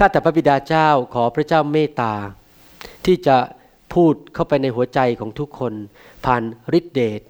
[0.00, 2.14] ข้าแต่พระบิดาเจ้าขอพระเจ้าเมตตา
[3.06, 3.36] ที่จะ
[3.94, 5.72] พูดเข้าไปในหัวใจของทุกคน
[6.24, 6.42] ผ่าน
[6.78, 7.20] ฤทธิเดช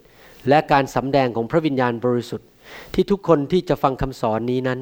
[0.48, 2.48] และการสำแดงของพระวิญญาณบริสุทธิ์
[2.94, 4.80] ที่ทุกคนที่จะฟังคำสอนนี้นั้น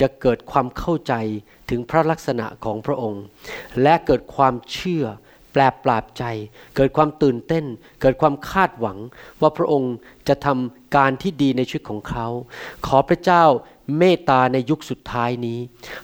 [0.00, 1.14] จะเกิดความเข้าใจ
[1.70, 3.22] ถึงพระลักษณะของพระองค์
[3.82, 5.04] และเกิดความเชื่อ
[5.52, 6.24] แปลปราบใจ
[6.76, 7.64] เกิดความตื่นเต้น
[8.00, 8.98] เกิดความคาดหวัง
[9.40, 9.94] ว่าพระองค์
[10.28, 12.26] จะทำการที่ดีในชีวิตของเขา
[12.86, 13.44] ขอพระเจ้า
[13.98, 15.58] เมตตาในยุคสุดท้ายนี้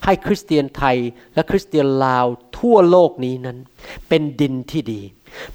[0.05, 0.97] ให้คริสเตียนไทย
[1.35, 2.27] และคริสเตียนลาว
[2.59, 3.59] ทั่วโลกนี้นั้น
[4.09, 5.01] เป็นดินที่ดี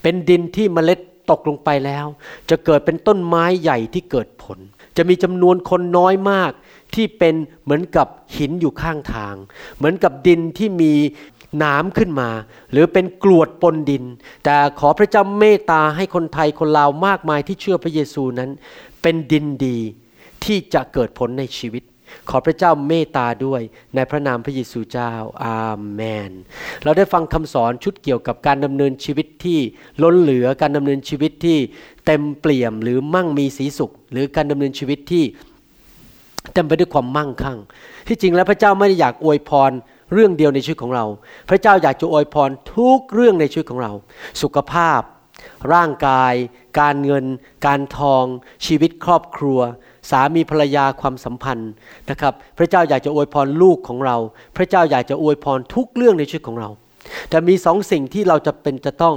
[0.02, 2.06] เป็นดินที่เมล็ดตกลงไปแล้ว
[2.50, 4.60] จะเกิดเป็นต้นไม้ใหญ่ที่เกิดผล
[4.98, 6.52] จะมีจำนวนคนน้อยมาก
[6.96, 9.36] ที่เป็นเหมือนกับหินอยู่ข้างทาง
[9.78, 10.94] เหมือนกับดินที่มี
[11.58, 12.30] หนามขึ้นมา
[12.72, 14.04] หรือเป็นกรวดปนดิน
[14.44, 18.50] แต่ขอพระเจ้าเมตตาให้คนไทยคนลาวมากมายที่เชื่อพระเยซูนั้น
[19.02, 19.78] เป็นดินดี
[20.44, 21.84] ที่จะเกิดผลในชีวิต
[22.30, 23.62] ขอพระเจ้าเมตตาด้วย
[23.96, 25.14] ในพระนามพระเยซูเจ้า
[25.46, 26.32] อาเมน
[26.84, 29.60] เราได้ฟังคำสอนชุดเกี่ยวกับการดำเนินชีวิตที่
[30.04, 31.58] ล้นเหลือการดำเนินชีวิตที่
[32.06, 35.24] เต็มเปี่ยมหรือมั่งมีสีสุข หรือการดำเนินชีวิตที่
[36.54, 37.58] เต็มไปด้วยความมั่งคั่ง
[38.08, 39.72] ที่จริงแล้วพระเจ้าไม่ได้อยากอวยพร
[40.14, 41.06] เรื่องเดียวในชีวิตของเรา
[41.50, 43.92] พระเจ้าอยากจะอวยพรทุกเรื่องในชีวิตของเรา
[44.42, 45.02] สุขภาพ
[45.74, 46.34] ร่างกาย
[46.80, 47.26] การเงิน
[47.66, 48.26] การทอง
[48.66, 49.60] ชีวิตครอบครัว
[50.10, 51.72] สามีภรรยาความสัมพันธ์
[52.10, 54.18] นะครับ พระเจ้าอยากจะอวยพรลูกของเรา
[54.58, 56.70] พระเจ้าอยากจะอวยพรทุกเรื่องในชีวิตของเรา
[57.30, 59.16] แต่มีสองสิ่งที่เราจะเป็นจะต้อง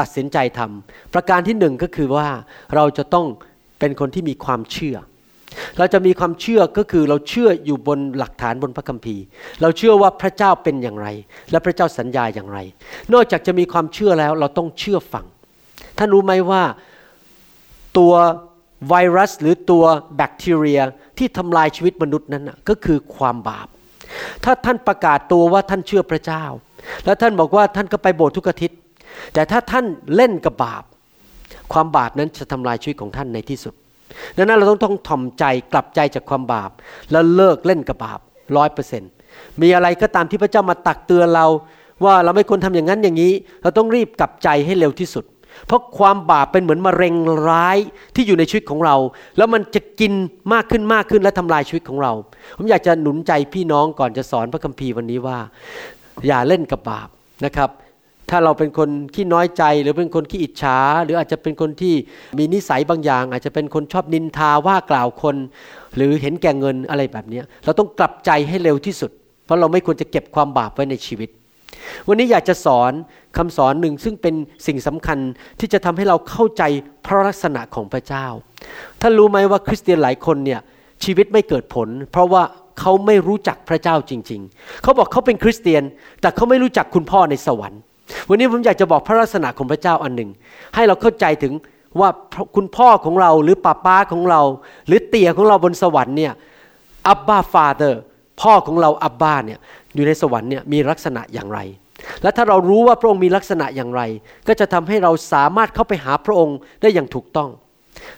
[0.00, 2.28] ตัดสินใจทำประการที่หนึ่งก็คือว่า
[2.74, 3.26] เราจะต้อง
[3.78, 4.96] เป็นคนที่มีความเชื่อ
[5.78, 9.24] เราจะมีความเชื่อก็คือเราเชื่ออยู่บนหลักฐานบนพระคัมภีร์
[9.62, 11.08] เราเชื่อว่าพระเจ้าเป็นอย่างไร
[11.50, 12.58] และพระเจ้าสัญญาอย่างไร
[13.12, 15.26] นอกจากจะมีความเชื่อแล้วเราต้องเชื่อฟัง
[15.98, 16.62] ท่านรู้ไหมว่า
[17.98, 18.12] ตัว
[18.88, 19.84] ไวรัสหรือตัว
[20.16, 20.80] แบคทีเรีย
[21.18, 23.68] ที่ทำลายชีวิตมนุษย์นั้นก็คือความบาป
[24.44, 26.44] ถ้าท่านประกาศตัวว่าท่านเชื่อพระเจ้า
[27.04, 28.78] แล้วท่านบอกว่าท่านก็ไปโบสถ์ทุกอาทิตย์
[29.34, 30.84] แต่ถ้าท่านเล่นกับบาป
[31.72, 33.74] ความบาปนั้นจะทำลายชีวิตของท่านในที่สุด
[34.36, 36.70] ดังนั้นเราต้องต้องถ่อมใจกลับใจจากความบาป
[37.10, 38.20] แล้วเลิกเล่นกับบาป
[38.56, 39.10] ร้อยเปอร์เซ็นต์
[39.62, 41.46] มีอะไรก็ตามที่พระเจ้ามาตักเตือนเรา
[42.04, 43.32] ว่าเราไม่ควรทำอย่างนั้นอย่างนี้
[43.62, 45.24] เราต้องรีบกลับใจให้เร็วที่สุด
[45.66, 47.14] เพราะความบาปเป็นเหมือนมะเร็ง
[47.48, 47.78] ร้าย
[48.14, 48.96] ที่อยู่ในชีวิตของเรา
[49.36, 50.12] แล้วมันจะกิน
[50.52, 52.12] มากขึ้นมากขึ้นและทำลายชีวิตของเรา
[52.56, 55.38] ผมอยากจะหนุนใจพี่น้องก่อนจะสอนพระคัมภีร์วันนี้ว่า
[56.26, 57.08] อย่าเล่นกับบาป
[57.46, 57.70] นะครับ
[58.30, 61.94] ถ้าเราเป็นคนขี้น้อยใจหรือเป็นคนขี้อิจฉาหรืออาจจะเป็นคนที่
[62.38, 65.36] มีนิสัยบางอย่าง อาจจะเป็นคนชอบนินทาว่ากล่าวคน
[65.96, 69.10] หรือเห็นแก่เงินอะไรแบบนี้เราต้องกลับใจให้เร็วที่สุด
[69.44, 71.30] เพราะเราไม่ควรจะเก็บความบาปไว้ในชีวิต
[72.08, 72.92] วันนี้อยากจะสอน
[73.36, 74.34] คำสอนหนึ่งซึ่งเป็น
[74.66, 75.18] สิ่งสำคัญ
[75.60, 76.62] ที่จะทำให้เราเข้าใจ
[77.06, 78.26] พระลักษณะของพระเจ้า
[79.00, 80.60] ท่านรู้ไหมว่าคริสเตียนหลายคนเนี่ย
[81.04, 82.42] ชีวิตไม่เกิดผล เพราะว่า
[82.80, 85.82] เขาไม่รู้จักพระเจ้าจริง ๆ เขาบอกเขาเป็นคริสเตียน
[86.20, 87.80] แต่เขาไม่รู้จักคุณพ่อในสวรรค์
[88.28, 90.30] วันนี้ผมอยากจะบอกพระลักษณะของพระเจ้าอันหนึ่ง
[90.74, 91.52] ให้เราเข้าใจถึง
[92.00, 92.08] ว่า
[92.56, 94.42] คุณพ่อของเราหรือป้าป้าของเรา
[94.86, 96.32] หรือเตี่ยของเราบนสวรรค์เนี่ย
[97.08, 98.02] อับบาฟาเธอร์
[98.40, 99.58] พ่อของเราอับบาเนี่ย
[99.94, 101.60] อยู่ในสวรรค์เนี่ยมีลักษณะอย่างไร
[102.22, 104.02] และถ้าเรารู้ว่าพระองค์มีลักษณะอย่างไร
[104.48, 107.50] ก็จะทำให้เราสามารถเข้าไปหาพระองค์ได้อย่างถูกต้อง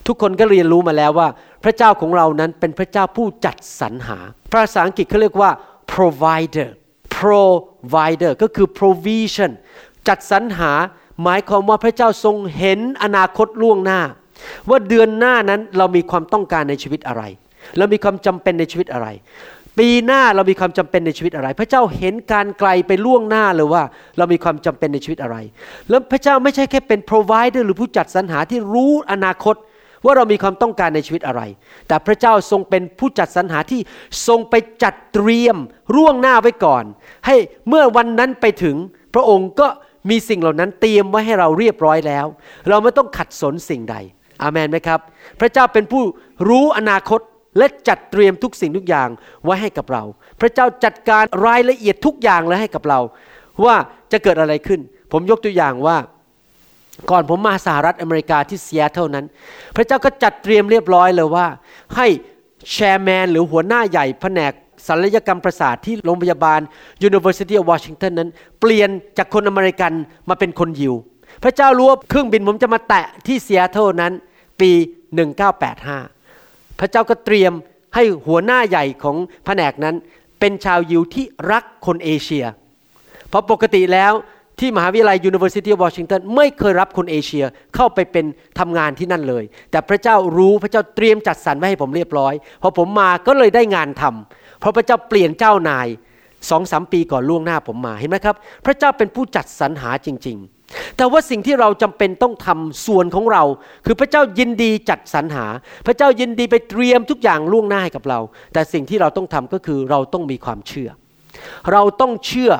[0.06, 1.28] ทุกคนก็เรียนรู้มาแล้วว่า
[1.64, 4.18] พระเจ้าของเรานั้นเป็นพระเจ้าผู้จัดสรรหา
[4.52, 5.50] ภาษาอังกฤษเขาเรียกว่า
[5.92, 6.68] provider
[7.16, 9.50] provider ก็คือ provision
[10.08, 10.72] จัดสรรหา
[11.22, 14.00] หมายความว่าพระเจ้าทรงเห็นอนาคตล่วงหน้า
[14.70, 17.22] ว่าเดือนหน้านั้นเรามีความต้องการในชีวิตอะไร
[17.78, 19.06] เรามีความจำเป็นในชีวิตอะไร
[19.78, 23.82] ปีหน้าเรามีความจำเป็นในชีวิตอะไร พระเจ้าเห็นการไกลไปล่วงหน้าเลยว่า
[24.18, 25.36] เรามีความจำเป็นในชีวิตอะไร
[25.88, 29.56] แล้วพระเจ้าไม่ใช่แค่เป็น provider หรือผู้จัดสรรหาที่รู้อนาคต
[30.04, 31.42] ว่าเรามีความต้องการในชีวิตอะไร
[31.88, 33.80] แต่พระเจ้าทรงเป็นผู้จัดสรรหาที่
[34.28, 35.56] ทรงไปจัดเตรียม
[35.94, 36.84] ร่วงหน้าไว้ก่อน
[37.26, 37.36] ให้
[37.68, 38.76] เมื่อวันนั้นไปถึง
[39.14, 39.68] พระองค์ก็
[40.10, 42.26] มีสิ่งเหล่านั้นเตรียมไว้ให้เราเรียบร้อยแล้ว
[42.68, 43.96] เราไม่ต้องขัดสนสิ่งใด
[44.42, 45.00] อาเมนไหมครับ
[45.40, 46.02] พระเจ้าเป็นผู้
[46.48, 47.20] รู้อนาคต
[47.58, 49.08] และจัดเตรียมทุกสิ่งทุกอย่าง
[49.44, 50.02] ไว้ให้กับเรา
[50.40, 53.00] พระเจ้าจัดการรายละเอียดทุกอย่างเลยให้กับเรา
[53.64, 53.76] ว่า
[54.12, 54.80] จะเกิดอะไรขึ้น
[55.12, 55.96] ผมยกตัวอย่างว่า
[57.10, 59.26] ก่อนผมมาสหรัฐอเมริกาที่เซีแอตเทิลนั้น
[59.76, 61.46] พระเจ้าก็จัดเตรียมเรียบร้อยเลยว่า
[61.96, 62.06] ให้
[62.72, 64.52] chairman หรือหัวหน้าใหญ่แผนก
[64.86, 66.60] ศัลยกรรมประสาทที่โรงพยาบาล
[67.08, 68.88] University of Washington นั้น เปลี่ยน
[69.18, 69.92] จากคนอเมริกัน
[70.28, 70.94] มาเป็นคนยิว
[71.44, 74.12] พระเจ้ารู้ว่าเครื่องบินผมจะมาแตะที่เซีแอตเทิลนั้น
[74.60, 74.70] ปี
[75.52, 76.21] 1985
[76.80, 77.52] พระเจ้าก็เตรียม
[77.94, 79.96] ให้หัวหน้าใหญ่ของแผนกนั้น
[80.40, 82.44] เป็นชาวยิวที่รักคนเอเชีย
[83.28, 84.12] เพราะปกติแล้ว
[84.60, 88.24] ที่มหาวิทยาลัย University of Washington ไม่เคยรับคนเอเชียเข้าไปเป็น
[88.58, 95.88] ทำงานที่นั่นเลย แต่พระเจ้ารู้พระเจ้าเตรียมจัดสรรไว้ให้ผมเรียบร้อย พอผมมาก็เลยได้งานทำเพราะพระเจ้าเปลี่ยนเจ้านาย
[96.50, 98.36] สองสามปีก่อนล่วงหน้าผมมาเห็นไหมครับ
[98.66, 100.61] พระเจ้าเป็นผู้จัดสรรหาจริง ๆ
[100.96, 103.42] แต่ว่าสิ่งที่เราจำเป็นต้องทำส่วนของเรา
[103.86, 105.46] คือพระเจ้ายินดีจัดสรรหา
[105.86, 108.20] พระเจ้ายินดีไปเตรียมทุกอย่างล่วงหน้าให้กับเรา
[108.52, 110.90] แต่สิ่งที่เราต้องทำก็คือเราต้องมีความเชื่อ
[111.72, 112.52] เราต้องเชื่อ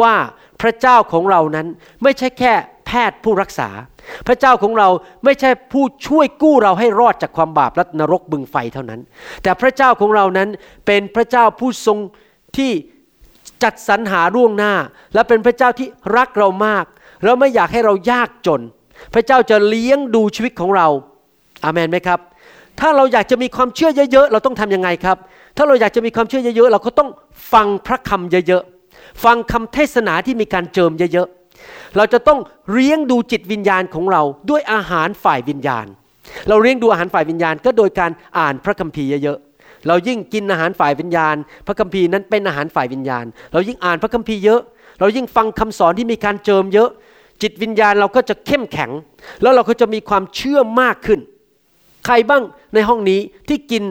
[0.00, 0.14] ว่า
[0.62, 1.66] พระเจ้าของเรานั้น
[2.02, 2.52] ไม่ใช่แค่
[2.86, 3.68] แพทย์ผู้รักษา
[4.26, 4.88] พระเจ้าของเรา
[5.24, 9.00] ไม่ใช่ผู้ช่วยกู้เราให้รอดจากความบาปและนรกบึงไฟเท่านั้น
[9.42, 10.48] แต่พระเจ้าของเรานั้น
[10.86, 11.98] เป็นพระเจ้าผู้ทรง
[12.56, 12.72] ที่
[13.62, 14.74] จัดสรรหาร่วงหน้า
[15.14, 16.84] และเป็นพระเจ้าที่รักเรามาก
[17.24, 18.60] แล้วไม่อยากให้เรายากจน
[19.14, 20.88] พระเจ้าจะเลี้ยงดูชีวิตของเรา
[21.64, 22.20] อาเมนไหมครับ
[22.80, 25.16] ถ้าเราอยากจะมีความเชื่อเยอะๆ เราต้องทำยังไงครับ
[25.56, 27.08] ถ้าเราอยากจะมีความเชื่อเยอะๆ เราก็ต้อง
[27.52, 32.38] ฟังพระคำเยอะๆ ฟังคำเทศนาที่มีการเจิมเยอะๆ เราจะต้อง
[32.72, 35.86] เลี้ยงดูจิตวิญญาณของเราด้วยอาหารฝ่ายวิญญาณ
[36.48, 41.36] เราเลี้ยงดูอาหารฝ่ายวิญญาณ ก็โดยการอ่านพระคัมภีร์เยอะๆเรายิ่งกินอาหารฝ่ายวิญญาณ
[41.66, 44.60] พระคัมภีร์นั้นเป็นอาหารฝ่ายวิญญาณ เรายิ่งอ่านพระคัมภีร์เยอะ
[45.00, 46.90] เรายิ่งฟังคำสอนที่มีการเจิมเยอะ
[47.42, 48.90] จิตวิญญาณเราก็จะเข้มแข็ง
[49.42, 51.20] แล้วเราก็จะมีความเชื่อมากขึ้น
[52.06, 52.42] ใครบ้าง
[52.74, 53.82] ในห้องนี้ที่กิน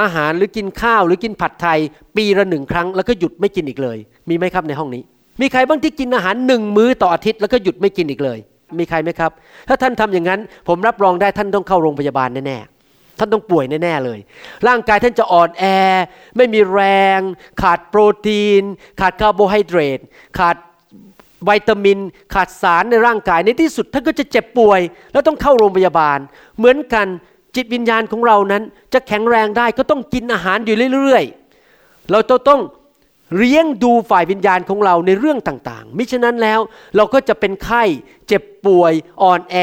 [0.00, 1.78] อาหารหรือกินข้าวหรือกินผัดไทย
[2.16, 5.02] ปีละหนึ่งครั้ง แล้วก็หยุดไม่กินอีกเลย มีไหมครับในห้องนี้
[5.40, 8.38] มีใครบ้างที่กินอาหารหนึ่งมื้อต่ออาทิตย์แล้วก็หยุดไม่กินอีกเลย
[8.78, 9.30] มีใครไหมครับ
[9.68, 14.18] ถ้าท่านทำอย่างนั้น ผมรับรองได้ท่านต้องเข้าโรงพยาบาลแน่ๆท่านต้องป่วยแน่ๆเลย
[14.68, 15.64] ร่างกายท่านจะอ่อนแอ
[16.36, 16.82] ไม่มีแร
[17.18, 17.20] ง
[17.62, 18.62] ขาดโปรตีน
[19.00, 20.00] ขาดคาร์โบไฮเดรต
[20.38, 20.56] ขาด
[21.48, 21.98] วิตามิน
[22.34, 24.80] ขาดสารในร่างกายในที่สุดท่านก็จะเจ็บป่วย
[25.12, 26.18] แล้วต้องเข้าโรงพยาบาล
[26.58, 27.06] เหมือนกัน
[27.56, 28.62] จิตวิญญาณของเรานั้น
[28.94, 32.60] จะแข็งแรงได้ก็ต้องกินอาหารอยู่เรื่อยๆ เราต้อง
[33.36, 36.60] เลี้ยงดูฝ่ายวิญญาณของเราในเรื่องต่างๆ มิฉะนั้นแล้ว
[36.96, 37.82] เราก็จะเป็นไข้
[38.28, 38.92] เจ็บป่วย
[39.22, 39.56] อ่อนแอ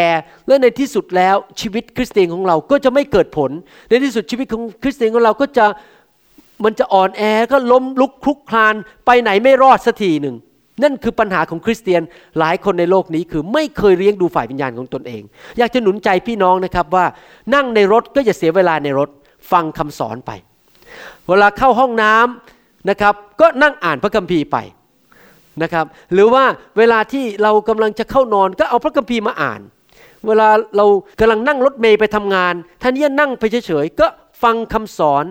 [0.48, 3.52] และในที่สุดแล้วชีวิตคริสเตียนของเราก็จะไม่เกิดผล
[3.90, 5.66] ในที่สุดชีวิตของคริสเตียนของเราก็จะ
[6.64, 7.22] มันจะอ่อนแอ
[7.52, 8.76] ก็ล้มลุกคลุกคลาน
[9.06, 10.36] ไปไหนไม่รอดสักทีหนึ่ง
[10.84, 12.02] นั่นคือปัญหาของคริสเตียน
[12.40, 15.22] หลายคนในโลกนี้คือไม่เคยเลี้ยงดูฝ่ายวิญญาณของตนเอง
[15.58, 17.06] อยากจะหนุนใจพี่น้องนะครับว่า
[17.56, 19.10] นั่งในรถก็อย่าเสียเวลาในรถ
[19.52, 20.32] ฟังคำสอนไป
[21.28, 24.58] เวลาเข้าห้องน้ำนะครับก็นั่งอ่านพระคัมภีร์ไป
[25.64, 26.44] นะครับหรือว่า
[26.78, 29.62] เวลาที่เรากำลังจะเข้านอนก็เอาพระคัมภีร์มาอ่าน
[30.28, 30.48] เวลา
[30.78, 30.86] เรา
[31.20, 34.08] กำลังนั่งรถเมย์ไปทำงานท่านยังนั่งไปเฉยๆก็
[34.44, 35.26] ฟังคำสอน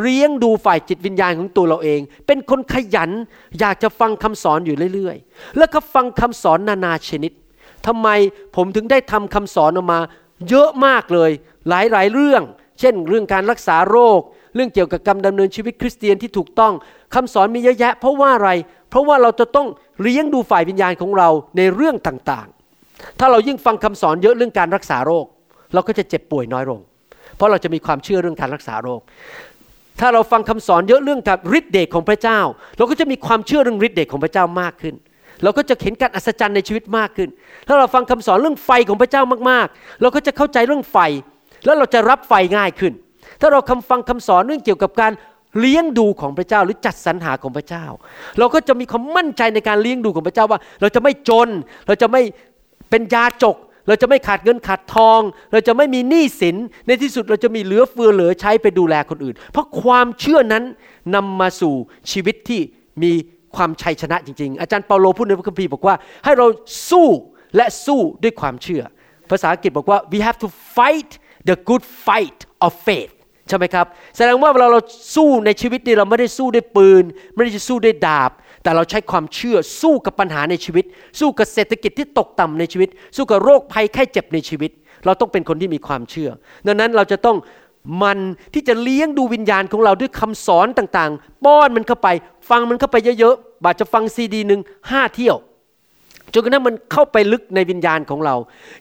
[0.00, 3.10] เลี้ยงดูฝ่ายจิตวิญญาณของตัวเราเอง เป็นคนขยัน
[3.60, 7.32] อยากจะฟังคำสอนอยู่เรื่อย ๆ แล้วก็ฟังคำสอนนานาชนิด
[7.86, 8.08] ทำไม
[8.56, 10.00] ผมถึงได้ทำคำสอนออกมา
[10.48, 11.30] เยอะมากเลย
[11.68, 12.42] หลายๆเรื่อง
[12.80, 14.20] เช่น เรื่องการรักษาโรค
[14.54, 16.72] เรื่องเกี่ยวกับการดำเนินชีวิตคริสเตียนที่ถูกต้อง
[17.14, 18.50] คำสอนมีเยอะแยะ เพราะว่าอะไร
[18.90, 19.68] เพราะว่าเราจะต้อง
[20.02, 25.26] เลี้ยงดูฝ่ายวิญญาณของเราในเรื่องต่างๆ ถ้าเรายิ่งฟังคำสอนเยอะเรื่องการรักษาโรค
[25.74, 26.80] เราก็จะเจ็บป่วยน้อยลง
[27.36, 29.00] เพราะเราจะมีความเชื่อเรื่องการรักษาโรค
[30.00, 32.40] ถ้าเราฟังคำสอนเยอะเรื่องกับฤทธิ์เดชของพระเจ้า
[32.76, 34.94] เราก็จะมีความเชื่อเรื่องฤทธิ์เดชของพระเจ้ามากขึ้น
[35.42, 37.28] เราก็จะเห็นการอัศจรรย์ในชีวิตมากขึ้น
[37.68, 40.96] ถ้าเราฟังคำสอนเรื่องไฟของพระเจ้ามากๆ เราก็จะเข้าใจเรื่องไฟ
[41.64, 42.92] แล้วเราจะรับไฟง่ายขึ้น
[43.40, 45.12] ถ้าเราคำฟังคำสอนเรื่องเกี่ยวกับการ
[45.60, 47.84] เลี้ยงดูของพระเจ้าหรือจัดสรรหาของพระเจ้า
[48.38, 51.48] เราก็จะมีความมั่นใจในการเลี้ยงดูของพระเจ้าว่า เราจะไม่จน
[51.86, 52.22] เราจะไม่
[52.90, 53.56] เป็นยาจก
[53.88, 55.20] เราจะไม่ขาดเงินขาดทอง
[55.52, 60.64] เราจะไม่มีหนี้สิน ในที่สุดเราจะมีเหลือเฟือเหลือใช้ไปดูแลคนอื่น เพราะความเชื่อนั้น
[61.14, 61.74] นำมาสู่
[62.10, 62.60] ชีวิตที่
[63.02, 63.12] มี
[63.56, 66.46] ความชัยชนะจริง ๆ อาจารย์เปาโลพูดในพระคัมภีร์บอกว่า ให้เรา
[66.90, 67.08] สู้
[67.56, 68.82] และสู้ด้วยความเชื่อ
[69.30, 71.10] ภาษาอังกฤษบอกว่า we have to fight
[71.48, 73.14] the good fight of faith
[73.48, 73.86] ใช่ไหมครับ
[74.16, 74.80] แสดงว่าเวลาเรา
[75.16, 78.30] สู้ในชีวิตนี้เราไม่ได้สู้ด้วยปืน ไม่ได้สู้ด้วยดาบ
[78.62, 80.84] แต่เราใช้ความเชื่อสู้กับปัญหาในชีวิต
[81.20, 84.70] สู้กับเศรษฐกิจที่ตกต่ำในชีวิต สู้กับโรคภัยไข้เจ็บในชีวิต
[85.04, 86.30] เราต้องเป็นคนที่มีความเชื่อ
[86.66, 87.36] ดังนั้นเราจะต้อง
[88.02, 88.18] มัน
[88.54, 92.08] ที่จะเลี้ยงดูวิญญาณของเราด้วยคำสอนต่างๆ ป้อนมันเข้าไป
[92.50, 95.36] ฟังมันเข้าไปเยอะๆบาจะฟังซีดีหนึ่งห้าเที่ยว
[96.32, 98.34] จนกระทั่งมันเข้าไปลึกในวิญญาณของเรา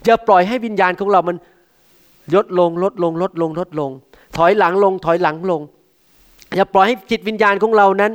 [0.06, 1.38] อย่าปล่อยให้วิญญาณของเรามัน
[2.36, 3.92] ลดลงลดลงลดลงลดลง
[4.38, 5.62] ถอยหลังลงถอยหลังลง
[6.56, 8.12] อย่าปล่อยให้จิตวิญญาณของเรานั้น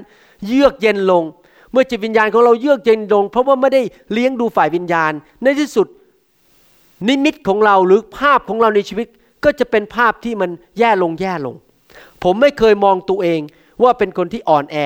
[0.47, 1.25] เยือกเย็นลง
[1.73, 3.83] เมื่อจิตวิญญาณของเราเยือกเย็นลง เพราะว่าไม่ได้
[4.13, 5.87] เลี้ยงดูฝ่ายวิญญาณ ในที่สุด
[7.09, 9.07] นิมิตของเราหรือภาพของเราในชีวิต
[9.45, 11.55] ก็จะเป็นภาพที่มันแย่ลงแย่ลง
[12.23, 13.41] ผมไม่เคยมองตัวเอง
[13.83, 14.77] ว่าเป็นคนที่อ่อนแอ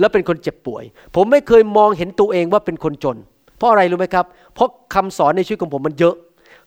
[0.00, 3.16] และเป็นคนเจ็บป่วย ผมไม่เคยมองเห็นตัวเองว่าเป็นคนจน
[3.58, 6.16] เพราะอะไรรู้ไหมครับ เพราะคำสอนในชีวิตของผมมันเยอะ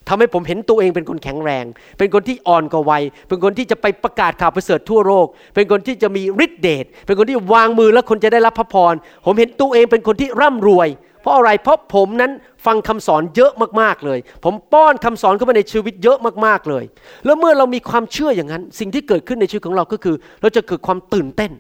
[0.10, 1.66] ทำให้ผมเห็นตัวเองเป็นคนแข็งแรง
[1.98, 8.94] เป็นคนที่อ่อนกว่าวัย เป็นคนที่จะไปประกาศข่าวประเสริฐทั่วโลก เป็นคนที่จะมีฤทธิเดช เป็นคนที่วางมือแล้วคนจะได้รับพระพร
[9.26, 10.90] ผมเห็นตัวเองเป็นคนที่ร่ำรวย
[11.22, 12.32] เพราะอะไร เพราะผมนั้น
[12.66, 13.52] ฟังคำสอนเยอะ
[13.82, 16.84] มากๆเลย ผมป้อนคำสอนเข้ามาในชีวิตเยอะมากๆเลย
[17.26, 21.52] แล้วเมื่อเรามีความเชื่ออย่างนั้น สิ่งที่เกิดขึ้นในชีวิตของเราก็คือ เราจะเกิดความตื่นเต้น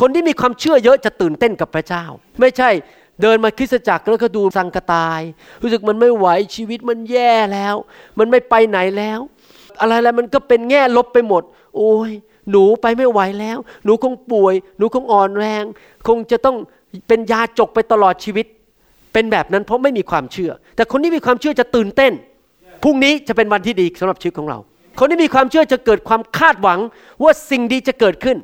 [0.00, 2.04] คนที่มีความเชื่อเยอะจะตื่นเต้นกับพระเจ้า
[2.40, 2.70] ไม่ใช่
[3.22, 5.20] เดินมาคริสตจักรแล้วก็ดูสังกตาย
[5.62, 7.74] รู้สึกมันไม่ไหวชีวิตมันแย่แล้ว
[8.18, 9.20] มันไม่ไปไหนแล้ว
[9.80, 11.42] อะไรแล้วมันก็เป็นแง่ลบไปหมด
[11.76, 12.10] โอ้ย
[12.50, 15.64] หนูไปไม่ไหวแล้ว หนูคงป่วย หนูคงอ่อนแรง
[16.08, 16.56] คงจะต้อง
[17.08, 18.46] เป็นยาจกไปตลอดชีวิต
[19.12, 22.12] เป็นแบบนั้นเพราะไม่มีความเชื่อ แต่คนที่มีความเชื่อจะตื่นเต้น
[22.82, 24.58] พรุ่งนี้จะเป็นวันที่ดีสำหรับชีวิตของเรา
[24.98, 26.78] คนที่มีความเชื่อจะเกิดความคาดหวัง
[27.22, 28.36] ว่าสิ่งดีจะเกิดขึ้น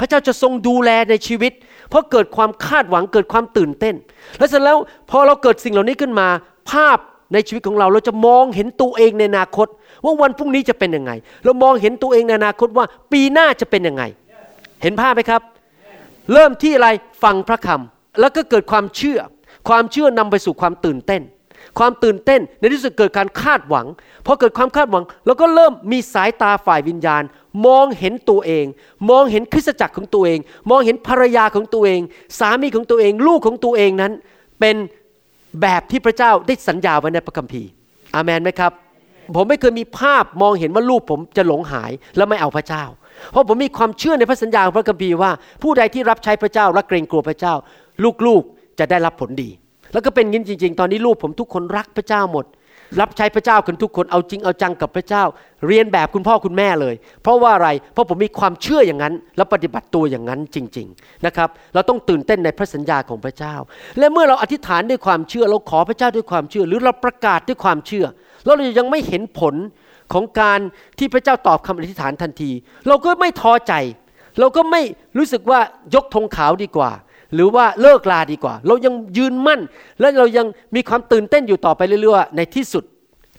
[0.00, 1.52] พระเจ้าจะทรงดูแลในชีวิต
[1.90, 3.94] เพราะเกิดความคาดหวังเกิดความตื่นเต้น
[4.38, 4.76] และเสร็จแล้ว
[5.10, 6.28] พอเราเกิดสิ่งเหล่านี้ขึ้นมา
[6.70, 6.98] ภาพ
[7.32, 9.66] ในชีวิตของเราเราจะมองเห็นตัวเองในอนาคต
[10.04, 11.12] ว่าวันพรุ่งนี้จะเป็นยังไง
[11.44, 14.02] เรามองเห็นตัวเองในอนาคตว่าปีหน้าจะเป็นยังไง
[14.82, 15.42] เห็นภาพไหมครับ
[16.32, 16.88] เริ่มที่อะไร
[17.22, 19.18] ฟังพระคำแล้วก็เกิดความเชื่อ
[19.68, 21.22] ความเชื่อนำไปสู่ความตื่นเต้น
[21.78, 23.86] ความตื่นเต้นในที่สุดเกิดการคาดหวัง
[24.26, 27.22] พอเกิดความคาดหวังเราก็เริ่มมีสายตาฝ่ายวิญญาณ
[27.66, 28.66] มองเห็นตัวเอง
[29.10, 30.38] มองเห็นคริสตจักรของตัวเอง
[30.70, 32.00] มองเห็นภรรยาของตัวเอง
[32.38, 34.12] สามีของตัวเอง ลูกของตัวเองนั้น
[34.60, 34.76] เป็น
[35.62, 37.68] แบบที่พระเจ้าได้สัญญาไว้ในพระคัมภีร์
[38.14, 38.72] อามันไหมครับ
[39.36, 42.84] ผมไม่เคยมีภาพมองเห็นว่าลูกผมจะหลงหายแล้วไม่เอาพระเจ้า
[43.30, 45.30] เพราะผมมีความเชื่อในพระสัญญาของพระคัมภีร์ว่า
[45.62, 47.54] ผู้ใดที่รับใช้พระเจ้าและเกรงกลัวพระเจ้า
[48.26, 49.50] ลูกๆจะได้รับผลดี
[49.92, 52.46] แล้วก็เป็นงี้จริง ๆ ตอนนี้ลูกผมทุกคนรักพระเจ้าหมด
[53.00, 55.24] รับใช้พระเจ้ากันทุกคนเอาจริงเอาจังกับพระเจ้า
[55.66, 63.54] เรียนแบบคุณพ่อคุณแม่เลย เพราะว่าอะไรเพราะผมมีความเชื่ออย่างนั้น และปฏิบัติตัวอย่างนั้นจริง ๆนะครับ เราต้องตื่นเต้นในพระสัญญาของพระเจ้า
[63.98, 68.06] และเมื่อเราอธิษฐานด้วยความเชื่อเราขอพระเจ้าด้วยความเชื่อ หรือเราประกาศด้วยความเชื่อ
[68.44, 69.54] แล้วเรายังไม่เห็นผล
[70.12, 70.60] ของการ
[70.98, 72.50] ที่พระเจ้าตอบคำอธิษฐานทันที
[72.88, 73.74] เราก็ไม่ท้อใจ
[74.40, 74.82] เราก็ไม่
[75.18, 75.60] รู้สึกว่า
[75.94, 76.90] ยกธงขาวดีกว่า
[77.34, 79.60] หรือว่าเลิกลาดีกว่า เรายังยืนมั่น
[80.00, 82.84] และเรายังมีความตื่นเต้นอยู่ต่อไปเรื่อยๆในที่สุด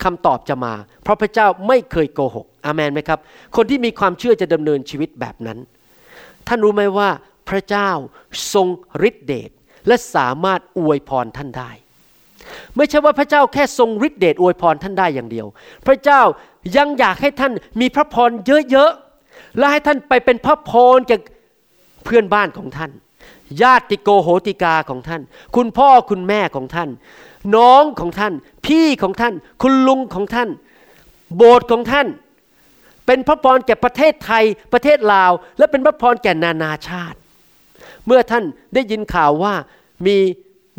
[0.03, 3.19] คำตอบจะมา เพราะพระเจ้าไม่เคยโกหกอามันไหมครับ
[3.55, 5.59] คนที่มีความเชื่อจะดำเนินชีวิตแบบนั้น
[6.47, 7.09] ท่านรู้ไหมว่า
[7.49, 7.89] พระเจ้า
[8.53, 8.67] ทรง
[9.07, 9.49] ฤทธิเดช
[9.87, 11.71] และสามารถอวยพรท่านได้
[12.77, 15.47] ไม่ใช่ว่าพระเจ้าแค่ทรงฤทธิเดชอวยพรท่านได้อย่างเดียว
[15.87, 16.21] พระเจ้า
[16.77, 18.29] ยังอยากให้ท่านมีพระพร
[18.71, 21.17] เยอะๆและให้ท่านไปเป็นพระพรแก่
[22.05, 22.91] เพื่อนบ้านของท่าน
[23.61, 25.21] ญาติโกโหติกาของท่าน
[25.55, 26.89] คุณพ่อคุณแม่ของท่าน
[27.55, 28.33] น้องของท่าน
[28.65, 30.49] พี่ของท่าน คุณลุงของท่าน
[31.35, 32.07] โบสถ์ของท่าน
[33.05, 34.43] เป็นพระพรแก่ประเทศไทย
[34.73, 37.17] ประเทศลาว และเป็นพระพรแก่นานาชาติ
[38.05, 38.43] เมื่อท่าน
[38.73, 39.53] ได้ยินข่าวว่า
[40.07, 40.17] มี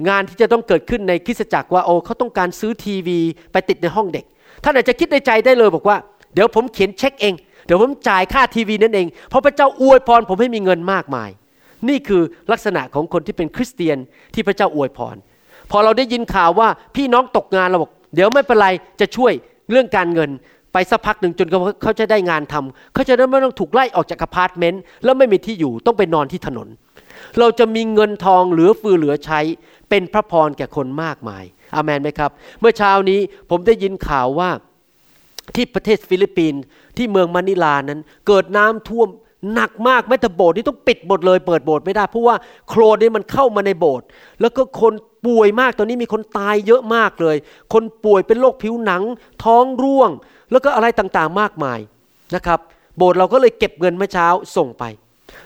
[0.08, 3.18] งานที่จะต้องเกิดขึ้นในคริสตจักรว่าโอ้เขาต้องการซื้อทีวี
[3.52, 4.24] ไปติดในห้องเด็ก
[4.64, 5.96] ท่านอาจจะคิดในใจได้เลยบอกว่า
[6.34, 7.34] เดี๋ยวผมเขียนเช็คเอง
[7.66, 11.30] เดี๋ยวผมจ่ายค่าทีวีนั่นเอง เพราะพระเจ้าอวยพรผมให้มีเงินมากมาย
[11.88, 12.22] นี่คือ
[12.52, 13.98] ลักษณะของคนที่เป็นคริสเตียน
[14.34, 15.16] ที่พระเจ้าอวยพร
[15.70, 18.68] พอเราได้ยินข่าวว่าพี่น้องตกงานเราบอกเดี๋ยวไม่เป็นไร
[19.00, 19.32] จะช่วย
[19.70, 20.30] เรื่องการเงิน
[20.72, 21.48] ไปสักพักหนึ่งจน
[21.82, 26.68] เขาจะได้งานทำเขาจะได้ไม่ต้องถูกไล่ออกจากอพาร์ตเมนต์แล้วไม่มีที่อยู่ต้องไปนอนที่ถนน
[27.38, 29.40] เราจะมีเงินทองเหลือเฟือเหลือใช้
[29.90, 33.20] เป็นพระพรแก่คนมากมาย อามันไหมครับ เมื่อเช้านี้
[33.50, 34.50] ผมได้ยินข่าวว่า
[35.54, 36.62] ที่ประเทศฟิลิปปินส์
[36.96, 39.08] ที่เมืองมะนิลานั้น เกิดน้ำท่วม
[39.54, 42.34] หนักมากแม้แต่โบสถ์นี่ต้องปิดหมดเลย เปิดโบสถ์ไม่ได้เพราะว่า
[42.68, 44.06] โคลนนี่มันเข้ามาในโบสถ์
[44.40, 44.94] แล้วก็คน
[45.26, 47.36] ป่วยมากตอนนี้มีคนตายเยอะมากเลย
[47.72, 49.02] คนป่วยเป็นโรคผิวหนัง
[49.44, 50.10] ท้องร่วง
[50.50, 51.78] แล้วก็อะไรต่างๆมากมาย
[52.34, 52.58] นะครับ
[52.96, 54.84] โบสถ์เราก็เลยเก็บเงินเมื่อเช้าส่งไป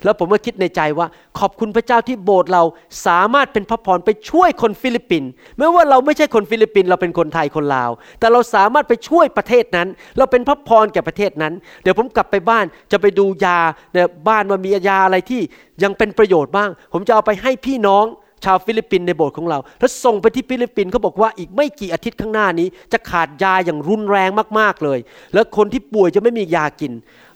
[0.05, 1.07] แล้วผมก็คิดในใจว่า
[1.39, 2.63] ขอบคุณพระเจ้าที่โบสถ์เรา
[3.07, 9.89] สามารถเป็นพระพรไปช่วยคนฟิลิปปินส์แม้ว่าเราไม่ใช่คนฟิลิปปินส์เราเป็นคนไทยคนลาว แต่เราสามารถไปช่วยประเทศนั้น
[10.19, 11.53] เราเป็นพระพรแก่ประเทศนั้น
[11.83, 13.59] เดี๋ยวผมกลับไปบ้านจะไปดูยา
[13.93, 15.41] ในบ้านว่ามียาอะไรที่
[15.83, 18.07] ยังเป็นประโยชน์บ้าง ผมจะเอาไปให้พี่น้อง
[18.45, 24.99] ชาวฟิลิปปินส์ในโบสถ์ของเราแล้วส่งไปที่ฟิลิปปินส์เขาบอกว่าอีกไม่กี่อาทิตย์ข้างหน้านี้ จะขาดยาอย่างรุนแรงมากๆเลย
[25.35, 26.93] แล้วคนที่ป่วยจะไม่มียากิน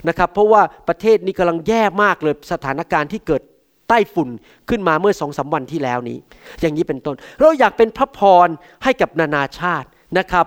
[0.08, 3.42] นะครับ เพราะว่าประเทศนี้กำลังแย่มากเลยสถานการณ์ที่เกิด
[3.88, 4.28] ใต้ฝุ่น
[4.68, 6.18] ขึ้นมาเมื่อสองสาวันที่แล้วนี้
[6.60, 8.48] อย่างนี้เป็นต้น เราอยากเป็นพระพร
[8.84, 9.88] ให้กับนานาชาติ
[10.18, 10.46] นะครับ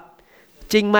[0.73, 0.99] จริงไหม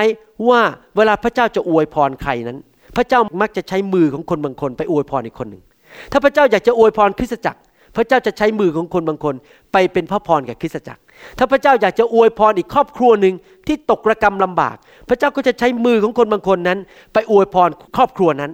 [0.50, 0.62] ว่า
[0.96, 2.60] เวลาพระเจ้าจะอวยพรใครนั้น
[2.96, 5.64] พระเจ้ามักจะใช้มือของคนบางคนไปอวยพรอีกคนหนึ่ง
[6.12, 7.60] ถ้าพระเจ้าอยากจะอวยพรคริสตจักร
[7.96, 9.36] พระเจ้าจะใช้มือของคนบางคน
[9.72, 11.02] ไปเป็นพระพรแก่คริสตจักร
[11.38, 13.34] ถ้าพระเจ้าอยากจะอวยพรอีกครอบครัวหนึ่ง
[13.68, 14.76] ที่ตกระกรรมลำบาก
[15.10, 16.80] พระเจ้าก็จะใช้มือของคนบางคนนั้น
[17.14, 18.52] ไปอวยพรครอบครัวนั้น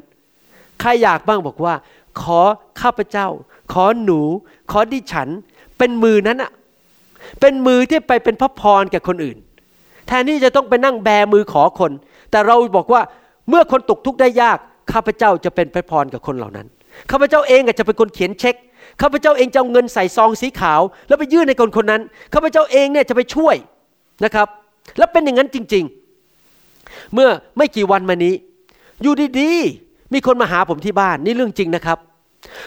[0.81, 1.73] ใครอยากบ้างบอกว่า
[2.21, 2.39] ขอ
[2.81, 3.27] ข้าพเจ้า
[3.73, 4.21] ขอหนู
[4.71, 5.29] ขอดิฉัน
[5.77, 6.51] เป็นมือนั้นอะ
[7.39, 9.37] เป็นมือที่ไปเป็นพระพรแก่คนอื่น
[10.07, 11.91] แทนที่จะต้องไปนั่งแบมือขอคน
[12.31, 13.01] แต่เราบอกว่า
[13.49, 14.57] เมื่อคนตกทุกข์ได้ยาก
[14.91, 16.67] ข้าพเจ้าจะเป็นพระพรกับคนเหล่านั้น
[17.11, 18.55] ข้าพเจ้าเองจะเป็นคนเขียนเช็ค
[19.01, 22.01] ข้าพเจ้าเองจะเอาเงินใส่ซองสีขาว แล้วไปยื่นให้คนคนนั้น
[22.33, 23.55] ข้าพเจ้าเองเนี่ยจะไปช่วย
[24.25, 24.47] นะครับ
[24.97, 25.83] แล้วเป็นอย่างนั้นจริง
[26.49, 28.33] ๆ เมื่อไม่กี่วันมานี้
[29.01, 31.99] อยู่ดีๆมีคนมาหาผมที่บ้านนี่เรื่องจริงนะครับ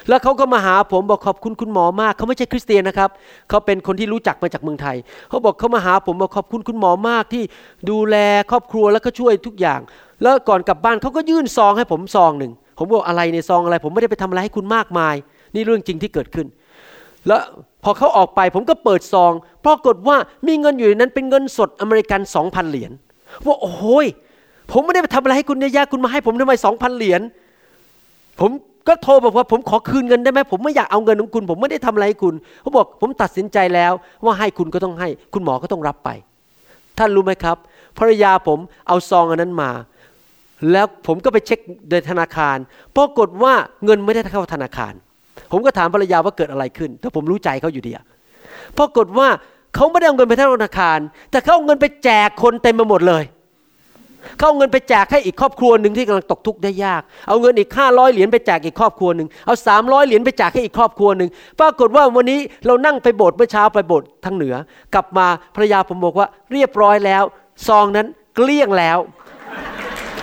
[0.09, 3.11] แล้วเขาก็มาหาผมบอกขอบคุณคุณหมอมากเขาไม่ใช่คริสเตียนนะครับ
[3.49, 4.97] เขาเป็นคนที่รู้จักมาจากเมืองไทย
[5.29, 7.43] เขาบอกเขามาหาผมบอกขอบคุณคุณหมอมากที่
[7.91, 8.17] ดูแล
[8.51, 9.81] ครอบครัวแล้วก็ช่วยทุกอย่าง
[10.23, 15.15] แล้วก่อนกลับบ้านเขาก็ยื่นซองให้ผมซองหนึ่งผมบอกอะไรในซองอะไร ผมไม่ได้ไปทำอะไรให้คุณมากมาย
[15.55, 16.47] นี่เรื่องจริงที่เกิดขึ้น
[17.27, 17.43] แล้ว
[17.85, 19.33] พอเขาออกไปผมก็เปิดซอง
[19.67, 20.17] ปรากฏว่า
[20.47, 22.93] มีเงินอยู่ในนั้นเป็นเงินสดอเมริกันสองพันเหรียญ
[23.47, 24.07] ว่าโอ้ย
[24.73, 27.21] ผมไม่ได้ไปทำอะไรให้คุณเยอะๆคุณมาให้ผมทำไมสองพันเหรียญ
[28.41, 28.51] ผม
[28.89, 33.93] ก็โทรบอกว่าผมขอคืนเงินได้ไหมผมไม่อยากเอาเงินของคุณ ผมไม่ได้ทำอะไรให้คุณเขาบอกผมตัดสินใจแล้ว
[34.25, 36.11] ว่าให้คุณก็ต้องให้ คุณหมอก็ต้องรับไป
[36.99, 37.57] ท่านรู้ไหมครับ
[37.99, 39.71] ภรรยาผมเอาซองอันนั้นมา
[40.73, 41.59] แล้วผมก็ไปเช็ค
[41.91, 42.57] ในธนาคาร
[42.97, 43.55] ปรากฏว่า
[43.85, 44.95] เงินไม่ได้เข้าธนาคาร
[45.53, 48.05] ผมก็ถามภรรยาว่าเกิดอะไรขึ้นถ้าผมรู้ใจเขาอยู่ดีอะ
[48.79, 49.29] ปรากฏว่า
[49.75, 50.99] เขาไม่ได้เอาเงินไปธนาคาร
[51.31, 53.25] แต่เขาเอาเงินไปแจกคนเต็มไปหมดเลย
[54.37, 61.29] เขาเอาเงินไปแจกให้อีกครอบครัวหนึ่งที่กำลังตกทุกข์ได้ยาก เอาเงินอีกห้าร้อยเหรียญไปแจกอีกครอบครัวหนึ่ง เอาสามร้อยเหรียญไปแจกให้อีกครอบครัวหนึ่ง
[61.61, 64.55] ปรากฏว่าวันนี้เรานั่งไปโบสถ์เมื่อเช้าไปโบสถ์ทางเหนือ
[64.95, 67.25] กลับมาภรรยาผมบอกว่า เรียบร้อยแล้ว
[67.69, 68.99] ซองนั้นเกลี้ยงแล้ว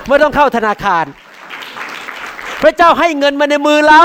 [0.08, 1.04] ไม่ต้องเข้าธนาคาร
[2.62, 4.02] พระเจ้าให้เงินมาในมือเรา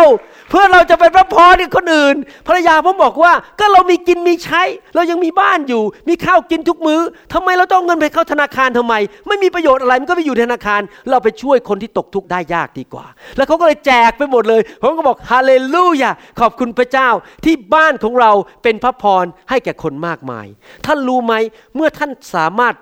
[0.50, 2.16] เพื่อเราจะเป็นพระพรให้คนอื่น
[2.48, 4.64] ภรรยาผมบอกว่า ก็เรามีกินมีใช้
[4.96, 7.02] เรายังมีบ้านอยู่ มีข้าวกินทุกมือ้อ
[7.34, 8.94] ทำไมเราต้องเงินไปเข้าธนาคารทำไม
[9.28, 13.06] ไม่มีประโยชน์อะไรมันก็ไปอยู่ธนาคาร เราไปช่วยคนที่ตกทุกข์ได้ยากดีกว่า
[13.38, 17.10] แล้วเขาก็เลยแจกไปหมดเลยผมก็บอกฮาเลลูยาขอบคุณพระเจ้า
[17.46, 18.32] ที่บ้านของเรา
[18.64, 20.48] เป็นพระพรให้แก่คนมากมาย
[20.86, 21.34] ท่านรู้ไหม
[21.76, 22.76] เมื่อท่านสามารถ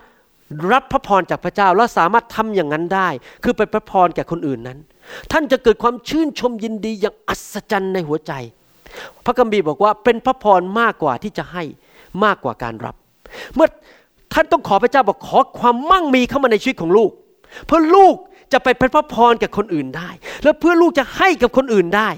[0.72, 3.10] รับพระพรจากพระเจ้า แล้วสามารถทำอย่างนั้นได้
[3.44, 4.80] คือเป็นพระพรแก่คนอื่นนั้น
[5.32, 8.32] ท่านจะเกิดความชื่นชมยินดีอย่างอัศจรรย์ในหัวใจ
[9.26, 11.64] พระคัมภีร์บอกว่าเป็นพระพรมากกว่าที่จะให้
[12.24, 12.96] มากกว่าการรับ
[13.56, 13.68] เมื่อ
[14.34, 17.12] ท่านต้องขอพระเจ้าบอกขอความมั่งมีเข้ามาในชีวิตของลูก
[17.66, 18.16] เพื่อลูก
[18.54, 20.10] จะไปเป็นพระพรกับคนอื่นได้
[20.44, 22.10] และเพื่อลูกจะให้กับคนอื่นได้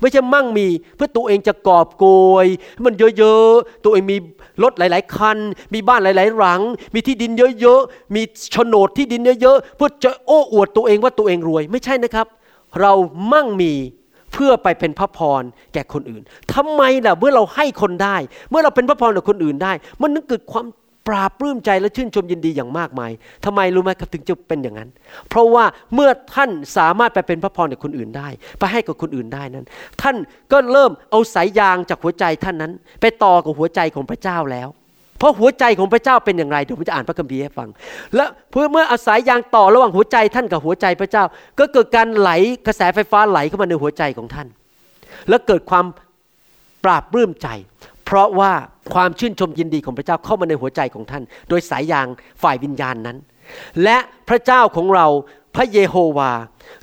[0.00, 2.06] ไม่ใช่มั่งมีเพื่อตัวเองจะกอบโก
[2.44, 2.46] ย
[2.84, 4.16] มันเยอะๆ ตัวเองมี
[4.62, 5.38] รถหลาย ๆ คัน
[5.74, 6.60] มีบ้านหลาย ๆ หลัง
[6.94, 12.26] มีที่ดินเยอะๆ มีโฉนดที่ดินเยอะๆ เพื่อจะโอ้อวดตัวเองว่าตัวเองรวย ไม่ใช่นะครับ
[12.80, 12.92] เรา
[13.32, 13.72] มั่งมี
[14.32, 16.22] เพื่อไปเป็นพระพรแก่คนอื่น
[16.54, 18.16] ทำไมล่ะเมื่อเราให้คนได้
[18.50, 20.66] เมื่อเราเป็นพระพรแก่คนอื่นได้ มันนึกเกิดความ
[21.08, 23.10] ปราบปลื้มใจและชื่นชมยินดีอย่างมากมาย
[23.44, 24.90] ทำไมรู้ไหมครับถึงจะเป็นอย่างนั้น
[25.28, 25.64] เพราะว่า
[25.94, 29.66] เมื่อท่านสามารถไปเป็นพระพรกับคนอื่นได้ ไปให้กับคนอื่นได้นั้น
[30.02, 30.16] ท่าน
[30.52, 34.68] ก็เริ่มเอาสายยางจากหัวใจท่านนั้น ไปต่อกับหัวใจของพระเจ้าแล้ว
[35.18, 37.68] เพราะหัวใจของพระเจ้าเป็นอย่างไรเดี๋ยวผมจะอ่านพระคัมภีร์ให้ฟัง
[38.16, 41.24] และเพื่อเมื่ออาศัยยางต่อระหว่างหัวใจท่านกับหัวใจพระเจ้า
[41.58, 42.30] ก็เกิดการไหล
[42.66, 44.48] กระแสไฟฟ้าไหลเข้ามาในหัวใจของท่าน
[45.28, 45.84] แล้วเกิดความ
[46.84, 47.48] ปราบปลื้มใจ
[48.04, 48.52] เพราะว่า
[48.94, 52.06] ความชื่นชมยินดีของพระเจ้าเข้ามาในหัวใจของท่าน โดยสายยาง
[52.42, 53.18] ฝ่ายวิญญาณนั้น
[53.82, 55.06] และพระเจ้าของเรา
[55.56, 56.32] พระเยโฮวา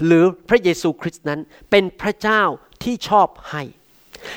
[0.05, 1.39] หรือพระเยซูคริสต์นั้น
[1.71, 2.41] เป็นพระเจ้า
[2.83, 3.63] ที่ชอบให้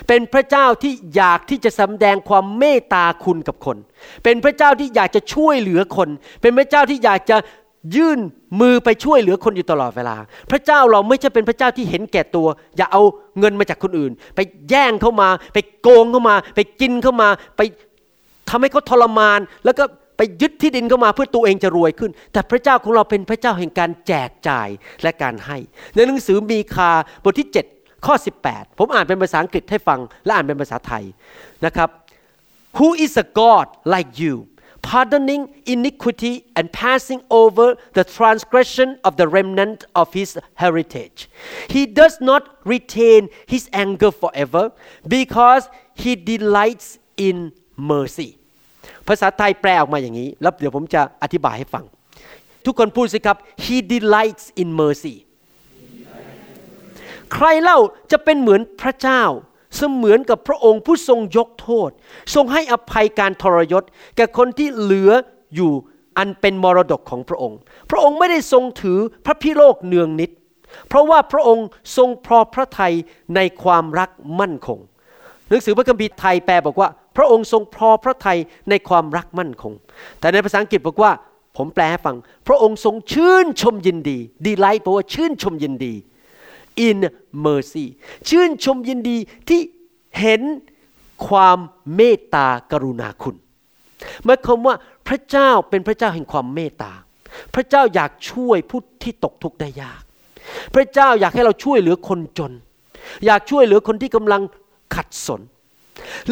[0.09, 3.77] เป็นพระเจ้าที่อยากที่จะสำแดงความเมตตาคุณกับคน
[4.25, 6.09] เป็นพระเจ้าที่อยากจะช่วยเหลือคน
[6.43, 7.37] เป็นพระเจ้าที่อยากจะ
[7.97, 8.19] ยื่น
[8.61, 10.17] มือไปช่วยเหลือคนอยู่ตลอดเวลา
[10.51, 13.03] พระเจ้าเราไม่ใช่เป็นพระเจ้าที่เห็นแก่ตัว อย่าเอา
[13.39, 17.61] เงินมาจากคนอื่น ไปแย่งเข้ามา ไปโกงเข้ามา ไปกินเข้ามา ไป
[18.51, 19.85] ทำให้เขาทรมาน แล้วก็
[20.17, 24.69] ไปยึดที่ดินเข้ามาเพื่อตัวเองจะรวยขึ้น แต่พระเจ้าของเราเป็นพระเจ้าแห่งการแจกจ่าย
[25.03, 25.57] และการให้
[25.95, 26.91] ในหนังสือมีคา
[27.25, 28.15] บทที่ 7 ข้อ
[28.47, 31.05] 18 ผมอ่านเป็นภาษาอังกฤษให้ฟังและอ่านเป็นภาษาไทย
[31.67, 31.89] นะครับ
[32.79, 34.35] Who is a God like you
[34.84, 40.30] pardoning iniquity and passing over the transgression of the remnant of his
[40.64, 41.30] heritage.
[41.76, 43.22] He does not retain
[43.54, 44.72] his anger forever
[45.08, 45.64] because
[46.02, 46.88] he delights
[47.28, 47.38] in
[47.92, 48.30] mercy.
[49.08, 51.86] ภาษาไทยแปลออกมาอย่างนี้ แล้วเดี๋ยวผมจะอธิบายให้ฟัง
[52.66, 55.16] ทุกคนพูดสิครับ he delights in mercy
[57.34, 57.80] ใครเล่า
[58.12, 59.24] จะเป็นเหมือนพระเจ้า
[59.77, 61.91] เสมือนกับพระองค์ผู้ทรงยกโทษ
[62.35, 63.85] ทรงให้อภัยการทรยศ
[64.17, 65.11] แก่คนที่เหลือ
[65.55, 65.73] อยู่
[66.19, 67.59] อันเป็นมรดกของพระองค์
[67.91, 70.31] พระองค์ไม่ได้ทรงถือพระพิโรคเนืองนิด
[70.89, 72.95] เพราะว่าพระองค์ทรงพอพระทัย
[73.37, 74.11] ในความรัก
[74.41, 74.79] มั่นคง
[75.49, 78.39] หนังสือพระคัมภีร์ไทยแปลบอกว่า พระองค์ทรงพอพระทัย
[78.71, 79.73] ในความรักมั่นคง
[80.21, 81.13] แต่ในภาษาอังกฤษบอกว่า
[81.57, 82.17] ผมแปลให้ฟัง
[82.49, 85.95] พระองค์ทรงชื่นชมยินดี delight แปลว่าชื่นชมยินดี
[86.89, 86.99] in
[87.45, 87.87] mercy
[88.29, 89.61] ชื่นชมยินดีที่
[90.21, 90.43] เห็น
[91.27, 91.59] ความ
[91.95, 93.37] เมตตากรุณาคุณ
[94.25, 94.75] หมายความว่า
[95.09, 96.93] พระเจ้าเป็นพระเจ้าแห่งความเมตตา
[97.55, 100.03] พระเจ้าอยากช่วยผู้ที่ตกทุกข์ได้ยาก
[100.75, 102.53] พระเจ้าอยากให้เราช่วยเหลือคนจน
[103.27, 104.43] อยากช่วยเหลือคนที่กำลัง
[104.95, 105.41] ขัดสน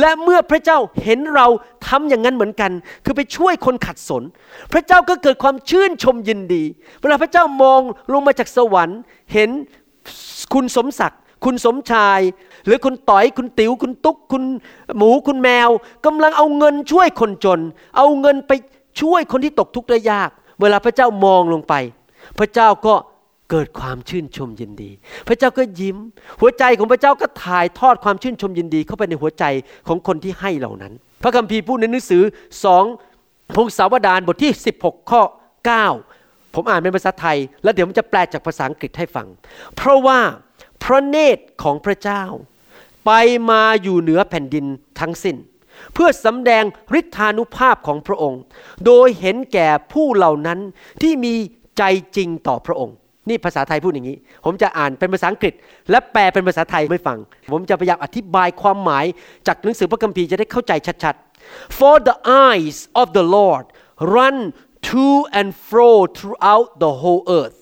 [0.00, 1.46] และเมื่อพระเจ้าเห็นเรา
[1.88, 2.72] ทำอย่างนั้นเหมือนกัน
[3.04, 4.22] คือไปช่วยคนขัดสน
[4.72, 6.64] พระเจ้าก็เกิดความชื่นชมยินดี
[7.00, 7.80] เวลาพระเจ้ามอง
[8.12, 9.00] ลงมาจากสวรรค์
[9.32, 9.50] เห็น
[10.54, 12.20] คุณสมศักดิ์คุณสมชาย
[12.66, 14.42] หรือคุณต่อยคุณติ๋วคุณตุ๊กคุณ
[14.96, 15.68] หมูคุณแมว
[16.06, 17.60] กำลังเอาเงินช่วยคนจน
[17.96, 18.52] เอาเงินไป
[19.00, 21.74] ช่วยคนที่ตกทุกข์ได้ยาก เวลาพระเจ้ามองลงไป
[22.38, 22.94] พระเจ้าก็
[23.50, 24.90] เกิดความชื่นชมยินดี
[25.28, 25.96] พระเจ้าก็ยิ้ม
[26.40, 29.44] หัวใจของพระเจ้าก็ถ่ายทอดความชื่นชมยินดี เข้าไปในหัวใจ
[29.88, 32.22] ของคนที่ให้เหล่านั้น พระคัมภีร์พูดในหนังสือ
[32.64, 32.84] สอง
[33.56, 35.22] พงศาวดารบทที่ 16 ข้อ
[35.70, 36.11] 9
[36.54, 39.26] ผมอ่านเป็นภาษาไทย แล้วเดี๋ยวผมจะแปลจากภาษาอังกฤษให้ฟัง
[39.76, 40.20] เพราะว่า
[40.82, 42.22] พระเนตรของพระเจ้า
[43.06, 43.10] ไป
[43.50, 44.66] มาอยู่เหนือแผ่นดิน
[45.00, 45.36] ทั้งสิ้น
[45.94, 46.64] เพื่อสำแดง
[46.98, 48.40] ฤทธานุภาพของพระองค์
[48.86, 50.58] โดยเห็นแก่ผู้เหล่านั้น
[51.02, 51.34] ที่มี
[51.78, 51.82] ใจ
[52.16, 52.94] จริงต่อพระองค์
[53.28, 55.54] นี่ภาษาไทยพูดอย่างนี้ ผมจะอ่านเป็นภาษาอังกฤษ
[55.90, 57.18] และแปลเป็นภาษาไทยไม่ฟัง
[57.52, 59.04] ผมจะพยายามอธิบายความหมาย
[59.46, 60.72] จากหนังสือพระคัมภีร์จะได้เข้าใจ
[61.04, 63.64] ชัดๆ For the eyes of the Lord
[64.14, 64.38] run
[64.90, 65.06] to
[65.38, 67.58] and fro throughout the whole earth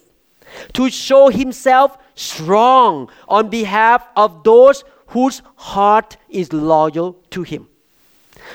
[0.77, 1.89] to show himself
[2.31, 2.91] strong
[3.37, 4.79] on behalf of those
[5.13, 5.37] whose
[5.71, 7.63] heart is loyal to him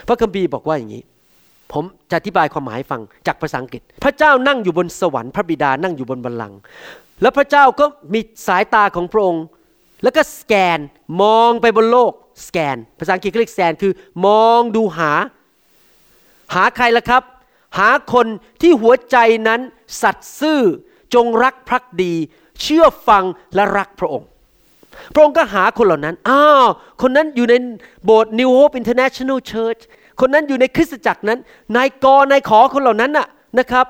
[0.08, 1.04] พระคัมภีร์บอกว่าอย่างนี้
[1.74, 6.60] ผมจะอธิบายความหมายให้ฟังจากภาษาอังกฤษ พระเจ้านั่งอยู่บนสวรรค์พระบิดานั่งอยู่บนบัลลังก์
[7.22, 9.46] แล้วพระเจ้าก็มีสายตาของพระองค์
[10.04, 10.80] แล้วก็สแกน
[11.22, 12.12] มองไปบนโลก
[12.48, 13.94] สแกน ภาษาอังกฤษเรียกสแกนคือ
[14.26, 15.12] มองดูหา
[16.56, 17.24] หาใครล่ะครับ
[17.78, 18.28] หาคน
[18.62, 19.62] ที่หัวใจนั้น
[20.02, 20.62] สัตย์ซื่อ
[21.14, 22.14] จงรักภักดี
[22.62, 23.24] เชื่อฟัง
[23.56, 24.28] และรักพระองค์
[25.14, 26.68] พระองค์ก็หาคนเหล่านั้น อ้าว
[27.02, 27.54] คนนั้นอยู่ใน
[28.06, 29.82] โบสถ์ New Hope International Church
[30.20, 31.40] คนนั้นอยู่ในคริสตจักรนั้น
[31.78, 33.28] นายกนายขอคนเหล่านั้นน่ะ
[33.60, 33.86] นะครับ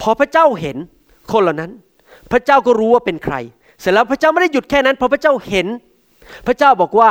[0.00, 0.76] พอพระเจ้าเห็น
[1.32, 1.70] คนเหล่านั้น
[2.32, 3.34] พระเจ้าก็รู้ว่าเป็นใคร
[3.80, 5.66] เสร็จแล้วพระเจ้าไม่ได้หยุดแค่นั้น พอพระเจ้าเห็น
[6.46, 7.10] พระเจ้าบอกว่า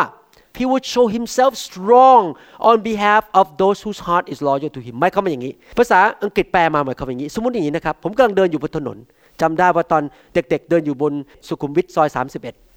[0.59, 2.21] he would show himself strong
[2.69, 8.97] on behalf of those whose heart is loyal to him หมายความว่าอย่างนี้ ภาษาอังกฤษแปลมาหมายความอย่างนี้ สมมติอย่างนี้นะครับ ผมกำลังเดินอยู่บนถนน
[9.41, 11.13] จำได้ว่าตอนเด็กๆ เดินอยู่บน
[11.47, 12.07] สุขุมวิทซอย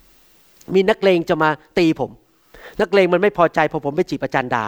[0.02, 2.10] 31 มีนักเลงจะมาตีผม
[2.80, 4.64] นักเลงมันไม่พอใจพอผมไปจีบอาจารย์ดา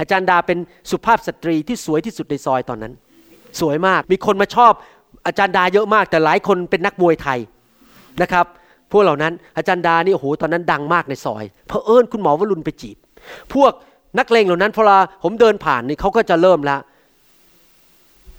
[0.00, 0.58] อาจารย์ดาเป็น
[0.90, 2.92] สุภาพสตรีที่สวยที่สุดในซอยตอนนั้น
[3.60, 4.72] สวยมาก มีคนมาชอบ
[5.26, 7.38] อาจารย์ดาเยอะมาก แต่หลายคนเป็นนักมวยไทย
[8.22, 8.46] นะครับ
[8.96, 12.96] วกเหล่านั้นอาจารย์ดานี่โอ้โหตอนนั้นดังมากในซอยเพอเอิญคุณหมอวรุณไปจีบ
[13.54, 13.72] พวก
[14.18, 16.80] นักเลงเหล่านั้นพอเราผมเดินผ่านนี่เขาก็จะเริ่มล้ว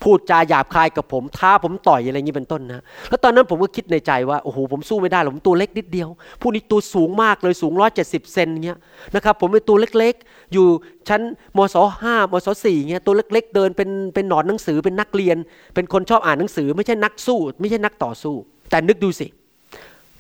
[0.04, 6.10] พูดจาหยาบคายกับผมท้าผมต่อยอะไรอย่างนี้เป็นต้นนะแล้วตอนนั้นผมก็คิดในใจว่าโอ้โหผมสู้ไม่ได้หรอกผมตัวเล็กนิดเดียว
[6.42, 8.80] ผู้นี้ตัวสูงมากเลยสูงร้อยเจ็ดสิบเซนเงี้ย
[9.16, 10.68] นะครับผมเป็นตัวเล็กๆ อยู่
[11.10, 11.22] ชั้น
[11.58, 15.38] มศห้ามศสี่เงี้ยตัวเล็กๆ เดินเป็นเป็นหนอนหนังสือเป็นนักเรียน
[15.76, 18.36] เป็นคนชอบอ่านหนังสือ ไม่ใช่นักสู้ ไม่ใช่นักต่อสู้
[18.70, 19.28] แต่นึกดูสิ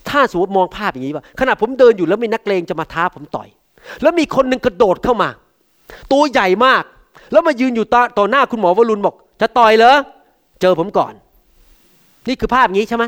[0.09, 3.47] ถ้าสมมติมองภาพอย่างนี้ว่าขณะผมเดินอยู่แล้วมีนักเลงจะมาท้าผมต่อย
[4.01, 5.29] แล้วมีคนหนึ่งกระโดดเข้ามา
[6.11, 6.83] ตัวใหญ่มาก
[7.31, 7.85] แล้วมายืนอยู่
[8.17, 9.97] ต่อหน้าคุณหมอวรุณบอก จะต่อยเหรอ
[10.61, 11.13] เจอผมก่อน
[12.27, 13.05] นี่คือภาพอย่างนี้ใช่ไหม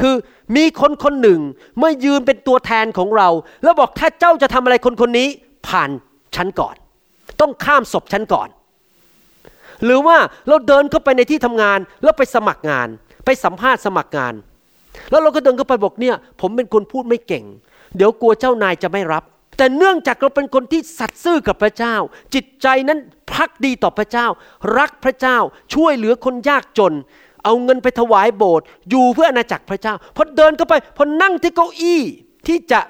[0.00, 0.14] คือ
[0.56, 1.40] มีคนคนหนึ่ง
[1.80, 3.28] มื่อยืนเป็นตัวแทนของเรา
[3.62, 5.28] แล้วบอกถ้าเจ้าจะทำอะไรคนคนนี้
[5.68, 5.90] ผ่าน
[6.36, 6.74] ฉันก่อน
[7.40, 8.48] ต้องข้ามศพฉันก่อน
[9.84, 10.16] หรือว่า
[10.48, 12.88] เราเดินเข้าไปในที่ทำงานแล้วไปสมัครงาน
[13.24, 14.34] ไปสัมภาษณ์สมัครงาน
[15.10, 17.44] แล้วเราก็เดินเข้าไปบอกเนี่ย ผมเป็นคนพูดไม่เก่ง
[17.96, 19.24] เดี๋ยวกลัวเจ้านายจะไม่รับ
[19.56, 21.94] แต่เนื่องจากเราเป็นคนที่สัตย์ซื่อกับพระเจ้า
[22.34, 22.98] จิตใจนั้น
[23.32, 24.26] พักดีต่อพระเจ้า
[24.78, 25.36] รักพระเจ้า
[25.74, 26.94] ช่วยเหลือคนยากจน
[27.44, 32.02] เอาเงินไปถวายโบสถ์อยู่เพื่ออาณาจักรพระเจ้าพอเดินเข้าไปพอนั่งที่เก้าอี้
[32.46, 32.80] ที่จะ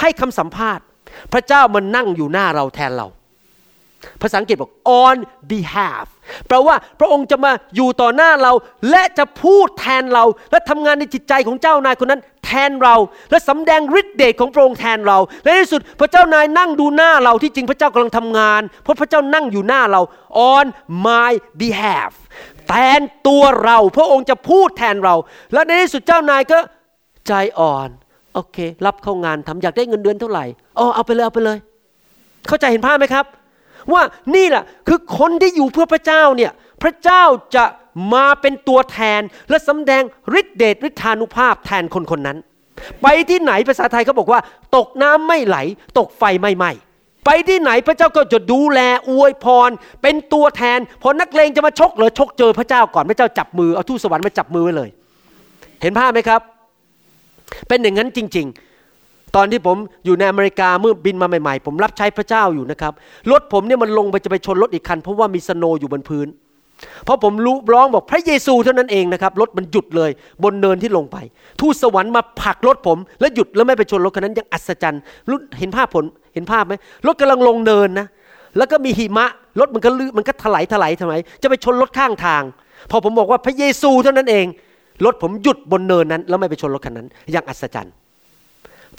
[0.00, 0.84] ให้คำสัมภาษณ์
[1.32, 3.06] พระเจ้ามันนั่งอยู่หน้าเราแทนเรา
[4.22, 4.72] ภาษาอังกฤษบอก
[5.04, 5.16] on
[5.50, 6.06] behalf
[6.48, 8.52] แปลว่าพระองค์จะมาอยู่ต่อหน้าเรา
[8.90, 12.96] และจะพูดแทนเรา และทำงานในจิตใจของเจ้านายคนนั้น แทนเรา
[13.30, 20.00] และสำแดงฤทธิเดชของพระองค์แทนเรา และในที่สุดพระเจ้านายนั่งดูหน้าเราที่จริงพระเจ้ากำลังทำงาน เพราะพระเจ้านั่งอยู่หน้าเรา
[20.54, 20.66] on
[21.06, 22.12] my behalf
[22.68, 25.14] แทนตัวเรา พระองค์จะพูดแทนเรา
[25.52, 26.58] และในที่สุดเจ้านายก็
[27.26, 27.88] ใจอ่อน
[28.34, 30.44] โอเค รับเข้างานทำอยากได้เงินเดือนเท่าไหร่
[30.78, 31.58] อ๋อเอาไปเลยเอาไปเลย
[32.48, 33.24] เข้าใจเห็นภาพไหมครับ
[33.92, 34.02] ว่า
[34.34, 37.22] นี่แหละคือคนที่อยู่เพื่อพระเจ้าเนี่ยพระเจ้า
[37.56, 37.64] จะ
[38.14, 39.20] มาเป็นตัวแทน
[39.50, 40.02] และสำแดง
[40.40, 42.38] ฤทธิเดชฤทธานุภาพแทนคนคนนั้น
[43.02, 44.40] ไปที่ไหนภาษาไทยเขาบอกว่า
[44.76, 45.56] ตกน้ำไม่ไหล
[45.98, 46.70] ตกไฟไม่ไหม้
[47.26, 49.70] ไปที่ไหนพระเจ้าก็จะดูแลอวยพร
[50.02, 54.88] เป็นตัวแทนพอนักเลงจะมาชกเหรอชกเจอพระเจ้าก่อนพระเจ้าจับมือเอาทูตสวรรค์มาจับมือไว้เลย
[55.82, 56.40] เห็นภาพไหมครับ
[57.68, 58.67] เป็นอย่างนั้นจริง ๆ
[59.36, 62.92] ตอนที่ผมอยู่ในอเมริกาเมื่อบินมาใหม่ๆ ผมรับใช้พระเจ้าอยู่นะครับ
[63.30, 66.28] รถผมเนี่ยมันลงไปจะไปชนรถอีกคัน เพราะว่ามีสโนว์อยู่บนพื้น
[67.04, 70.10] เพราะผมรู้ร้องบอกพระเยซูเท่านั้นเองนะครับรถมันหยุดเลย
[70.44, 71.16] บนเนินที่ลงไป
[71.60, 75.00] ทูตสวรรค์มาผลักรถผม แล้วหยุดแล้วไม่ไปชนรถคันนั้นยังอัศจรรย์
[75.58, 76.74] เห็นภาพผลเห็นภาพไหม
[77.06, 78.06] รถกำลังลงเนินนะ
[78.56, 79.26] แล้วก็มีหิมะ
[79.60, 82.42] รถมันก็ลื่นมันก็ถลายถลายทำไมจะไปชนรถข้างทาง
[82.90, 84.46] พอผมบอกว่าพระเยซูเท่านั้นเอง
[85.04, 87.94] รถผมหยุดบนเนินนั้น แล้วไม่ไปชนรถคันนั้นยังอัศจรรย์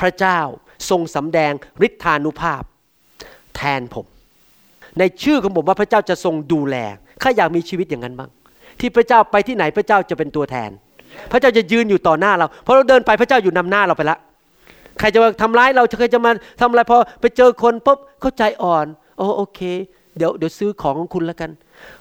[0.02, 0.40] พระเจ้า
[0.90, 1.54] ทรงสำแดง
[1.88, 2.64] ฤทธานุภาพ
[3.56, 4.06] แทนผม
[5.00, 6.76] ในชื่อของผมว่าพระเจ้าจะทรงดูแล
[7.22, 8.30] ข้าอยากมีชีวิตอย่างนั้นบ้าง
[8.80, 10.70] ที่พระเจ้าไปที่ไหนพระเจ้าจะเป็นตัวแทน
[11.32, 14.18] พระเจ้าจะยืนอยู่ต่อหน้าเราพอเราเดินไปพระเจ้าอยู่นำหน้าเราไปละ
[15.00, 16.32] ใครจะมาทำร้ายเราใครจะมา
[16.62, 18.86] ทำอะไรพอไปเจอคนปุ๊บเข้าใจอ่อน
[19.18, 19.60] โอ้โอเค
[20.18, 21.50] เดี๋ยวเดี๋ยวซื้อของของคุณแล้วกัน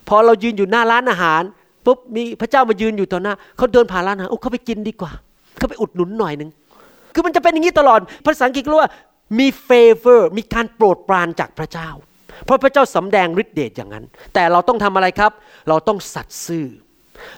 [0.09, 1.43] พอเรายืนอยู่หน้าร้านอาหาร
[1.87, 5.13] ปุ๊บมีพระเจ้ามายืนอยู่ต่อหน้าเขาเดินผ่านร้านอาหารโอ้เขาไปกินดีกว่า
[5.59, 6.51] เขาไปอุดหนุนหน่อยหนึ่ง
[7.15, 8.93] คือมันจะเป็นอย่างนี้ตลอด ภาษาอังกฤษเรียกว่า
[9.39, 11.89] มี favor มีการโปรดปรานจากพระเจ้า
[12.45, 15.33] เพราะพระเจ้าสำแดงฤทธิเดชอย่างนั้น แต่เราต้องทำอะไรครับ
[15.69, 16.67] เราต้องสัตย์ซื่อ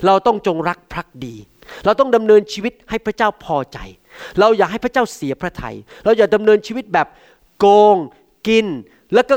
[0.06, 1.36] เราต้องจงรักภักดี
[1.84, 3.78] เราต้องดำเนินชีวิตให้พระเจ้าพอใจ
[4.40, 7.06] เราอย่าให้พระเจ้าเสียพระทยัย เราอย่าดำเนินชีวิตแบบ
[7.58, 7.96] โกง
[8.48, 8.66] กิน
[9.14, 9.34] แล้วก็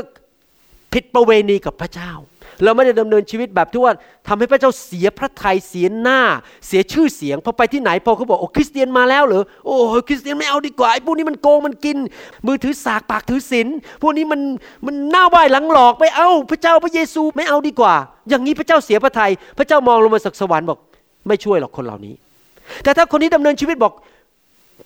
[0.92, 2.12] ผิดประเวณีกับพระเจ้า
[2.62, 3.92] เราไม่ได้ดำเนินชีวิตแบบที่ว่า
[4.28, 6.20] ทำให้พระเจ้าเสียพระทัยเสียหน้า
[6.66, 9.74] เสียชื่อเสียงพอไปที่ไหนพอเขาบอกโอ้คริสเตียนมาแล้วเหรอโอ้
[10.08, 11.96] คริสเตียนไม่เอาดีกว่าไอ้พวกนี้มันโกงมันกิน
[12.46, 13.68] มือถือสากปากถือศีล
[14.02, 14.40] พวกนี้มัน
[14.86, 17.94] มันหน้าไหวหลังหลอกไม่เอาพระเจ้าพระเยซูไม่เอาดีกว่า
[18.28, 20.78] อย่างนี้พระเจ้าเสียพระทยัยพระเจ้ามองลงมาจากสวรรค์บอก
[21.28, 22.14] ไม่ช่วยหรอกคนเหล่านี้
[22.82, 23.92] แต่ถ้าคนนี้ดำเนินชีวิตบอก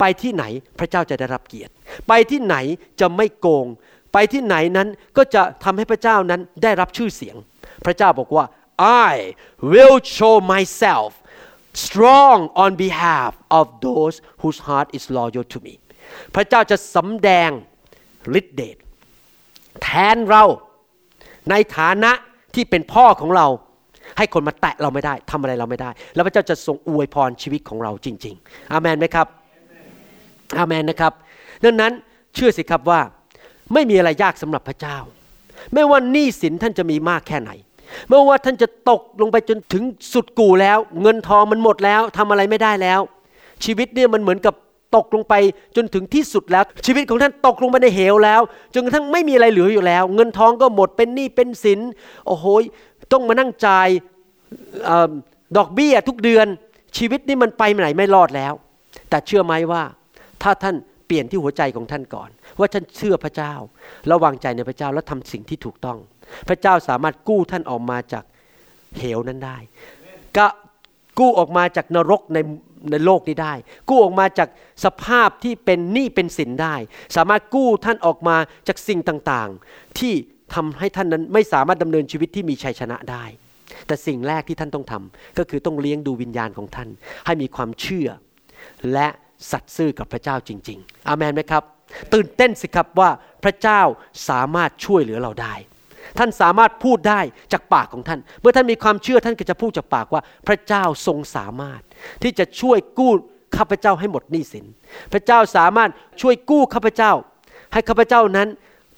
[0.00, 0.44] ไปที่ไหน
[0.78, 1.72] พระเจ้าจะได้รับเกียรติ
[2.08, 2.56] ไปที่ไหน
[3.00, 3.66] จะไม่โกง
[4.12, 7.36] ไปที่ไหนนั้นก็จะทำให้พระเจ้านั้นได้รับชื่อเสียง
[7.84, 8.44] พระเจ้าบอกว่า
[9.08, 9.12] I
[9.72, 11.10] will show myself
[11.84, 15.74] strong on behalf of those whose heart is loyal to me
[16.34, 17.50] พระเจ้าจะสำแดง
[18.38, 18.76] ฤทธิเดช
[19.82, 20.44] แทนเรา
[21.50, 22.12] ในฐานะ
[22.54, 23.46] ที่เป็นพ่อของเรา
[24.18, 29.26] ให้คนมาแตะเราไม่ได้ทำอะไรเราไม่ได้ แล้วพระเจ้าจะทรงอวยพรชีวิตของเราจริง ๆ อาเมนไหมครับ
[30.58, 31.12] อาเมนนะครับ
[31.64, 31.92] ดังนั้น
[32.34, 33.00] เชื่อสิครับว่า
[33.72, 34.98] ไม่มีอะไรยากสำหรับพระเจ้า
[35.72, 37.50] ไม่ว่าหนี้สินท่านจะมีมากแค่ไหน
[38.08, 43.00] ไม่ว่าท่านจะตกลงไปจนถึงสุดกู่แล้ว เงินทองมันหมดแล้วทำอะไรไม่ได้แล้ว
[43.64, 44.54] ชีวิตเนี่ยมันเหมือนกับ
[44.96, 45.34] ตกลงไป
[45.76, 48.40] จนถึงที่สุดแล้ว ชีวิตของท่านตกลงไปในเหวแล้ว
[48.74, 51.80] จนกระทั่งไม่มีอะไรเหลืออยู่แล้ว เงินทองก็หมดเป็นหนี้เป็นสิน
[52.26, 52.44] โอ้โห
[53.12, 53.88] ต้องมานั่งจ่าย
[55.56, 56.46] ดอกเบี้ยทุกเดือน
[56.96, 58.52] ชีวิตนี่มันไปไหนไม่รอดแล้ว
[59.08, 59.82] แต่เชื่อไหมว่า
[60.42, 63.52] ถ้าท่านเปลี่ยนที่หัวใจของท่านก่อน ว่าท่านเชื่อพระเจ้า
[64.10, 65.98] ระวางใจในพระเจ้าแล้วทำสิ่งที่ถูกต้อง
[66.48, 68.24] พระเจ้าสามารถกู้ท่านออกมาจาก
[68.98, 69.58] เหวนั้นได้
[70.36, 70.46] ก็
[71.18, 72.38] กู้ออกมาจากนรกใน
[72.90, 73.54] ในโลกนี้ได้
[73.88, 74.48] กู้ออกมาจาก
[74.84, 76.74] สภาพที่เป็นหนี้เป็นสินได้
[77.16, 78.36] สามารถกู้ท่านออกมา
[78.68, 80.12] จากสิ่งต่างๆ ที่
[80.54, 83.24] ทำให้ท่านนั้นไม่สามารถดำเนินชีวิตที่มีชัยชนะได้
[83.86, 86.88] แต่สิ่งแรกที่ท่านต้องทำก็คือต้องเลี้ยงดูวิญญาณของท่าน
[87.26, 88.08] ให้มีความเชื่อ
[88.92, 89.08] และ
[89.50, 91.62] สัตย์ซื่อกับพระเจ้าจริง ๆ อามันไหมครับ
[92.12, 93.10] ตื่นเต้นสิครับว่า
[93.44, 93.80] พระเจ้า
[94.28, 95.54] สามารถช่วยเหลือเราได้
[96.18, 97.20] ท่านสามารถพูดได้
[97.52, 101.80] จากปากของท่าน เมื่อท่านมีความเชื่อท่านก็จะพูดจากปากว่า พระเจ้าทรงสามารถ
[102.22, 103.12] ที่จะช่วยกู้
[103.56, 104.66] ข้าพเจ้าให้หมดหนี้สิน
[105.12, 105.90] พระเจ้าสามารถ
[106.20, 107.12] ช่วยกู้ข้าพเจ้า
[107.72, 108.48] ให้ข้าพเจ้านั้น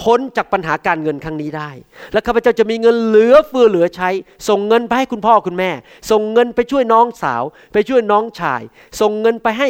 [0.03, 1.71] พ้นจากปัญหาการเงินครั้งนี้ได้
[2.13, 4.11] และข้าพเจ้าจะมีเงินเหลือเฟือเหลือใช้
[4.49, 5.71] ส่งเงินไปให้คุณพ่อคุณแม่
[6.11, 7.43] ส่งเงินไปช่วยน้องสาว
[7.73, 8.63] ไปช่วยน้องชาย
[9.01, 9.69] ส่งเงินไปให้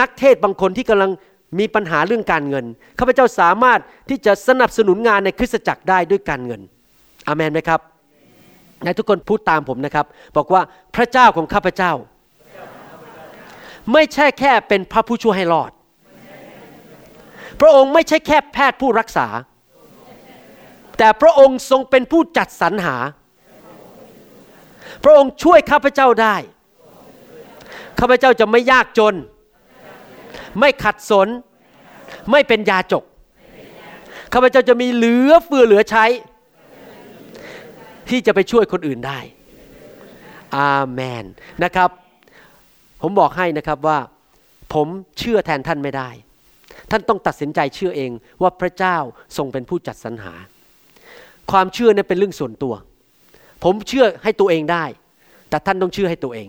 [0.00, 1.10] นักเทศบางคนที่กำลัง
[1.58, 2.64] มีปัญหาเรื่องการเงิน
[2.98, 6.60] ข้าพเจ้าสามารถที่จะสนับสนุนงานในคริสตจักรได้ด้วยการเงิน
[7.28, 7.80] อามนไหมครับ
[8.84, 10.62] นายทุกคนพูดตามผมนะครับ บอกว่า
[10.94, 11.92] พระเจ้าของข้าพเจ้า
[13.92, 15.72] ไม่ใช่แค่เป็นพระผู้ช่วยให้รอด
[17.60, 19.26] พระองค์ไม่ใช่แค่แพทย์ผู้รักษา
[20.98, 22.96] แต่พระองค์ทรงเป็นผู้จัดสรรหา
[25.04, 26.36] พระองค์ช่วยข้าพเจ้าได้
[28.00, 29.14] ข้าพเจ้าจะไม่ยากจน
[30.58, 31.28] ไม่ขัดสน
[32.30, 33.04] ไม่เป็นยาจก
[34.32, 36.04] ข้าพเจ้าจะมีเหลือเฟือเหลือใช้
[38.08, 39.18] ที่จะไปช่วยคนอื่นได้
[40.56, 41.24] อาเมน
[41.64, 41.90] นะครับ
[43.02, 43.98] ผมบอกให้นะครับว่า
[44.74, 44.86] ผม
[45.18, 46.08] เชื่อแทนท่านไม่ได้
[46.90, 48.10] ท่านต้องตัดสินใจเชื่อเอง
[48.42, 48.96] ว่าพระเจ้า
[49.36, 50.34] ทรงเป็นผู้จัดสรรหา
[51.52, 52.74] ความเชื่อเนี่ยเป็นเรื่องส่วนตัว
[53.64, 54.84] ผมเชื่อให้ตัวเองได้
[55.50, 56.48] แต่ท่านต้องเชื่อให้ตัวเอง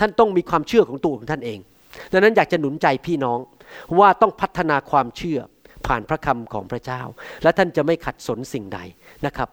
[0.00, 1.58] ท่านต้องมีความเชื่อของตัวของท่านเอง
[2.12, 3.38] ดังนั้นอยากจะหนุนใจพี่น้อง
[3.98, 5.40] ว่าต้องพัฒนาความเชื่อ
[5.86, 7.02] ผ่านพระคำของพระเจ้า
[7.42, 8.80] และท่านจะไม่ขัดสนสิ่งใด
[9.26, 9.48] นะครับ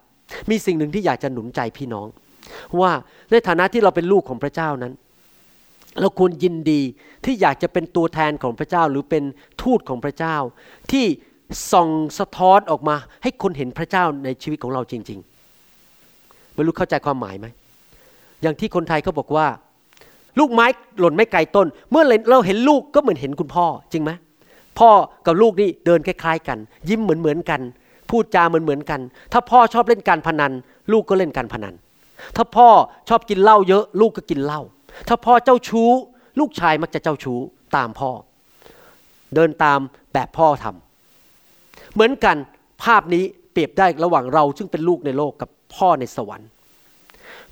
[0.49, 2.07] มีสิ่งหนึ่งที่อยากจะหนุนใจพี่น้อง
[2.81, 2.91] ว่า
[3.31, 4.93] ในฐานะที่เราเป็นลูกของพระเจ้านั้น
[6.01, 6.81] เราควรยินดี
[7.25, 9.23] ที่อยากจะเป็นตัวแทนของพระเจ้า หรือเป็น
[9.63, 10.35] ทูตของพระเจ้า
[10.91, 11.05] ที่
[11.71, 15.19] ส่องสะท้อนออกมา ให้คนเห็นพระเจ้าในชีวิตของเราจริง
[15.87, 17.47] ๆ ไม่รู้เข้าใจความหมายไหม
[18.41, 19.47] อย่างที่คนไทยเขาบอกว่า
[20.39, 20.65] ลูกไม้
[20.99, 24.11] หล่นไม่ไกลต้น เมื่อเราเห็นลูกก็เหมือนเห็นคุณพ่อจริงไหม
[24.79, 24.89] พ่อ
[25.25, 26.57] กับลูกนี่เดินคล้ายๆกัน
[26.89, 27.61] ยิ้มเหมือนเหมือนกัน
[28.09, 29.01] พูดจาเหมือนเหมือนกัน
[29.33, 30.51] ถ้าพ่อชอบเล่นการพนัน
[30.91, 31.73] ลูกก็เล่นการพนัน
[32.35, 32.67] ถ้าพ่อ
[33.09, 34.61] ชอบกินเหล้าเยอะ ลูกก็กินเหล้า
[35.07, 35.89] ถ้าพ่อเจ้าชู้
[36.39, 37.39] ลูกชายมักจะเจ้าชู้
[37.75, 38.11] ตามพ่อ
[39.35, 39.79] เดินตาม
[40.13, 42.37] แบบพ่อทำเหมือนกัน
[42.83, 46.49] ภาพนี้เปรียบได้ระหว่างเรา ซึ่งเป็นลูกในโลกกับพ่อในสวรรค์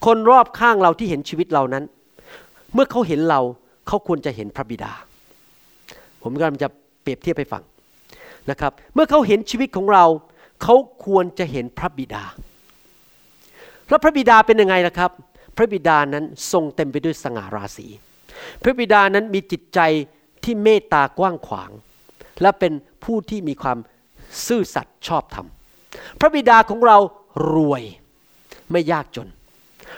[0.05, 1.83] คนรอบข้างเราที่เห็นชีวิตเรานั้น
[2.73, 3.41] เมื่อเขาเห็นเรา
[3.87, 4.91] เขาควรจะเห็นพระบิดา
[6.21, 6.67] ผมกำลังจะ
[7.01, 7.63] เปรียบเทียบให้ฟัง
[8.49, 10.05] นะครับ เมื่อเขาเห็นชีวิตของเรา
[10.63, 12.23] เขาควรจะเห็นพระบิดา
[13.89, 15.11] แล้วพระบิดาเป็นยังไงล่ะครับ
[15.57, 17.87] พระบิดานั้นทรงเต็มไปด้วยสง่าราศี
[18.63, 19.79] พระบิดานั้นมีจิตใจ
[20.43, 21.71] ที่เมตตากว้างขวาง
[22.41, 23.77] และเป็นผู้ที่มีความ
[24.47, 25.47] ซื่อสัตย์ชอบธรรม
[26.19, 26.97] พระบิดาของเรา
[27.53, 27.83] รวย
[28.71, 29.27] ไม่ยากจน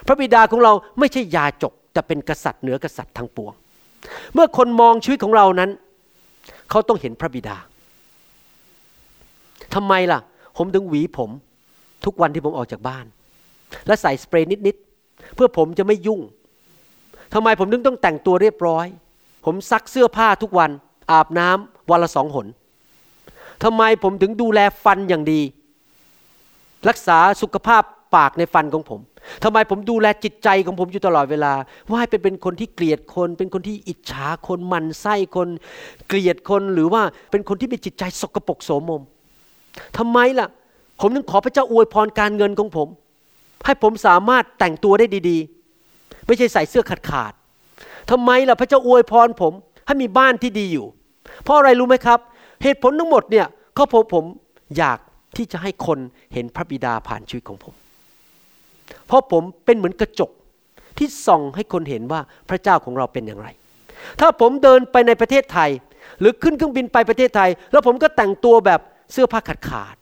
[0.07, 3.53] พระบิดาของเราไม่ใช่ยาจก แต่เป็นกษัตริย์เหนือกษัตริย์ทั้งปวง
[4.33, 5.69] เมื่อคนมองชีวิตของเรานั้น
[6.69, 7.57] เขาต้องเห็นพระบิดา
[9.73, 10.19] ทำไมล่ะ
[10.57, 11.29] ผมถึงหวีผม
[12.05, 13.05] ทุกวันที่ผมออกจากบ้าน
[13.87, 16.21] และใส่สเปรย์นิดๆเพื่อผมจะไม่ยุ่ง
[17.33, 18.85] ทำไมผมถึงต้องแต่งตัวเรียบร้อย
[19.45, 20.71] ผมซักเสื้อผ้าทุกวัน
[21.11, 22.47] อาบน้ำวันละสองหน
[23.63, 25.41] ทำไมผมถึงดูแลฟันอย่างดี
[26.89, 27.83] รักษาสุขภาพ
[28.15, 28.99] ปากในฟันของผม
[29.43, 31.53] ทำไมผมดูแลจิตใจของผมอยู่ตลอดเวลา
[31.87, 35.47] ว่าให้เป็นเป็นคนที่เกลียดคน เป็นคนที่อิจฉาคนมันไส้คน
[36.07, 39.01] เกลียดคนหรือว่าเป็นคนที่มีจิตใจสกปรกโสมม
[39.97, 40.47] ทำไมล่ะ
[41.01, 42.87] ผมถึงขอพระเจ้าอวยพรการเงินของผม
[43.65, 47.33] ให้ผมสามารถแต่งตัวได้ดีๆ ไม่ใช่ใส่เสื้อขาดขาด
[48.11, 49.53] ทำไมล่ะพระเจ้าอวยพรผม
[49.85, 50.87] ให้มีบ้านที่ดีอยู่
[51.43, 52.19] เพราะอะไรรู้ไหมครับ
[52.63, 54.23] เหตุผลทั้งหมดเนี่ยก็เพราะผม
[54.77, 54.99] อยาก
[55.37, 55.99] ที่จะให้คน
[56.33, 57.73] เห็นพระบิดาผ่านชีวิตของผม
[59.07, 60.31] เพราะผมเป็นเหมือนกระจก
[60.97, 63.47] ที่ส่องให้คนเห็นว่าพระเจ้าของเราเป็นอย่างไร
[64.19, 65.69] ถ้าผมเดินไปในประเทศไทย
[66.19, 68.79] หรือขึ้นเครื่องบินไปประเทศไทย แล้วผมก็แต่งตัวแบบ
[69.11, 69.95] เสื้อผ้าขาดขาด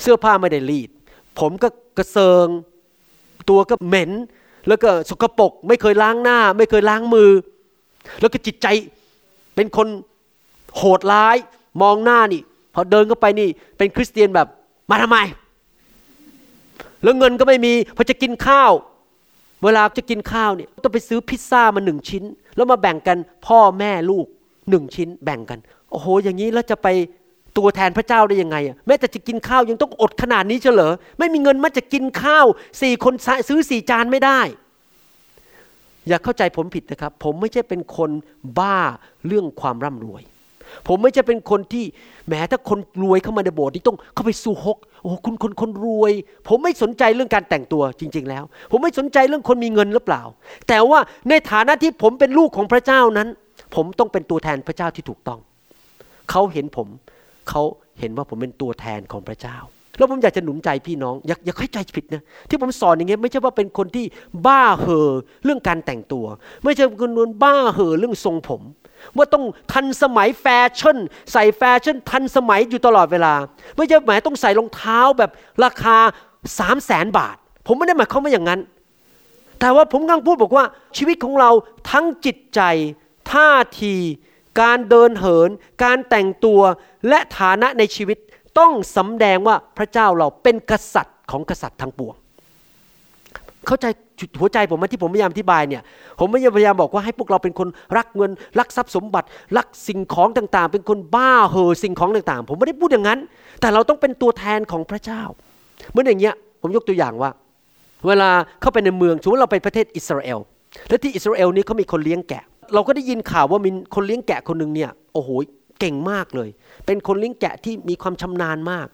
[0.00, 0.90] เสื้อผ้าไม่ได้รีด
[1.40, 2.48] ผมก็กระเซิง
[3.50, 4.10] ตัวก็เหม็น
[4.68, 7.30] แล้วก็สกปรกไม่เคยล้างหน้า ไม่เคยล้างมือ
[8.20, 8.66] แล้วก็จิตใจ
[9.54, 9.88] เป็นคน
[10.76, 11.36] โหดร้าย
[11.82, 12.42] มองหน้านี่
[12.74, 14.48] พอเดินเข้าไปนี่เป็นคริสเตียนแบบ
[14.90, 15.18] มาทำไม
[17.02, 18.72] แล้วเงินก็ไม่มีพอจะกินข้าว
[19.64, 22.24] เวลาจะกินข้าวเนี่ยต้องไปซื้อพิซซ่ามาหนึ่งชิ้น
[22.56, 24.26] แล้วมาแบ่งกันพ่อแม่ลูก
[24.70, 25.58] หนึ่งชิ้นแบ่งกัน
[25.90, 26.88] โอ้โห อย่างนี้แล้วจะไป
[27.58, 32.46] ตัวแทนพระเจ้าได้ยังไงอะแม้แต่จะกินข้าวยังต้องอดขนาดนี้เฉลอไม่มีเงินมาจะกินข้าว
[32.82, 33.14] สี่คน
[33.48, 34.40] ซื้อสี่จานไม่ได้
[36.08, 38.10] อย่าเข้าใจผมผิดนะครับ ผมไม่ใช่เป็นคน
[38.58, 38.78] บ้า
[39.26, 40.22] เรื่องความร่ำรวย
[40.88, 41.84] ผมไม่ใช่เป็นคนที่
[42.26, 46.12] แหมถ้าคนรวยเข้ามาในโบสถ์นี่ต้องเข้าไปสู่ฮกโอ้คุณคนคนรวย
[46.48, 50.22] ผมไม่สนใจเรื่องการแต่งตัวจริง ๆ แล้ว ผมไม่สนใจเรื่องคนมีเงินหรือเปล่า
[50.68, 53.28] แต่ว่าในฐานะที่ผมเป็นลูกของพระเจ้านั้น
[53.74, 55.40] ผมต้องเป็นตัวแทนพระเจ้าที่ถูกต้อง
[56.30, 56.88] เขาเห็นผม
[57.50, 57.62] เขา
[58.00, 59.58] เห็นว่าผมเป็นตัวแทนของพระเจ้า
[59.98, 64.04] แล้วผมอยากจะหนุนใจพี่น้อง อย่าอย่าเข้าใจผิดนะที่ผมสอนอย่างเงี้ยไม่ใช่ว่าเป็นคนที่
[64.46, 65.10] บ้าเห่อ
[65.44, 66.24] เรื่องการแต่งตัว
[66.64, 68.62] ไม่ใช่คนนบ้าเห่อเรื่องทรงผม
[69.16, 70.46] ว่าต้องทันสมัยแฟ
[70.78, 70.98] ชั่น
[71.32, 73.34] ใส่แฟชั่นทันสมัยอยู่ตลอดเวลา
[73.76, 75.30] ไม่ใช่หมายต้องใส่รองเท้าแบบ
[75.64, 75.96] ราคา
[76.58, 77.36] สามแสนบาท
[77.66, 78.60] ผมไม่ได้หมายความว่าอย่างนั้น
[79.60, 80.64] แต่ว่าผมกำลังพูดบอกว่า
[80.96, 81.50] ชีวิตของเรา
[81.90, 82.60] ทั้งจิตใจ
[83.32, 83.50] ท่า
[83.82, 83.94] ที
[84.60, 85.50] การเดินเหิน
[85.84, 86.60] การแต่งตัว
[87.08, 88.18] และฐานะในชีวิต
[88.58, 92.14] ต้องสำแดงว่าพระเจ้าเราเป็นกษัตริย์ของกษัตริย์ทั้งปวง
[93.66, 93.86] เข้าใจ
[94.40, 95.82] หัวใจผมมที่ผมพยายามอธิบายเนี่ย
[96.18, 103.18] ผมไม่พยายามบอกว่าให้พวกเราเป็นคนรักเงิน รักทรัพย์สมบัติ รักสิ่งของต่างๆ เป็นคนบ้าเห่อสิ่งของต่างๆ ผมไม่ได้พูดอย่างนั้น
[103.60, 105.22] แต่เราต้องเป็นตัวแทนของพระเจ้า
[105.92, 107.30] เมื่ออย่างเงี้ยผมยกตัวอย่างว่า
[108.06, 110.38] เวลาเข้าไปในเมืองสมมติเราไปประเทศอิสราเอล
[110.88, 112.42] และที่อิสราเอลนี้เขามีคนเลี้ยงแกะ
[112.74, 115.30] เราก็ได้ยินข่าวว่ามีคนเลี้ยงแกะคนหนึ่งเนี่ยโอ้โห
[115.80, 116.48] เก่งมากเลย
[116.86, 118.86] เป็นคนเลี้ยงแกะที่มีความชำนาญมาก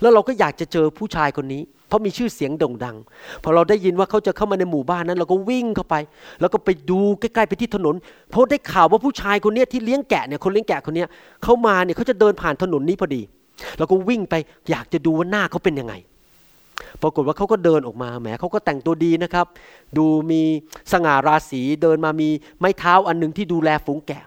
[0.00, 2.96] แล้วเราก็อยากจะเจอผู้ชายคนนี้ เพราะมีชื่อเสียงโด่งดัง
[3.42, 5.94] พอเราได้ยินว่าเขาจะเข้ามาในหมู่บ้านนั้น เราก็วิ่งเข้าไป
[6.40, 7.94] แล้วก็ไปดูใกล้ๆไปที่ถนน
[8.30, 11.04] เพราะได้ข่าวว่าผู้ชายคนนี้ที่เลี้ยงแกะเนี่ยคนเลี้ยงแกะคนนี้
[11.42, 13.22] เขามาเนี่ยเขาจะเดินผ่านถนนนี้พอดี
[13.78, 14.34] เราก็วิ่งไป
[14.70, 15.94] อยากจะดูว่าหน้าเขาเป็นยังไง
[17.02, 19.46] ปรากฏว่าเขาก็เดินออกมาแหมเขาก็แต่งตัวดีนะครับ
[19.96, 20.42] ดูมี
[20.92, 22.28] สง่าราศีเดินมามี
[22.58, 24.22] ไม้เท้าอันหนึ่งที่ดูแลฝูงแกะ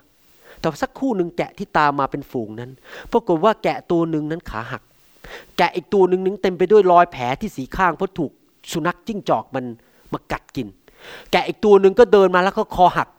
[0.60, 2.72] แต่สักคู่หนึ่งแกะที่ตามมาเป็นฝูงนั้น
[3.12, 4.82] ปรากฏว่าแกะตัวหนึ่งนั้นขาหัก
[5.58, 8.32] แกะอีกตัวหนึ่งนึงเต็มไปด้วยรอยแผลที่สีข้างเพราะถูก
[8.72, 9.66] สุนัขจิ้งจอกมัน
[10.14, 10.68] มากัดกิน
[11.32, 13.10] แกะอีกตัวหนึ่งก็เดินมาแล้วก็คอหัก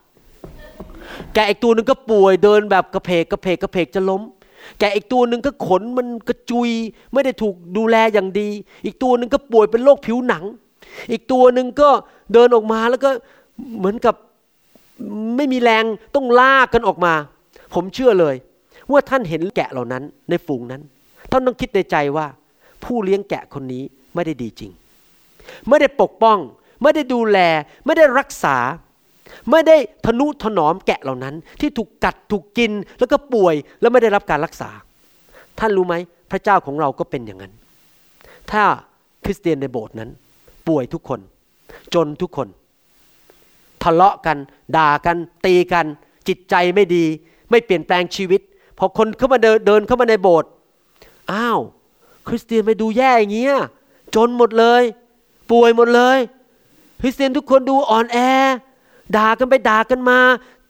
[1.35, 4.23] แกะอีกตัวหนึ่งก็ป่วยเดินแบบกระเพกกระเพกกระเพกจะล้ม
[4.79, 6.71] แกะอีกตัวหนึ่งก็ขนมันกระจุย
[7.13, 8.49] ไม่ได้ถูกดูแลอย่างดี
[8.85, 10.45] อีกตัวหนึ่งก็ป่วยเป็นโรคผิวหนัง
[11.11, 11.89] อีกตัวหนึ่งก็
[12.33, 13.11] เดินออกมาแล้วก็
[13.79, 14.15] เหมือนกับ
[15.37, 15.85] ไม่มีแรง
[16.15, 17.15] ต้องลากกันออกมา
[17.75, 18.35] ผมเชื่อเลย
[18.91, 20.83] ว่าท่านเห็นแกะเหล่านั้นในฝูงนั้น
[21.33, 22.27] ท่านต้องคิดในใจว่า
[22.85, 23.83] ผู้เลี้ยงแกะคนนี้
[24.15, 24.73] ไม่ได้ดีจริง
[25.69, 26.39] ไม่ได้ปกป้อง
[26.83, 27.39] ไม่ได้ดูแล
[27.85, 28.57] ไม่ได้รักษา
[29.51, 29.77] ไม่ได้
[30.07, 34.71] ทนุถนอมแกะเหล่านั้น ที่ถูกกัดถูกกินแล้วก็ป่วยแล้วไม่ได้รับการรักษา
[35.59, 35.95] ท่านรู้ไหม
[36.31, 37.53] พระเจ้าของเราก็เป็นอย่างนั้น
[38.51, 38.63] ถ้า
[39.25, 40.11] คริสเตียนในโบสถ์นั้น
[40.69, 41.21] ป่วยทุกคน
[41.95, 42.49] จนทุกคน
[43.83, 44.37] ทะเลาะกัน
[44.77, 45.17] ด่ากัน
[45.47, 45.87] ตีกัน
[46.29, 47.05] จิตใจไม่ดี
[47.51, 48.41] ไม่เปลี่ยนแปลงชีวิต
[48.79, 50.51] พอคนเข้ามาเดินเดินเข้ามาในโบสถ์
[51.33, 51.61] อ้าว
[52.29, 53.57] คริสเตียนไปดูแย่อย่างเงี้ย
[54.15, 54.83] จนหมดเลย
[55.51, 56.19] ป่วยหมดเลย
[57.01, 58.19] คริสเตียนทุกคนดูอ่อนแอ
[59.17, 60.19] ด่ากันไปด่ากันมา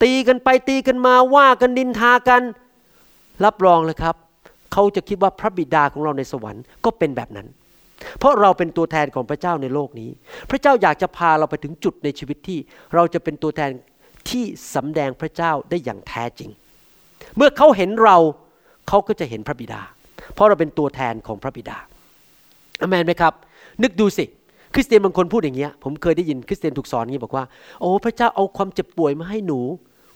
[0.03, 2.41] ตีกันไปตีกันมาว่ากันดินทากัน
[3.45, 4.15] รับรองเลยครับ
[4.73, 7.47] เขาจะคิดว่าพระบิดาของเราในสวรรค์ก็เป็นแบบนั้น
[8.19, 10.09] เพราะเราเป็นตัวแทนของพระเจ้าในโลกนี้
[10.49, 12.59] พระเจ้าอยากจะพาเราไปถึงจุดในชีวิตที่
[12.95, 13.71] เราจะเป็นตัวแทน
[14.29, 14.43] ที่
[14.75, 16.49] สำแดงพระเจ้าได้อย่างแท้จริง
[17.35, 18.17] เมื่อเขาเห็นเรา
[18.87, 19.81] เขาก็จะเห็นพระบิดา
[20.33, 21.77] เพราะเราเป็นตัวแทนของพระบิดา
[22.81, 23.33] อเมนไหมครับ
[23.83, 24.25] นึกดูสิ
[24.73, 27.43] คริสเตียนบางคนพูดอย่างเงี้ย ผมเคยได้ยินคริสเตียนถูกสอนอย่างนี้บอกว่า
[27.81, 29.61] โอ้พระเจ้าเอาความเจ็บป่วยมาให้หนู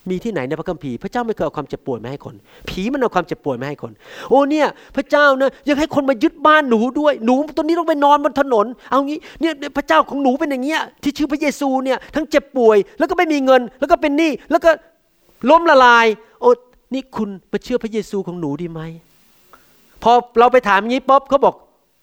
[0.10, 2.36] มีที่ไหนในพระคัมภีร์พระเจ้าไม่เคยเอาความเจ็บป่วยมาให้คน
[2.70, 3.91] ผีมันเอาความเจ็บป่วยมาให้คน
[4.30, 14.70] โอ้เนี่ย พระเจ้านะยังให้คนมายึดบ้านหนูด้วย หนูตัวนี้ต้องไปนอนบนถนน เอางี้ เนี่ยพระเจ้าของหนูเป็นอย่างเงี้ย ที่ชื่อพระเยซูเนี่ยทั้งเจ็บป่วย แล้วก็ไม่มีเงิน แล้วก็เป็นหนี้ แล้วก็
[15.49, 16.05] ล้มละลาย
[16.41, 16.51] โอ้
[16.93, 18.82] นี่คุณไปเชื่อพระเยซูของหนูดีไหม
[20.04, 21.56] พอเราไปถามงี้ป๊อบเขาบอก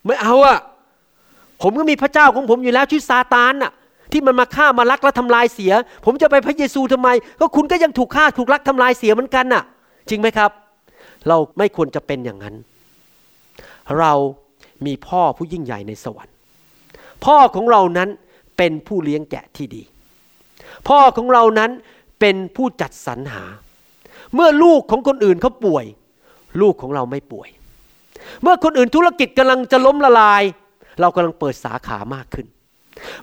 [0.07, 0.59] ไม่เอาอะ
[1.63, 3.73] ผมก็มีพระเจ้าของผมอยู่แล้วชื่อซาตานน่ะ
[4.13, 5.73] ที่มันมาฆ่ามาลักและทำลายเสีย
[6.05, 7.09] ผมจะไปพระเยซูทำไม
[7.41, 9.63] ก็คุณก็ยังถูกฆ่าถูกลักทำลายเสียเหมือนกันน่ะ
[10.09, 10.51] จริงไหมครับ
[11.29, 12.55] เราไม่ควรจะเป็นอย่างนั้น
[13.99, 14.13] เรา
[14.87, 16.35] มีพ่อผู้ยิ่งใหญ่ในสวรรค์
[17.25, 18.09] พ่อของเรานั้น
[18.57, 19.83] เป็นผู้เลี้ยงแกะที่ดี
[20.89, 21.71] พ่อของเรานั้น
[22.21, 23.45] เป็นผู้จัดสรรหา
[24.35, 25.85] เมื่อลูกของคนอื่นเขาป่วย
[26.61, 27.49] ลูกของเราไม่ป่วย
[28.43, 30.43] เมื่อคนอื่นธุรกิจกำลังจะล้มละลาย
[31.01, 32.47] เรากำลังเปิดสาขามากขึ้น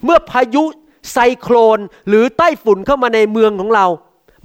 [0.03, 0.63] เมื่อพายุ
[1.11, 3.85] ไซโครนหรือไต้ฝุ่นเข้ามาในเมืองของเรา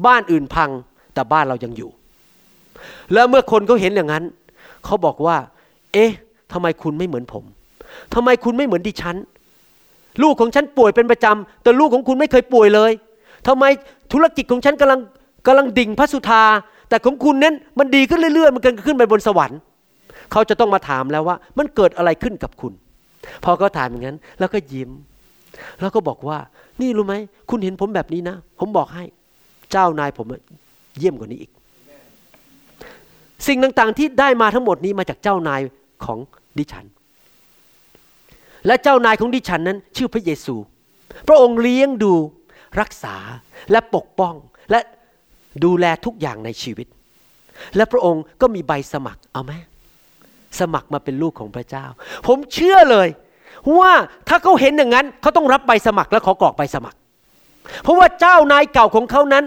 [0.06, 0.70] บ้านอื่นพัง
[1.14, 1.90] แต่บ้านเรายังอยู่
[3.12, 4.24] แล้วเมื่อคนเขาเห็นอย่างนั้น
[4.84, 5.36] เขาบอกว่า
[5.92, 6.10] เอ๊ะ
[6.52, 7.44] ทำไมคุณไม่เหมือนผม
[8.14, 9.16] ทำไมคุณไม่เหมือนดิฉัน
[10.22, 12.92] ลูกของฉันป่วยเป็นประจำแต่ลูกของคุณไม่เคยป่วยเลย
[13.48, 13.64] ทำไม
[14.12, 15.00] ธุรกิจของฉันกำลัง
[15.46, 16.42] กำลังดิ่งพระสุธา
[16.88, 19.58] แต่ของคุณนั้นมันดีขึ้นเรื่อยๆ มันขึ้นไปบนสวรรค์
[20.32, 22.72] เขาจะต้องมาถามแล้วว่า มันเกิดอะไรขึ้นกับคุณ
[23.44, 24.90] พอเขาถามอย่างนั้น แล้วก็ยิ้ม
[25.80, 26.38] แล้วก็บอกว่า
[26.80, 27.14] นี่รู้ไหม
[27.50, 29.04] คุณเห็นผมแบบนี้นะ ผมบอกให้
[29.72, 30.26] เจ้านายผม
[30.98, 31.50] เยี่ยมกว่านี้อีก
[33.46, 35.60] สิ่งต่างๆที่ได้มาทั้งหมดนี้มาจากเจ้านาย
[36.04, 36.18] ของ
[36.58, 36.86] ดิฉัน
[38.66, 40.54] และเจ้านายของดิฉันนั้น ชื่อพระเยซู
[41.28, 42.12] พระองค์เลี้ยงดู
[42.80, 43.16] รักษา
[43.70, 44.34] และปกป้อง
[44.70, 44.80] และ
[45.64, 46.86] ดูแลทุกอย่างในชีวิต
[47.76, 49.52] และพระองค์ก็มีใบสมัครเอาไหม
[50.60, 51.86] สมัครมาเป็นลูกของพระเจ้า
[52.26, 53.08] ผมเชื่อเลย
[53.78, 53.92] ว่า
[54.28, 56.98] ถ้าเขาเห็นอย่างนั้นเขาต้องรับใบสมัครและขอกรอกใบสมัคร
[57.82, 59.44] เพราะว่าเจ้านายเก่าของเขานั้น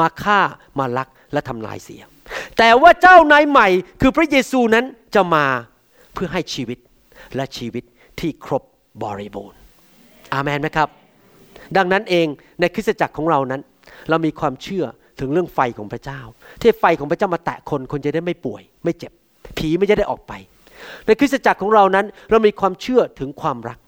[0.00, 0.40] มาฆ่า
[0.78, 2.02] มาลักและทำลายเสีย
[2.58, 3.68] แต่ว่าเจ้านายใหม่
[4.00, 4.84] คือพระเยซูนั้น
[5.14, 5.44] จะมา
[6.14, 6.78] เพื่อให้ชีวิต
[7.36, 7.84] และชีวิต
[8.20, 8.62] ที่ครบ
[9.02, 9.58] บริบูรณ์
[10.32, 10.88] อามันไหมครับ
[11.76, 12.26] ดังนั้นเอง
[12.60, 13.60] ในคริสตจักรของเรานั้น
[14.08, 14.84] เรามีความเชื่อ
[15.20, 16.20] ถึงเรื่องไฟของพระเจ้า
[16.60, 19.12] ที่ไฟของพระเจ้ามาแตะคนคนจะได้ไม่ป่วย ไม่เจ็บ
[19.56, 20.32] ผีไม่จะได้ออกไป
[21.06, 23.78] ในคริสตจักรของเรานั้น เรามีความเชื่อถึงความรัก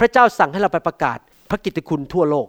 [0.00, 1.18] พระเจ้าสั่งให้เราไปประกาศ
[1.50, 2.48] พระกิตติคุณทั่วโลก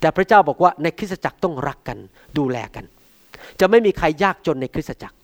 [0.00, 1.98] แต่พระเจ้าบอกว่าในคริสตจักรต้องรักกัน
[2.38, 2.84] ดูแลกัน
[3.60, 5.16] จะไม่มีใครยากจนในคริสตจักร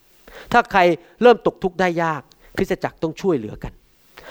[0.53, 0.81] ถ้าใคร
[1.23, 2.23] เริ่มตกทุกข์ได้ยาก
[2.57, 3.73] คริสตจักรต้องช่วยเหลือกัน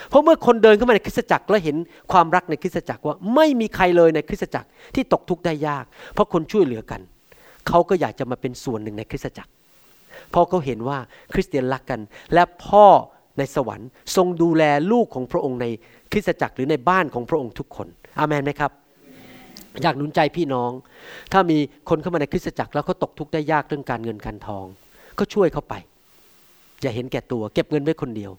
[0.09, 1.76] เพราะเมื่อคนเดินเข้ามาในคริสตจักรแล้วเห็น
[2.11, 7.01] ความรักในคริสตจักรว่าไม่มีใครเลยในคริสตจักรที่ตกทุกข์ได้ยาก เพราะคนช่วยเหลือกัน
[7.68, 9.49] เขาก็อยากจะมาเป็นส่วนหนึ่งในคริสตจักร
[10.32, 10.97] เพราะเขาเห็นว่า
[11.34, 11.99] คริสเตียนรักกัน
[12.34, 12.86] และพ่อ
[13.38, 15.65] ในสวรรค์ทรงดูแลลูกของพระองค์ใน
[16.11, 18.71] คริสตจักรหรือในบ้านของพระองค์ทุกคน อามันไหมครับ
[19.82, 20.71] อยากหนุนใจพี่น้อง
[21.32, 21.57] ถ้ามี
[21.89, 24.65] คนเข้ามาในคริสตจักรแล้วเขาตกทุกข์ได้ยากเรื่องการเงินการทอง
[25.19, 25.75] ก็ช่วยเขาไป
[26.82, 28.32] อย่าเห็นแก่ตัว เก็บเงินไว้คนเดียว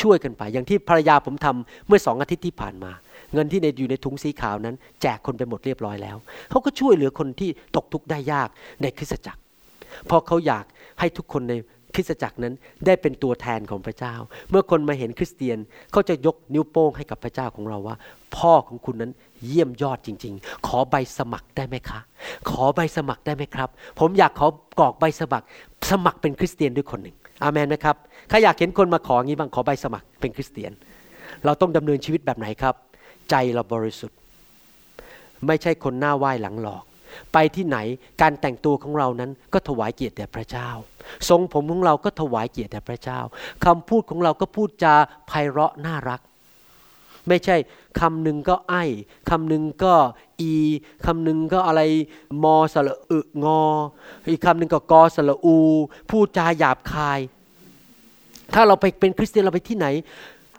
[0.00, 2.92] ช่วยกันไป อย่างที่ภรรยาผมทำเมื่อสองอาทิตย์ที่ผ่านมา
[3.34, 6.16] เงินที่ในอยู่ในถุงสีขาวนั้น แจกคนไปหมดเรียบร้อยแล้ว
[6.50, 8.48] เขาก็ช่วยเหลือคนที่ตกทุกข์ได้ยาก
[8.82, 9.40] ในคริสตจักร
[10.06, 10.64] เพราะเขาอยาก
[11.00, 11.54] ให้ทุกคนใน
[11.94, 12.54] คริสตจักรนั้น
[12.86, 14.14] ได้เป็นตัวแทนของพระเจ้า
[14.50, 15.58] เมื่อคนมาเห็นคริสเตียน
[15.92, 17.96] เขาจะยกนิ้วโป้งให้กับพระเจ้าของเราว่า
[18.36, 19.12] พ่อของคุณนั้น
[19.46, 22.00] เยี่ยมยอดจริง ๆ ขอใบสมัครได้ไหมคะ
[22.50, 23.68] ขอใบสมัครได้ไหมครับ
[24.00, 24.46] ผมอยากขอ
[24.78, 25.46] กรอกใบสมัคร
[25.90, 27.96] สมัครเป็นคริสเตียนด้วยคนหนึ่งอาเมนไหมครับ
[28.28, 30.72] ใครอยากเห็นคนมาของี้บ้างขอใบสมัครเป็นคริสเตียน
[31.44, 32.74] เราต้องดำเนินชีวิตแบบไหนครับ
[33.30, 34.18] ใจเราบริสุทธิ์
[35.46, 36.84] ไม่ใช่คนหน้าไหว้หลังหลอก
[37.32, 37.78] ไปที่ไหน
[38.22, 40.68] การแต่งตัวของเรานั้นก็ถวายเกียรติแด่พระเจ้า
[41.28, 43.20] ทรงผมของเราก็ถวายเกียรติแด่พระเจ้า
[43.64, 44.94] คำพูดของเราก็พูดจา
[45.28, 46.20] ไพเราะน่ารัก
[47.28, 47.56] ไม่ใช่
[48.00, 48.84] คำหนึ่งก็ไอ้
[49.30, 49.94] คำหนึ่งก็
[50.40, 50.52] อี
[51.06, 51.80] คำหนึ่งก็อะไร
[52.42, 53.60] มอสระอึงอ
[54.30, 55.56] อีกคำหนึ่งก็กอสระอู
[56.10, 57.20] พูดจาหยาบคาย
[58.54, 59.86] ถ้าเราไปเป็นคริสเตียนเราไปที่ไหน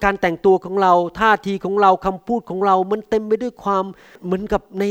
[0.03, 3.83] การแต่งตัวของเราท่าทีของเราคำพูดของเรา มันเต็มไปด้วยความ
[4.23, 4.83] เหมือนกับใน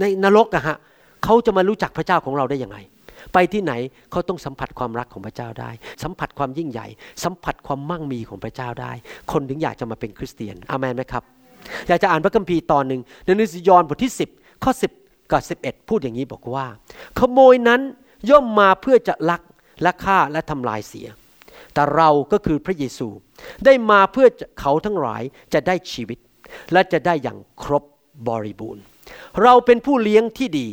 [0.00, 0.78] ในนรกอะฮะ
[1.24, 2.78] เขาจะมารู้จักพระเจ้าของเราได้ยังไง
[3.32, 3.72] ไปที่ไหน
[4.10, 5.70] เขาต้องสัมผัสความรักของพระเจ้าได้
[6.02, 6.86] สัมผัสความยิ่งใหญ่
[7.24, 8.92] สัมผัสความมั่งมีของพระเจ้าได้
[9.32, 11.24] คนถึงอยากจะมาเป็นคริสเตียนอามันไหมครับ
[11.88, 16.66] อยากจะอ่านพระคัมภีร์ตอนหนึ่งในนังสือยอนบทที่ 10ข้อ10กับ11 พูดอย่างนี้บอกว่า
[17.18, 17.80] ขโมยนั้น
[18.30, 19.42] ย่อมมาเพื่อจะลัก
[19.82, 21.06] และฆ่าและทำลายเสีย
[21.74, 23.08] แต่เราก็คือพระเยซู
[23.64, 24.26] ได้มาเพื่อ
[24.60, 25.22] เขาทั้งหลาย
[25.54, 26.18] จะได้ชีวิต
[26.72, 27.84] และจะได้อย่างครบ
[28.28, 28.82] บริบูรณ์
[29.42, 30.66] เราเป็นผู้เลี้ยงที่ดี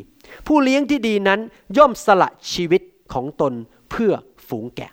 [0.48, 1.40] ผู้เลี้ยงที่ดีนั้น
[1.78, 2.82] ย่อมสละชีวิต
[3.14, 3.54] ของตน
[3.92, 4.14] เพื่อ
[4.48, 4.92] ฝูงแกะ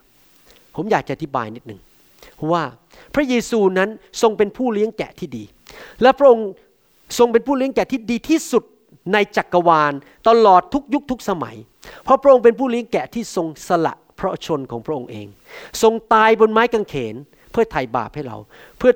[0.76, 1.80] ผมอยากจะอธิบายนิดหนึ่ง
[2.52, 2.64] ว่า
[3.14, 3.90] พระเยซูนั้น
[4.22, 5.44] ทรงเป็นผู้เลี้ยงแกะที่ดี
[6.02, 6.48] และพระองค์
[7.18, 8.64] ทรงเป็นผู้เลี้ยงแกะที่ดีที่สุด
[9.12, 9.92] ในจักรวาล
[10.28, 11.56] ตลอดทุกยุคทุกสมัย
[12.04, 15.26] เพราะพระองค์เป็นผู้เลี้ยงแกะที่ทรงสละพระชนของพระองค์เอง
[15.82, 17.14] ทรงตายบนไม้กางเขน
[17.52, 18.36] เพื่อไถ่บาปให้เรา
[18.78, 18.92] เพื่อ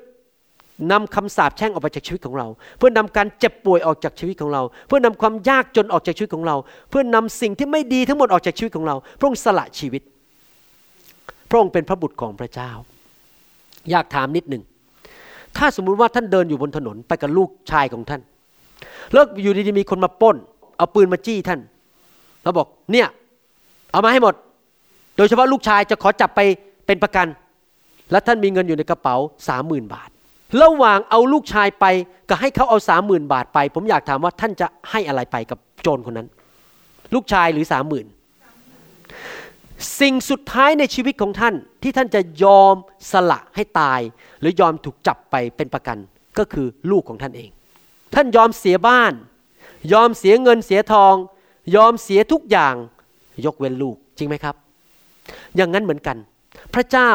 [0.91, 6.55] นำคำสาปแช่งออกไปจากชีวิตของเรา เพื่อนำการเจ็บป่วยออกจากชีวิตของเรา เพื่อนำความยากจนออกจากชีวิตของเรา
[6.89, 10.01] เพื่อนำสิ่งที่ไม่ดีทั้งหมดออกจากชีวิตของเรา พระองค์สละชีวิต
[11.49, 12.71] พระองค์เป็นพระบุตรของพระเจ้า
[13.91, 14.63] อยากถามนิดหนึ่ง
[15.57, 18.21] ถ้าสมมุติว่าท่านเดินอยู่บนถนนไปกับลูกชายของท่าน
[19.13, 20.35] แล้วอยู่ดีๆมีคนมาป้น
[20.77, 21.59] เอาปืนมาจี้ท่าน
[22.43, 23.07] แล้วบอกเนี่ย
[23.91, 24.35] เอามาให้หมด
[25.17, 26.39] โดยเฉพาะลูกชายจะขอจับไป
[26.85, 27.27] เป็นประกัน
[28.11, 29.15] และท่านมีเงินอยู่ในกระเป๋า
[29.47, 30.09] สามหมื่นบาท
[30.61, 31.85] ระหว่างเอาลูกชายไป
[32.29, 36.27] กับให้เขาเอาสามหมื่นบาทไป ผมอยากถามว่าท่านจะให้อะไรไปกับโจรคนนั้น
[37.13, 38.05] ลูกชายหรือสามหมื่น
[39.99, 42.75] สิ่งสุดท้ายในชีวิตของท่านที่ท่านจะยอม
[43.11, 43.99] สละให้ตาย
[44.39, 45.97] หรือยอมถูกจับไปเป็นประกัน
[46.37, 47.49] ก็คือลูกของท่านเอง
[48.15, 49.13] ท่านยอมเสียบ้าน
[49.93, 51.15] ยอมเสียเงินเสียทอง
[51.75, 52.75] ยอมเสียทุกอย่าง
[53.45, 54.55] ยกเว้นลูกจริงไหมครับ
[55.55, 56.17] อย่างนั้นเหมือนกัน
[56.73, 57.11] พระเจ้า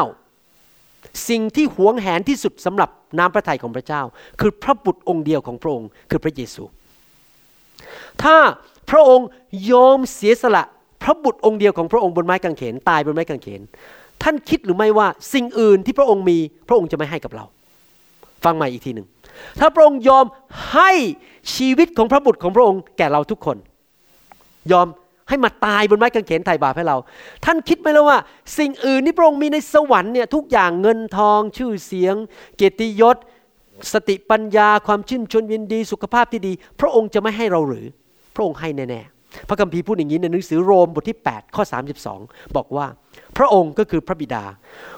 [1.28, 4.02] สิ่งที่หวงแหนที่สุดสำหรับน้ำพระทัยของพระเจ้า
[4.40, 6.62] คือพระบุตรองค์เดียวของพระองค์ คือพระเยซู
[8.22, 8.36] ถ้า
[8.90, 9.28] พระองค์
[9.70, 10.64] ยอมเสียสละ
[11.02, 13.62] พระบุตรองค์เดียวของพระองค์บนไม้กางเขนตายบนไม้กางเขน
[14.22, 16.38] ท่านคิดหรือไม่ว่าสิ่งอื่นที่พระองค์มี
[16.68, 17.44] พระองค์จะไม่ให้กับเรา
[18.44, 19.06] ฟังใหม่อีกทีหนึ่ง
[19.60, 20.24] ถ้าพระองค์ยอม
[20.72, 20.90] ให้
[21.54, 23.56] ชีวิตของพระบุตรของพระองค์แก่เราทุกคน
[24.72, 24.86] ยอม
[25.28, 26.96] ให้มาตายบนไม้กางเขนไถ่บาปให้เรา
[27.44, 28.18] ท่านคิดไหมแล้วว่า
[28.58, 32.14] สิ่งอื่นที่พระองค์มีในสวรรค์เนี่ยทุกอย่างเงินทอง ชื่อเสียง
[32.56, 33.16] เกียรติยศ
[33.92, 37.86] สติปัญญาความชื่นชมยินดีสุขภาพที่ดี พระองค์จะไม่ให้เราหรือ
[38.34, 41.62] พระองค์ให้แน่ๆพระคัมภีร์พูดอย่างนี้ในหนังสือโรมบทที่ 8 ข้อ
[42.10, 42.86] 32 บอกว่า
[43.36, 44.44] พระองค์ก็คือพระบิดา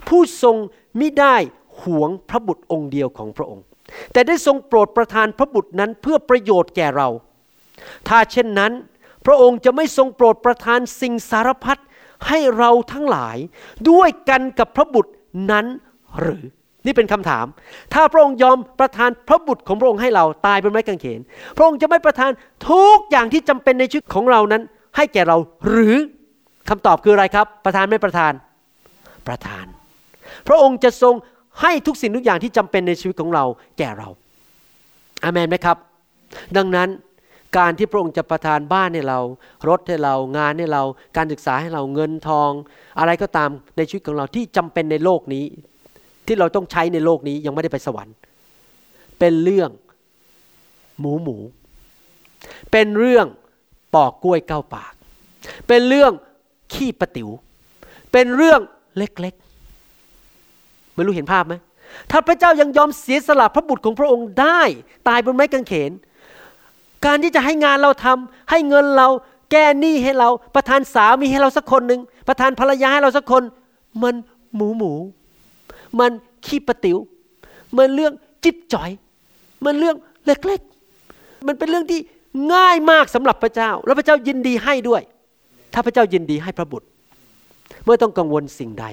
[0.09, 0.57] ผู้ทรง
[1.01, 1.37] มิได้
[1.83, 3.65] หวงพระบุตรองค์เดียวของพระองค์
[4.13, 7.09] แต่ได้ทรงโปรดประทานพระบุตรนั้นเพื่อประโยชน์แก่เรา
[8.09, 8.73] ถ้าเช่นนั้น
[9.27, 11.79] พระองค์จะไม่ทรงโปรดประทานสิ่งสารพัด
[12.29, 13.37] ให้เราทั้งหลาย
[13.91, 15.13] ด้วยกันกับพระบุตร
[15.51, 15.67] นั้น
[16.21, 16.45] หรือ
[16.87, 17.47] นี่เป็นคำถาม
[17.95, 21.21] ถ้าพระองค์ยอมประทานพระบุตรของพระองค์ให้เราตายเป็นไม้กางเขน
[21.57, 22.31] พระองค์จะไม่ประทาน
[22.71, 24.63] ทุกอย่างที่จำเป็นในชีวิตของเรานั้น
[24.97, 25.37] ให้แก่เรา
[25.69, 25.97] หรือ
[26.69, 28.33] คำตอบคืออะไรครับ ประทานไม่ประทาน
[29.29, 29.67] ประทาน
[30.49, 31.15] พระองค์จะทรง
[31.61, 33.45] ให้ทุกสิ่งทุกอย่างที่จำเป็นในชีวิตของเรา
[33.79, 34.09] แก่เรา
[35.23, 35.77] อามันไหมครับ
[36.57, 36.89] ดังนั้น
[37.59, 39.19] การที่พระองค์จะประทานบ้านให้เรา
[39.69, 40.83] รถให้เรางานให้เรา
[41.17, 42.51] การศึกษาให้เราเงินทอง
[42.99, 45.45] อะไรก็ตามในชีวิตของเราที่จำเป็นในโลกนี้
[46.27, 48.15] ที่เราต้องใช้ในโลกนี้ยังไม่ได้ไปสวรรค์
[49.19, 49.71] เป็นเรื่อง
[51.01, 51.37] หมูหมู
[52.73, 53.27] เป็นเรื่อง
[53.95, 54.95] ปอกกล้วยเก้าปาก
[55.69, 56.13] เป็นเรื่อง
[56.73, 57.31] ขี้ปะติว๋ว
[58.13, 58.61] เป็นเรื่อง
[58.99, 61.55] เล็กๆไม่รู้เห็นภาพไหม
[62.11, 64.61] ถ้าพระเจ้ายังยอมเสียสละพระบุตรของพระองค์ได้
[65.09, 65.93] ตายบนไม้กางเขน
[67.07, 69.09] การที่จะให้งานเราทำให้เงินเรา
[69.51, 73.43] แก้หนี้ให้เรา ประทานสามีให้เราสักคนหนึ่งประทานภรรยาให้เราสักคน
[74.03, 74.15] มัน
[74.55, 74.93] หมูหมู
[76.01, 76.11] มัน
[76.47, 76.99] ขี้ปติว๋ว
[77.77, 78.13] มันเรื่อง
[78.45, 78.91] จิตจ่อย
[79.65, 79.97] มันเรื่อง
[80.27, 82.01] เล็กๆ มันเป็นเรื่องที่
[82.55, 85.03] ง่ายมากสำหรับพระเจ้า แล้วพระเจ้ายินดีให้ด้วย
[85.75, 86.87] ถ้าพระเจ้ายินดีให้พระบุตร
[87.85, 88.87] เมื่อต้องกังวลสิ่งใด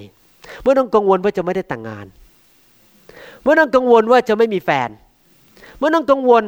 [0.61, 2.05] เมื่อต้องกังวลว่าจะไม่ได้แต่งงาน
[3.43, 4.89] เมื่อต้องกังวลว่าจะไม่มีแฟน
[5.77, 6.43] เมื่อต้องกังวล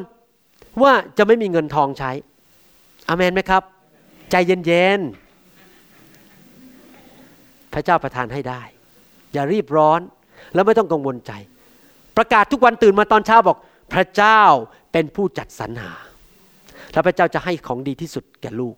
[0.84, 2.11] ว่าจะไม่มีเงินทองใช้
[3.09, 3.63] อเมนไหมครับ
[4.32, 8.61] ใจเย็นๆ พระเจ้าประทานให้ได้
[9.34, 9.99] อย่ารีบร้อน
[10.53, 11.32] แล้วไม่ต้องกังวลใจ
[12.17, 13.57] ประกาศทุกวันตื่นมาตอนเช้าบอก
[13.93, 14.41] พระเจ้า
[14.91, 15.91] เป็นผู้จัดสรรหา
[16.91, 18.76] และพระเจ้าจะให้ของดีที่สุดแก่ลูก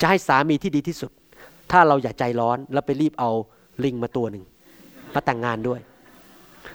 [0.00, 1.10] จะให้สามีที่ดีที่สุด
[1.70, 3.30] ถ้าเราอย่าใจร้อนแล้วไปรีบเอา
[3.84, 4.44] ลิงมาตัวหนึ่ง
[5.14, 5.80] มาแต่งงานด้วย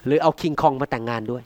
[0.06, 1.44] หรือเอาคิงคองมาแต่งงานด้วย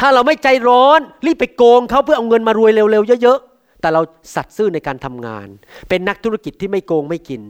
[0.00, 4.02] ถ้าเราไม่ใจร้อนรีบไปโกงเขาเพื่อเอาเงินมารวยเร็วๆเยอะๆ แต่เรา
[4.34, 5.48] สัตย์ซื่อในการทำงาน
[5.88, 7.42] เป็นนักธุรกิจที่ไม่โกงไม่กิน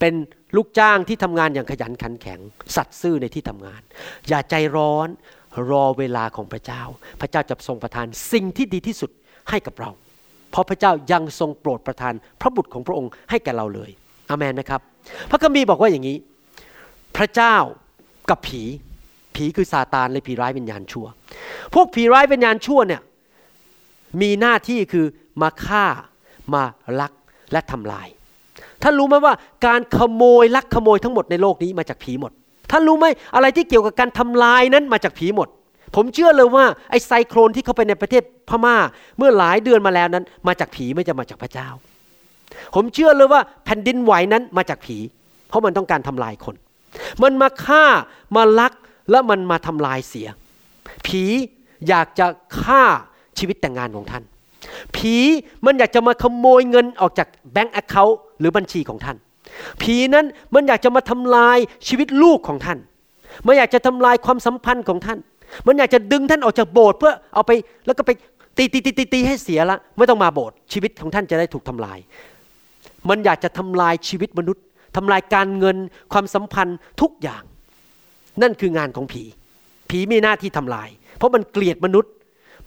[0.00, 0.14] เป็น
[0.56, 2.40] ลูกจ้างที่ทำงานอย่างขยันขันแข็ง
[2.76, 3.82] สัตย์ซื่อในที่ทำงาน
[4.28, 5.08] อย่าใจร้อน
[5.70, 6.82] รอเวลาของพระเจ้า
[7.20, 9.10] พระเจ้าจะทรงประทานสิ่งที่ดีที่สุด
[9.50, 9.90] ให้กับเรา
[10.50, 13.90] เพราะพระเจ้ายังทรงโปรดประทานพระบุตรของพระองค์ให้แก่เราเลย
[14.30, 14.80] อเมนนะครับ
[15.30, 16.16] พระคัมภีร์บอกว่าอย่างนี้
[17.16, 17.56] พระเจ้า
[18.30, 18.62] กับผี
[19.36, 21.06] ผีคือซาตานเลยผีร้ายวิญญาณชั่ว
[21.74, 23.00] พวกผีร้ายวิญญาณชั่วเนี่ย
[24.20, 25.06] มีหน้าที่คือ
[25.42, 25.84] มาฆ่า
[26.54, 26.62] มา
[27.00, 27.12] ลัก
[27.52, 28.08] และทำลาย
[28.82, 29.34] ท่านรู้ไหมว่า
[29.66, 32.32] การขโมยลักขโมยทั้งหมดในโลกนี้มาจากผีหมด
[32.70, 35.48] ท่านรู้ไหมอะไรที่เกี่ยวกับการทำลายนั้นมาจากผีหมด
[35.96, 38.76] ผมเชื่อเลยว่าไอ้ไซโครนที่เข้าไปในประเทศพม่า
[39.18, 41.68] เมื่อหลายเดือนมาแล้วนั้น มาจากผีไม่จะมาจากพระเจ้า
[42.74, 44.96] ผมเชื่อเลยว่าแผ่นดินไหวนั้นมาจากผี
[45.48, 46.54] เพราะมันต้องการทำลายคน
[47.22, 47.84] มันมาฆ่า
[48.36, 48.72] มาลัก
[49.10, 50.28] แล้วมันมาทำลายเสีย
[51.06, 51.22] ผี
[51.88, 52.26] อยากจะ
[52.60, 52.84] ฆ่า
[53.38, 54.22] ชีวิตแต่งงานของท่าน
[54.96, 55.16] ผี
[55.66, 59.16] มันอยากจะมาขโมยเงินออกจาก bank account หรือบัญชีของท่าน
[59.82, 62.78] ผีนั้นมันอยากจะมาทำลายชีวิตลูกของท่าน
[63.46, 65.18] มันอยากจะทำลายความสัมพันธ์ของท่าน
[65.66, 67.52] มันอยากจะดึงท่านออกจากโบสถ์เพื่อเอาไป
[67.86, 68.10] แล้วก็ไป
[68.56, 71.98] ตีตีตีตีตีให้เสียละไม่ต้องมาโบสถ์ชีวิตของท่านจะได้ถูกทำลาย
[73.08, 74.64] มันอยากจะทำลายชีวิตมนุษย์
[74.96, 75.76] ทำลายการเงิน
[76.12, 77.42] ความสัมพันธ์ทุกอย่าง
[78.42, 79.22] นั่นคืองานของผี
[79.90, 82.12] ผีมีหน้าที่ทำลาย เพราะมันเกลียดมนุษย์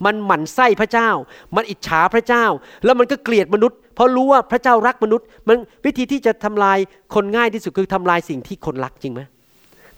[0.06, 1.10] มันหมั่นไส้พระเจ้า
[1.56, 2.44] มันอิจฉาพระเจ้า
[2.84, 6.78] แล้วมันก็เกลียดมนุษย์ เพราะรู้ว่าพระเจ้ารักมนุษย์ มันวิธีที่จะทำลาย
[7.14, 9.20] คนง่ายที่สุดคือทำลายสิ่งที่คนรักจริงไหม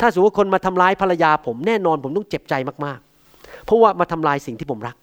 [0.00, 2.54] ถ้าสมมติว่าคนมาทำลายภรรยาผมแน่นอนผมต้องเจ็บใจ
[2.84, 4.96] มากๆ เพราะว่ามาทำลายสิ่งที่ผมรัก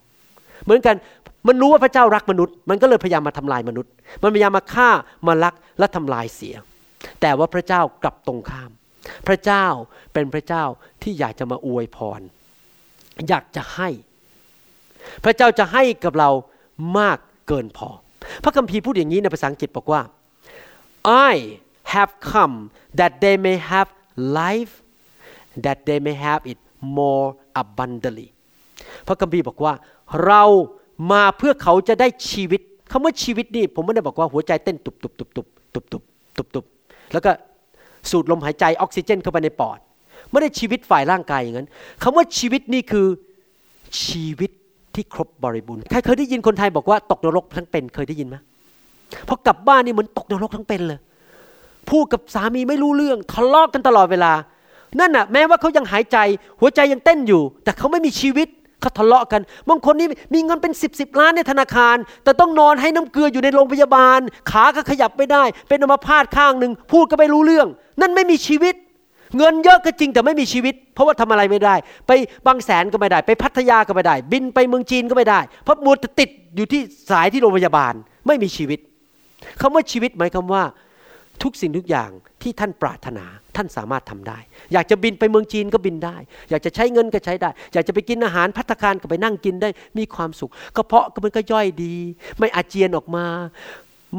[0.64, 0.96] เหมือนกัน
[1.48, 3.92] มันรู้ว่าพระเจ้ารักมนุษย์ มันก็เลยพยายามมาทำลายมนุษย์
[4.24, 4.90] มันพยายามมาฆ่า
[5.28, 6.56] มาลักและทำลายเสีย
[7.22, 8.72] แต่ว่าพระเจ้ากลับตรงข้าม
[9.28, 9.66] พระเจ้า
[10.14, 10.64] เป็นพระเจ้า
[11.02, 12.22] ที่อยากจะมาอวยพร
[13.30, 13.90] อยากจะให้
[15.24, 16.30] พระเจ้าจะให้กับเรา
[16.98, 17.90] มากเกินพอ
[18.44, 20.02] พระคัมภีร์พูดอย่างนี้ในภาษาอังกฤษบอกว่า
[21.30, 21.34] I
[21.94, 22.56] have come
[23.00, 23.90] that they may have
[24.40, 24.74] life
[25.66, 26.60] that they may have it
[26.98, 27.28] more
[27.62, 28.30] abundantly
[29.08, 29.74] พระคัมภีร์บอกว่า
[30.26, 30.44] เรา
[31.12, 36.04] มาเพื่อเขาจะได้ชีวิตคำว่าชีวิตนี่ผมไม่ได้บอกว่าหัวใจเต้นตุบตุบตุบตุบตุบตุบ
[36.38, 36.66] ตุบตุบ
[37.14, 37.32] แล้วก็
[38.12, 39.80] สูดลมหายใจออกซิเจนเข้าไปในปอด
[40.32, 41.68] ไม่ได้ชีวิตฝ่ายร่างกายอย่างนั้น
[42.04, 43.08] คำว่าชีวิตนี่คือ
[44.06, 44.52] ชีวิต
[44.96, 48.36] ที่ครบบริบูรณ์ใครเคยได้ยินคนไทยบอกว่าตกนรกทั้งเป็นเคยได้ยินไหม
[49.28, 51.00] พอกลับบ้านนี่เหมือนตกนรกทั้งเป็นเลย
[51.90, 54.34] พูดกับสามีไม่รู้เรื่องทะเลาะกกันตลอดเวลา
[55.00, 56.18] นั่นน่ะแม้ว่าเขายังหายใจ
[56.60, 58.48] หัวใจยังเต้นอยู่ แต่เขาไม่มีชีวิต
[58.82, 64.20] เขาทะเลาะกันบางคนนี่มีเงินเป็นสิบสิบล้านในธนาคาร แต่ต้องนอนให้น้ำเกลืออยู่ในโรงพยาบาล
[64.52, 67.68] ขาก็ขยับไม่ได้ เป็นอัมพาตข้างหนึ่งพูดก็ไม่รู้เรื่อง
[68.02, 68.76] นั่นไม่มีชีวิต
[69.38, 71.76] เงินเยอะก็จริงแต่ไม่มีชีวิต เพราะว่าทำอะไรไม่ได้
[72.08, 72.12] ไป
[72.48, 76.82] บางแสนก็ไม่ได้ ไปพัทยาก็ไม่ได้ บินไปเมืองจีนก็ไม่ได้ เพราะมัวติดอยู่ที่
[77.12, 77.94] สายที่โรงพยาบาล
[78.28, 78.80] ไม่มีชีวิต
[79.62, 80.64] คำว่าชีวิตหมายความว่า
[81.44, 82.10] ทุกสิ่งทุกอย่าง
[82.42, 83.26] ที่ท่านปรารถนา
[83.56, 84.40] ท่านสามารถทำได้
[84.74, 86.18] อยากจะบินไปเมืองจีนก็บินได้
[86.50, 91.96] อยากจะใช้เงินก็ใช้ได้ อยากจะไปกินอาหารพัตคารก็ไปนั่งกินได้มีความสุขกระเพาะก็มันก็ย่อยดี
[92.40, 93.26] ไม่อาเจียนออกมา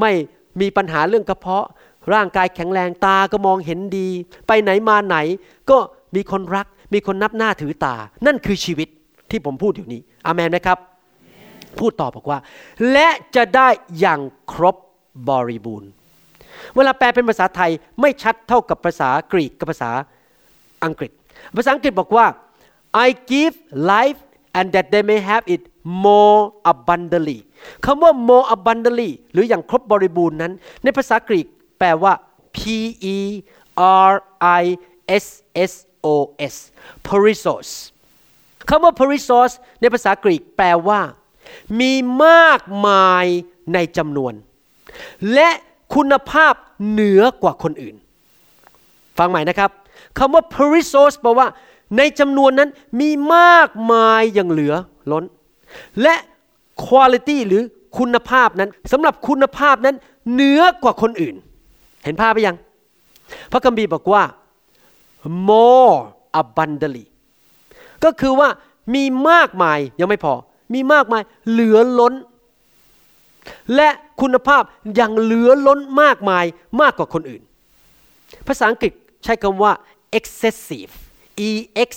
[0.00, 0.12] ไม่
[0.60, 1.66] มีปัญหาเรื่องกระเพาะ
[2.12, 4.08] ร่างกายแข็งแรงตาก็มองเห็นดี
[4.46, 5.16] ไปไหนมาไหน
[5.70, 5.78] ก็
[6.14, 7.94] มีคนรัก มีคนนับหน้าถือตา
[8.26, 8.88] นั่นคือชีวิต
[9.30, 10.78] ที่ผมพูดอยู่นี้อามนไหมครับ
[11.78, 12.38] พูดต่อบอกว่า
[12.92, 13.68] และจะได้
[14.00, 14.20] อย่าง
[14.52, 14.76] ครบ
[15.28, 15.90] บริบูรณ์
[16.74, 17.70] เวลาแปลเป็นภาษาไทย
[18.00, 19.90] ไม่ชัดเท่ากับภาษากรีกกับภาษา
[20.84, 21.10] อังกฤษ
[21.56, 22.26] ภาษาอังกฤษบอกว่า
[23.06, 23.54] I give
[23.92, 24.20] life
[24.58, 25.62] and that they may have it
[26.06, 26.38] more
[26.72, 27.38] abundantly
[27.84, 30.52] คำว่า more abundantly หรืออย่างครบบริบูรณ์นั้น
[30.84, 31.46] ในภาษากรีก
[31.78, 32.12] แปลว่า
[32.56, 32.58] P
[33.16, 33.18] E
[34.10, 34.14] R
[34.62, 34.64] I
[35.24, 35.26] S
[35.70, 35.72] S
[36.12, 36.16] O
[36.52, 36.54] S
[37.06, 37.68] perisos
[38.68, 39.50] คำว่า perisos
[39.80, 41.00] ในภาษากรีกแปลว่า
[41.80, 41.92] มี
[42.24, 43.26] มากมาย
[43.74, 44.32] ในจำนวน
[45.34, 45.50] และ
[45.94, 46.54] คุณภาพ
[46.90, 47.96] เหนือกว่าคนอื่น
[49.18, 49.70] ฟังใหม่นะครับ
[50.18, 51.48] คำว่า perisos แปลว่า
[51.98, 52.70] ในจำนวนนั้น
[53.00, 54.74] มีมากมายอย่างเหลือ
[55.12, 55.24] ล้น
[56.02, 56.14] และ
[56.86, 57.62] quality หรือ
[57.98, 59.96] คุณภาพนั้นสำหรับคุณภาพนั้น
[60.32, 61.34] เหนือกว่าคนอื่น
[62.04, 62.56] เห็นภาพไปยัง
[63.52, 64.22] พระคัมภีร์บอกว่า
[65.48, 65.94] more
[66.40, 67.04] abundantly
[68.04, 68.48] ก็คือว่า
[68.94, 70.34] มีมากมายยังไม่พอ
[70.74, 72.14] มีมากมายเหลือล้น
[73.76, 73.88] และ
[74.20, 74.62] คุณภาพ
[75.00, 76.44] ยังเหลือล้นมากมาย
[76.80, 77.42] มากกว่าคนอื่น
[78.46, 78.92] ภาษาอังกฤษ
[79.24, 79.72] ใช้คำว่า
[80.18, 80.92] excessive
[81.48, 81.50] e
[81.88, 81.90] x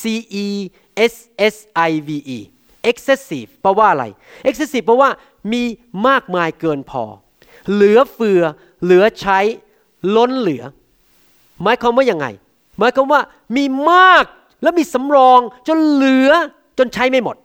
[0.00, 0.02] c
[0.44, 0.46] e
[1.12, 1.14] s
[1.54, 1.56] s
[1.88, 2.38] i v e
[2.90, 4.04] excessive แปลว่าอะไร
[4.48, 5.10] excessive แปลว่า
[5.52, 5.62] มี
[6.08, 7.04] มากมายเกินพอ
[7.72, 8.42] เหลือเฟือ
[8.84, 9.38] เหลือใช้
[10.16, 10.62] ล้นเหลือ
[11.62, 12.26] หมายความว่ายังไง
[12.78, 13.20] หมายความว่า
[13.56, 14.24] มีมาก
[14.62, 16.30] และมีสำรองจนเหลือ
[16.78, 17.36] จนใช้ไม่หมด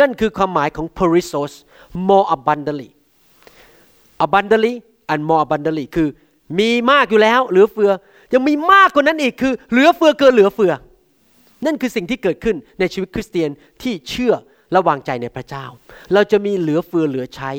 [0.00, 1.52] นั่นคือความหมายของ perisos
[2.08, 2.90] more abundantly
[4.24, 4.74] abundantly
[5.12, 6.08] and more abundantly คือ
[6.58, 7.90] มีมากอยู่แล้วเหลือเฟือ
[8.34, 10.72] ยังมีมากกว่านั้นอีกคือเหลือเฟือเกินเหลือเฟือ
[11.66, 13.50] นั่นคือสิ่งที่เกิดขึ้นในชีวิตคริสเตียน
[13.82, 14.34] ที่เชื่อ
[14.72, 15.64] และวางใจในพระเจ้า
[16.12, 17.50] เราจะมีเหลือเฟือเหลือใช้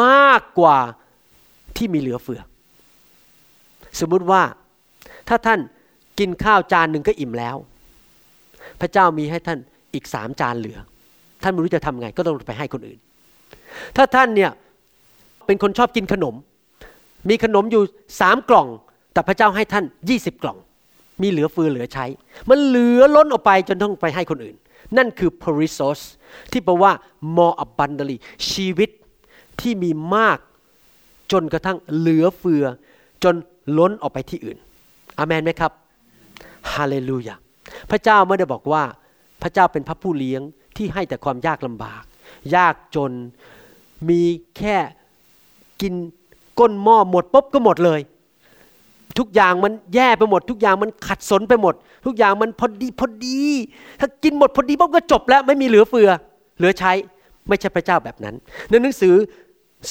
[0.00, 0.78] มากกว่า
[1.76, 2.40] ที่มีเหลือเฟือ
[4.00, 4.42] สมมุติว่า
[5.28, 5.60] ถ้าท่าน
[6.18, 7.56] กินข้าวจานหนึ่งก็อิ่มแล้ว
[8.80, 9.58] พระเจ้ามีให้ท่าน
[9.94, 10.78] อีกสามจานเหลือ
[11.42, 12.98] ท่านไม่รู้จะทำไงก็ต้องไปให้คนอื่น
[13.96, 14.50] ถ้าท่านเนี่ย
[15.46, 16.34] เป็นคนชอบกินขนม
[17.28, 17.82] มีขนมอยู่
[18.20, 18.68] สามกล่อง
[19.12, 20.58] แต่พระเจ้าให้ท่านยี่สิบกล่อง
[21.22, 22.06] มีเหลือเฟือเหลือใช้
[22.50, 24.56] มันเหลือล้นออกไปจนต้องไปให้คนอื่น
[24.96, 26.00] นั่นคือ perisos
[26.52, 26.92] ที่แปลว่า
[27.36, 28.16] more abundantly
[28.50, 28.90] ชีวิต
[29.60, 30.38] ที่มีมาก
[31.32, 32.64] จนกระทั่งเหลือเฟือ
[33.24, 33.34] จน
[33.78, 34.58] ล้นออกไปที่อื่น
[35.18, 35.72] อามนไหมครับ
[36.72, 37.34] ฮาเลลูยา
[37.90, 38.82] พระเจ้าไม่ได้บอกว่า
[39.42, 40.40] พระเจ้าเป็นพระผู้เลี้ยง
[40.76, 42.02] ที่ให้แต่ความยากลำบาก
[42.56, 43.12] ยากจน
[44.08, 44.22] มี
[44.58, 44.76] แค่
[45.80, 45.94] กิน
[46.58, 48.00] ก้นหม้อหมดปุ๊บก็หมดเลย
[49.18, 51.74] ทุกอย่างมันแย่ไปหมด ทุกอย่างมันขัดสนไปหมด
[52.06, 53.40] ทุกอย่างมันพอดีพอดี
[54.00, 56.10] ถ้ากินหมดพอดีปุ๊บก็จบแล้วไม่มีเหลือเฟือ
[56.58, 56.92] เหลือใช้
[57.48, 58.34] ไม่ใช่พระเจ้าแบบนั้น
[58.68, 59.14] ในหนังสือ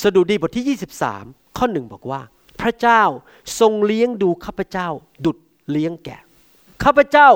[0.02, 0.78] สดุดีบทที่
[1.12, 2.22] 23 ข้อหนึ่งบอกว่า
[2.62, 3.02] พระเจ้า
[3.60, 4.88] ทรงเลี้ยงดูข้าพเจ้า
[5.26, 5.38] ดุด
[5.72, 6.22] เลี้ยงแกะ
[6.84, 7.28] ข้าพเจ้า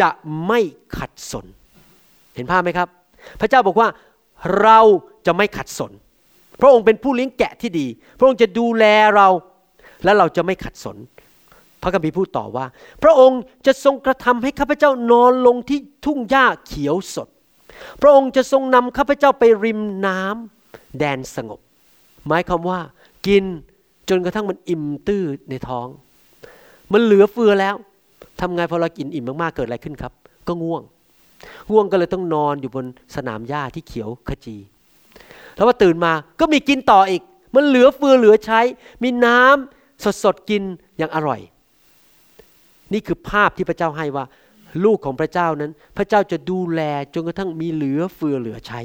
[0.00, 0.10] จะ
[0.46, 0.60] ไม่
[0.98, 1.46] ขัดสน
[2.34, 2.88] เห็นภาพไหมครับ
[3.40, 3.88] พระเจ้าบอกว่า
[4.60, 4.80] เรา
[5.26, 5.92] จะไม่ขัดสน
[6.60, 7.86] พระองค์เป็นผู้เลี้ยงแกะที่ดี
[8.18, 8.84] พระองค์จะดูแล
[9.16, 9.28] เรา
[10.04, 10.96] และเราจะไม่ขัดสน
[11.82, 12.66] พระคัมภีร์พูดต่อว่า
[13.02, 17.28] พระองค์จะทรงกระทำให้ข้าพเจ้านอนลงที่ทุ่งหญ้าเขียวสด
[18.00, 21.60] พระองค์จะทรงนำข้าพเจ้าไปริมน้ำแดนสงบ
[22.28, 22.78] หมายความว่า
[23.26, 23.44] กิน
[24.08, 25.86] จนกระทั่งมันอิ่มตื้อในท้อง
[26.92, 27.74] มันเหลือเฟือแล้ว
[28.40, 30.12] ทำไงพอเรากินอิ่มมากๆเกิดอะไรขึ้นครับ
[30.48, 30.82] ก็ง่วง
[31.70, 34.56] ง่วงก็เลยต้องนอนอยู่บนสนามหญ้าที่เขียวขจี
[35.54, 37.22] แล้วว่าตื่นมาก็มีกินต่ออีก
[37.54, 38.60] มันเหลือเฟือเหลือใช้
[39.02, 40.62] มีน้ำสดๆกิน
[40.98, 41.40] อย่างอร่อย
[42.92, 44.24] นี่คือภาพที่พระเจ้าให้ว่า
[44.84, 46.80] ลูกของพระเจ้านั้น พระเจ้าจะดูแล
[47.14, 48.80] จนกระทั่งมีเหลือเฟือเหลือใช้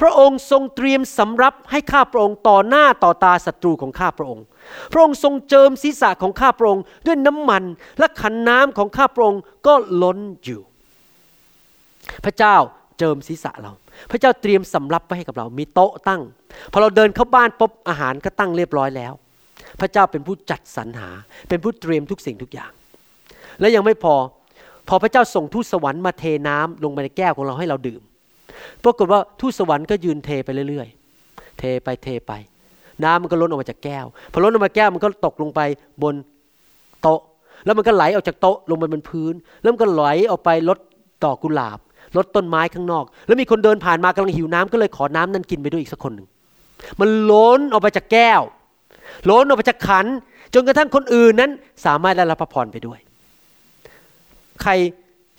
[0.00, 4.44] พระองค์ทรงเตรียมสำรับให้ข้าพระองค์ต่อหน้าต่อตาศัตรูของข้าพระองค์
[4.92, 7.62] พระองค์ทรงเจิมศีรษะของข้าพระองค์ด้วยน้ำมัน
[7.98, 10.60] และขันน้ำของข้าพระองค์ก็ล้นอยู่
[12.24, 12.56] พระเจ้า
[12.98, 13.72] เจิมศีรษะเรา
[14.10, 16.22] พระเจ้าเตรียมสำรับไว้ให้กับเรา มีโต๊ะตั้ง
[16.72, 19.12] พอเราเดินเข้าบ้านปุ๊บอาหารก็ตั้งเรียบร้อยแล้ว
[19.80, 21.10] พระเจ้าเป็นผู้จัดสรรหา
[21.48, 22.72] เป็นผู้เตรียมทุกสิ่งทุกอย่าง
[23.60, 24.14] และยังไม่พอ
[24.88, 28.02] พอพระเจ้าส่งทูตสวรรค์มาเทน้ำลงมาในแก้วของเราให้เราดื่ม
[28.84, 32.32] ปรากฏว่าทูตสวรรค์ก็ยืนเทไปเรื่อยๆ เทไปเทไป
[33.04, 35.60] น้ำมันก็ล้นออกมาจากแก้ว พอล้นออกมาแก้วมันก็ตกลงไป
[36.02, 36.14] บน
[37.02, 37.20] โต๊ะ
[37.64, 40.78] แล้วมันก็ไหลออกจากโต๊ะลงไปบนพื้น แล้วมันก็ไหลออกไปลด
[41.24, 41.78] ดอกกุหลาบ
[42.16, 46.26] ลดต้นไม้ข้างนอก แล้วมีคนเดินผ่านมากำลังหิวน้ำก็เลยขอน้ำนั้นกินไปด้วยอีกสักคนหนึ่ง
[47.00, 48.40] มันล้นออกไปจากแก้ว
[49.30, 50.06] ล้นออกไปจากขัน
[50.54, 51.50] จนกระทั่งคนอื่นนั้น
[51.86, 52.98] สามารถได้รับพระพรไปด้วย
[54.62, 54.72] ใคร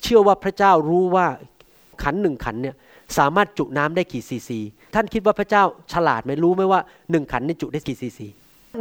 [0.04, 1.28] เชื่อว่าพระเจ้ารู้ว่า
[2.04, 2.76] ขันหนึ่งขันเนี่ย
[3.18, 4.60] สามารถจุน้ำได้กี่ซีซี
[4.94, 6.80] ท่านคิดว่าพระเจ้าฉลาดไหมรู้ไหมว่า
[7.12, 8.28] หนึ่งขันนี่จุได้กี่ซีซี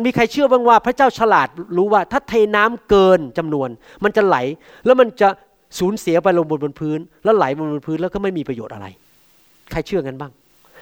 [0.04, 3.68] มีใครเชื่อบ้างว่าพระเจ้าฉลาดรู้ว่าถ้าเทน้ำเกินจำนวน
[4.04, 4.36] มันจะไหล
[4.84, 5.28] แล้วมันจะ
[5.78, 8.86] สูญเสียไปลงบนบนพื้น แล้วไหลบนบนพื้นแล้วก็ไม่มีประโยชน์อะไร
[9.72, 10.32] ใครเชื่อกันบ้าง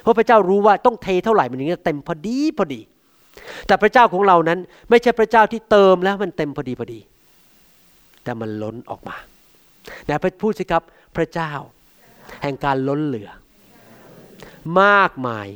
[0.02, 2.80] เพราะพระเจ้ารู้ว่าต้องเทเท่าไหร่มันถึงจะเต็มพอดีพอดี
[3.66, 4.58] แต่พระเจ้าของเรานั้น
[4.90, 7.00] ไม่ใช่พระเจ้าที่เติมแล้วมันเต็มพอดีพอดี
[8.24, 9.16] แต่มันล้นออกมา
[10.04, 10.82] ไหนะพูดสิครับ
[11.16, 11.50] พระเจ้า
[12.42, 13.30] แห่งการล้นเหลือ
[14.80, 15.48] มากมาย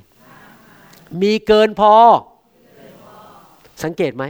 [1.22, 1.94] มีเกินพอ
[3.84, 4.24] สังเกตไหม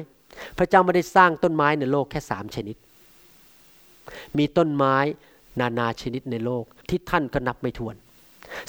[0.58, 2.76] พระเจ้าไม่ได้สร้างต้นไม้ในโลกแค่สามชนิด
[4.38, 4.96] มีต้นไม้
[5.60, 7.96] นานาชนิดในโลกที่ท่านก็นับไม่ถ้วน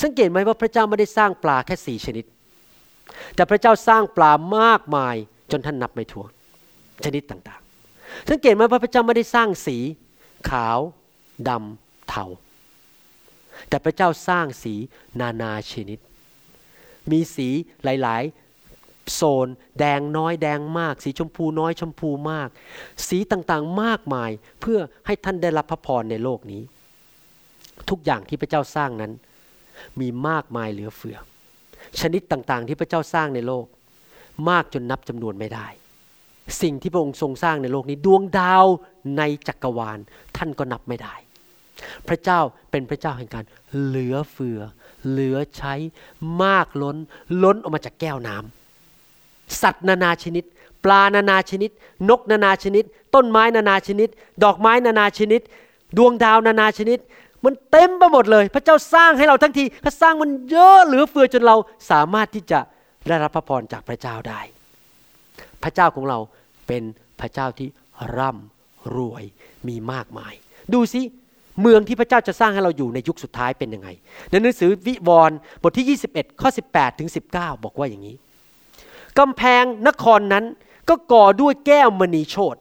[0.04, 2.26] สังเกตไหมว่าพระเจ้าไม่ได้สร้างปลาแค่สี่ชนิด
[3.36, 5.16] แต่พระเจ้าสร้างปลามากมาย
[5.52, 6.32] จนท่านนับไม่ถ้วน
[7.06, 9.78] ชนิดต่างๆ สังเกตไหมว่าพระเจ้าไม่ได้สร้างสี
[10.50, 10.80] ขาว
[11.50, 12.26] ดำเทา
[13.70, 14.76] แต่พระเจ้าสร้างสี
[15.20, 16.00] นานาชนิด
[17.12, 17.50] มีสี
[17.84, 18.24] หลาย
[18.70, 19.48] ๆ โซน
[19.80, 22.50] แดงน้อยแดงมาก สีชมพูน้อยชมพูมาก
[23.08, 26.62] สีต่างๆมากมายเพื่อให้ท่านได้รับพระพรในโลกนี้
[27.90, 29.12] ทุกอย่างที่พระเจ้าสร้างนั้น
[30.00, 31.18] มีมากมายเหลือเฟือ
[32.00, 33.66] ชนิดต่างๆ ที่พระเจ้าสร้างในโลก
[34.50, 35.68] มากจนนับจำนวนไม่ได้
[36.62, 38.66] สิ่งที่พระองค์ทรงสร้างในโลกนี้ดวงดาว
[39.18, 40.00] ในจักรวาล
[40.38, 41.16] ท่านก็นับไม่ได้
[42.08, 42.40] พระเจ้า
[42.72, 43.44] เป็นพระเจ้าแห่งการ
[43.84, 44.60] เหลือเฟือ
[45.10, 45.74] เหลือใช้
[46.44, 46.98] มากล้น
[47.44, 50.44] ล้นออกมาจากแก้วน้ำสัตว์นานาชนิด
[50.84, 51.72] ปลานานาชนิด
[52.10, 52.84] นกนานาชนิด
[53.16, 54.10] ต้นไม้นานาชนิด
[54.44, 55.42] ดอกไม้นานาชนิด
[55.98, 57.00] ดวงดาวนานาชนิด
[57.44, 61.56] มันเต็มไปหมดเลย พระเจ้าสร้างให้เราทั้งทีเขาสร้างมันเยอะเหลือเฟือจนเรา
[61.92, 62.60] สามารถที่จะ
[63.08, 64.42] ได้รับพระพรจากพระเจ้าได้
[65.64, 66.20] พระเจ้าของเรา
[66.68, 66.84] เป็น
[67.20, 67.68] พระเจ้าที่
[68.18, 69.24] ร่ำรวย
[69.68, 70.34] มีมากมาย
[70.74, 71.02] ดูสิ
[71.62, 73.90] เมืองที่พระเจ้าจะสร้างให้เราอยู่ในยุคสุดท้ายเป็นยังไง
[74.30, 78.16] ในหนังสือวิวรณ์บทที่ 21 ข้อ 18 ถึง 19 บอกว่าอย่างนี้
[79.20, 80.46] กำแพงนครนั้น
[80.90, 82.56] ก็ก่อด้วยแก้วมณีโชต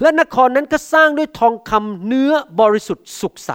[0.00, 3.50] และนครนั้นก็สร้างด้วยทองคำเนื้อบริสุทธิ์สุกใส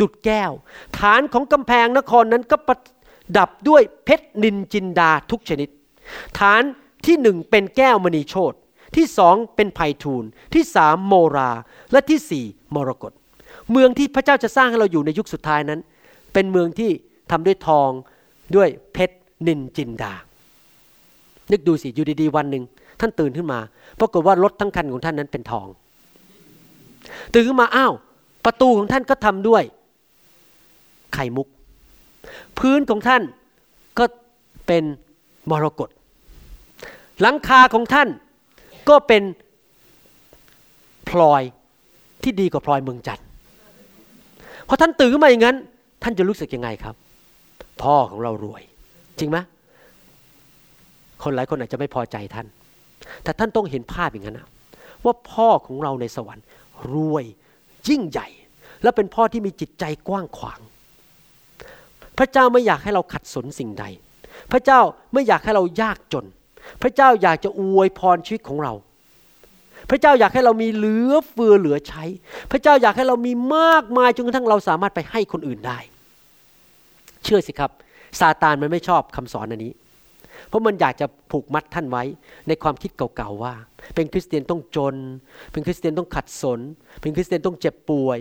[0.00, 0.52] ดุดแก้ว
[0.98, 2.78] ฐานของกำแพงนครนั้นก็ประ
[3.38, 5.68] ดับด้วยเพชรนินจินดาทุกชนิด
[6.38, 6.62] ฐาน
[7.06, 8.52] ที่หนึ่งเป็นแก้วมณีโชต
[8.96, 10.24] ที่สองเป็นไพทูล
[10.54, 11.50] ที่สามโมรา
[11.92, 13.12] และที่สี่มรกต
[13.72, 15.80] เมืองที่พระเจ้าจะสร้างให้เราอยู่ในยุคสุดท้ายนั้น
[16.32, 16.90] เป็นเมืองที่
[17.30, 17.90] ทำด้วยทอง
[18.56, 20.14] ด้วยเพชรนินจินดา
[21.52, 22.64] นึกดูสิอยู่ดีๆวันหนึ่ง
[23.00, 23.60] ท่านตื่นขึ้นมา
[24.00, 25.66] ปรากฏว่ารถทั้งคันของท่านนั้นเป็นทอง
[27.32, 27.92] ตื่นขึ้นมาอ้าว
[28.44, 29.62] ประตูของท่านก็ทำด้วย
[31.14, 31.48] ไข่มุก
[32.58, 33.22] พื้นของท่าน
[33.98, 34.04] ก็
[34.66, 34.84] เป็น
[35.50, 35.88] มรกต
[37.20, 38.08] หลังคาของท่าน
[38.88, 39.22] ก็เป็น
[41.08, 41.42] พลอย
[42.22, 43.26] ที่ดีกว่าพลอยเมืองจันทร์
[44.68, 45.56] พอท่านตื่นขึ้นมาอย่างนั้น
[46.02, 46.94] ท่านจะรู้สึกยังไงครับ
[47.82, 48.62] พ่อของเรารวย
[49.18, 49.38] จริงไหม
[51.22, 52.46] คนหลายคนอาจจะไม่พอใจท่าน
[53.24, 54.48] แต่ท่านต้องเห็นภาพอย่างนั้นนะ
[55.04, 56.44] ว่าพ่อของเราในสวรรค์
[56.94, 57.24] รวย
[57.88, 58.28] ยิ่งใหญ่
[58.82, 60.60] และเป็นพ่อที่มีจิตใจกว้างขวาง
[62.18, 63.84] พระเจ้าไม่อยากให้เราขัดสนสิ่งใด
[64.52, 64.80] พระเจ้า
[65.12, 66.24] ไม่อยากให้เรายากจน
[66.82, 68.72] พระเจ้าอยากจะอวยพรชีวิตของเรา
[69.90, 72.04] พระเจ้าอยากให้เรามีเหลือเฟือเหลือใช้
[72.50, 75.78] พระเจ้าอยากให้เรามีมากมายจนกระทั่งเราสามารถไปให้คนอื่นได้
[77.24, 77.70] เชื่อสิครับ
[78.20, 79.72] ซาตานมันไม่ชอบคำสอนอันนี้
[80.48, 82.02] เพราะมันอยากจะผูกมัดท่านไว้
[82.48, 83.54] ในความคิดเก่าๆว่า
[83.94, 84.96] เป็นคริสเตียนต้องจน
[85.52, 86.60] เป็นคริสเตียนต้องขัดสน
[87.00, 88.18] เป็นคริสเตียนต้องเจ็บป่วย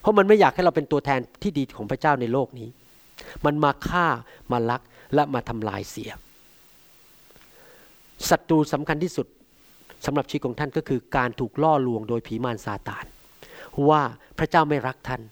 [0.00, 2.68] เพราะมันไม่อยากให้เราเป็นตัวแทนที่ดีของพระเจ้าในโลกนี้
[3.44, 4.06] มันมาฆ่า
[4.52, 4.82] มาลัก
[5.14, 6.10] และมาทำลายเสีย
[8.28, 9.26] ศัตรูสำคัญที่สุด
[10.04, 13.04] สำหรับชีวิตของท่านก็คือการถูกล่อลวงโดยผีมารซาตาน
[13.88, 14.02] ว่า
[14.38, 15.22] พระเจ้าไม่รักท่าน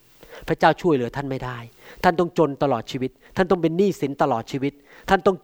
[0.49, 1.59] พระเจ้าช่วยเหลือท่านไม่ได้
[2.05, 4.73] ท่านต้องจนตลอดชีวิต ท่านต้องเป็นหนี้สินตลอดชีวิต
[5.09, 5.37] ท่านต้อง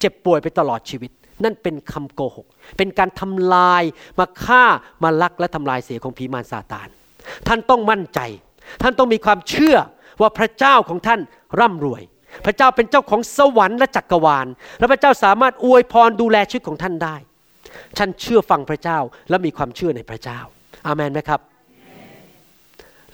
[0.00, 1.10] เจ็บป่วยไปตลอดชีวิต
[1.44, 2.46] นั่นเป็นคำโกหก
[2.78, 3.82] เป็นการทำลาย
[4.18, 4.64] มาฆ่า
[5.02, 6.88] มาลักและทำลายเสียของผีมารซาตาน
[7.48, 8.20] ท่านต้องมั่นใจ
[8.82, 9.76] ท่านต้องมีความเชื่อ
[10.20, 11.20] ว่าพระเจ้าของท่าน
[11.60, 12.02] ร่ำรวย
[12.44, 14.46] พระเจ้าเป็นเจ้าของสวรรค์และจักรวาล
[14.78, 17.16] และพระเจ้าสามารถอวยพรดูแลชีวิตของท่านได้
[17.98, 18.98] ฉันเชื่อฟังพระเจ้า
[19.28, 20.38] และมีความเชื่อในพระเจ้า
[20.86, 21.40] อามันไหมครับ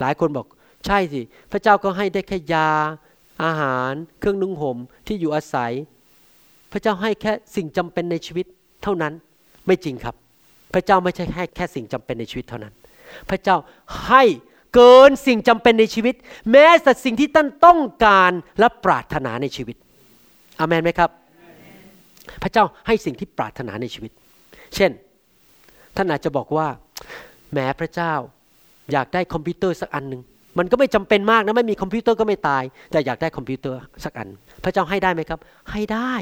[0.01, 0.47] หลายคนบอก
[0.87, 1.21] ใช่สิ
[1.53, 2.69] พระเจ้าก็ให้ได้แค่ยา
[3.45, 4.77] อาหาร เครื่องนุ่งห่ม
[5.07, 5.73] ที่อยู่อาศัย
[6.73, 8.47] พระเจ้าให้แค่สิ่งจำเป็นในชีวิต
[8.83, 9.13] เท่านั้น
[9.67, 10.15] ไม่จริงครับ
[10.75, 12.73] พระเจ้าไม่ใช่ให้แค่สิ่งจำเป็นในชีวิตเท่านั้น
[13.31, 13.57] พระเจ้า
[14.07, 14.23] ให้
[14.75, 16.15] เกินสิ่งจำเป็นในชีวิต
[16.53, 19.77] แม้แต่สิ่งที่ท่านต้องการและปรารถนาในชีวิต
[20.59, 21.11] อาเมนไหมครับ
[22.43, 24.13] พระเจ้าให้สิ่งที่ปรารถนาในชีวิต
[24.77, 24.93] เช่น
[25.97, 26.67] ท่านอาจจะบอกว่า
[27.53, 28.13] แหมพระเจ้า
[28.93, 30.23] อยากได้คอมพิวเตอร์สักอันหนึ่ง
[30.59, 34.29] มันก็ไม่จำเป็นมากนะไม่มีคอมพิวเตอร์ก็ไม่ตาย แต่อยากได้คอมพิวเตอร์สักอัน
[34.65, 35.41] พระเจ้าให้ได้ไหมครับ
[35.73, 36.13] ให้ได้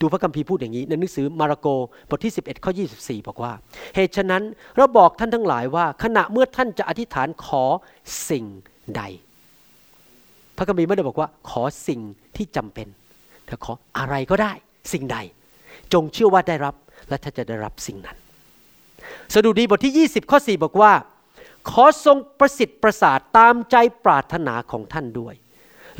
[0.00, 1.68] ดูพระคัมภีร์พูดอย่างนี้ในหนังสือมาระโก
[2.08, 3.52] บทที่ 11ข้อ24 บอกว่า
[3.94, 4.42] เหตุฉะนั้น
[4.76, 7.64] เราบอกท่านทั้งหลายว่า ขณะเมื่อท่านจะอธิษฐานขอ
[8.30, 8.44] สิ่ง
[8.96, 9.02] ใด
[10.56, 12.00] พระคัมภีร์ไม่ได้บอกว่า ขอสิ่ง
[12.36, 12.88] ที่จำเป็น
[13.46, 14.52] แต่ขออะไรก็ได้
[14.92, 15.18] สิ่งใด
[15.92, 16.74] จงเชื่อว่าได้รับ
[17.08, 18.16] และท่านจะได้รับสิ่งนั้น
[19.34, 20.92] สดุดีบทที่ 20 ข้อ 4 บอกว่า
[21.70, 25.34] ขอทรงประสิทธิ์ประสาทตามใจปรารถนาของท่านด้วย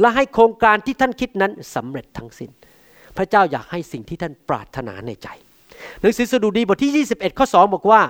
[0.00, 2.50] และให้โครงการที่ท่านคิดนั้นสำเร็จทั้งสิน้น
[3.16, 5.28] พระเจ้าอยากให้สิ่งที่ท่านปรารถนาในใจ
[6.00, 8.02] หนังสือสดุดีบทที่ 21 ข้อ 2 บอกว่า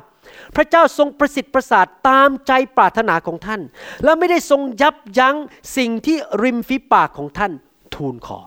[0.57, 3.61] พระเจ้าทรงประสิทธิ์ประสาทตามใจปรารถนาของท่าน
[4.05, 5.36] และไม่ได้ทรงยับยั้ง
[5.76, 7.53] สิ่งที่ริมฝีปากของท่าน
[7.94, 8.38] ทูลขอ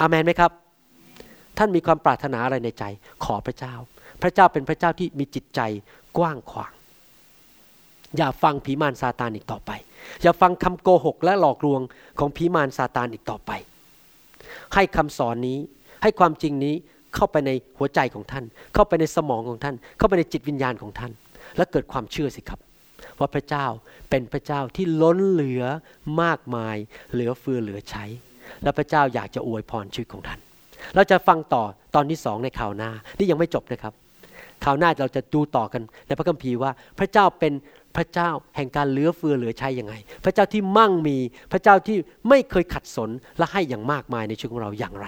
[0.00, 0.50] อามันไหมครับ
[1.64, 2.84] ท่านมีความปรารถนาอะไรในใจ
[3.24, 3.74] ขอพระเจ้า
[4.22, 5.60] พระเจ้าเป็นพระเจ้าที่มีจิตใจ
[6.18, 6.72] กว้างขวาง
[8.16, 9.70] อย่าฟังผีมารซาตานอีกต่อไป
[10.22, 11.80] อย่าฟังคำโกหกและหลอกลวง
[12.18, 13.50] ของผีมารซาตานอีกต่อไป
[14.74, 15.58] ให้คำสอนนี้
[16.02, 16.74] ให้ความจริงนี้
[17.14, 18.44] เข้าไปในหัวใจของท่าน
[18.74, 21.12] เข้าไปในสมองของท่าน เข้าไปในจิตวิญญาณของท่าน
[21.56, 22.60] และเกิดความเชื่อสิครับ
[23.18, 23.66] ว่าพระเจ้า
[24.10, 25.64] เป็นพระเจ้าที่ล้นเหลือ
[26.22, 26.76] มากมาย
[27.12, 28.04] เหลือเฟือเหลือใช้
[28.62, 30.40] และพระเจ้าอยากจะอวยพรชีวิตของท่าน
[30.94, 31.62] เราจะฟังต่อ
[31.94, 33.92] ตอนที่สองในข่าวหน้า นี่ยังไม่จบนะครับ
[34.64, 37.52] ข่าวหน้าเราจะดูต่อกันในพระคัมภีร์ว่าพระเจ้าเป็น
[37.96, 41.16] พระเจ้าแห่งการเหลือเฟือเหลือใช้ยังไง พระเจ้าที่มั่งมี
[41.52, 41.96] พระเจ้าที่
[42.28, 45.06] ไม่เคยขัดสนและให้อย่างมากมายในชีวิตของเราอย่างไร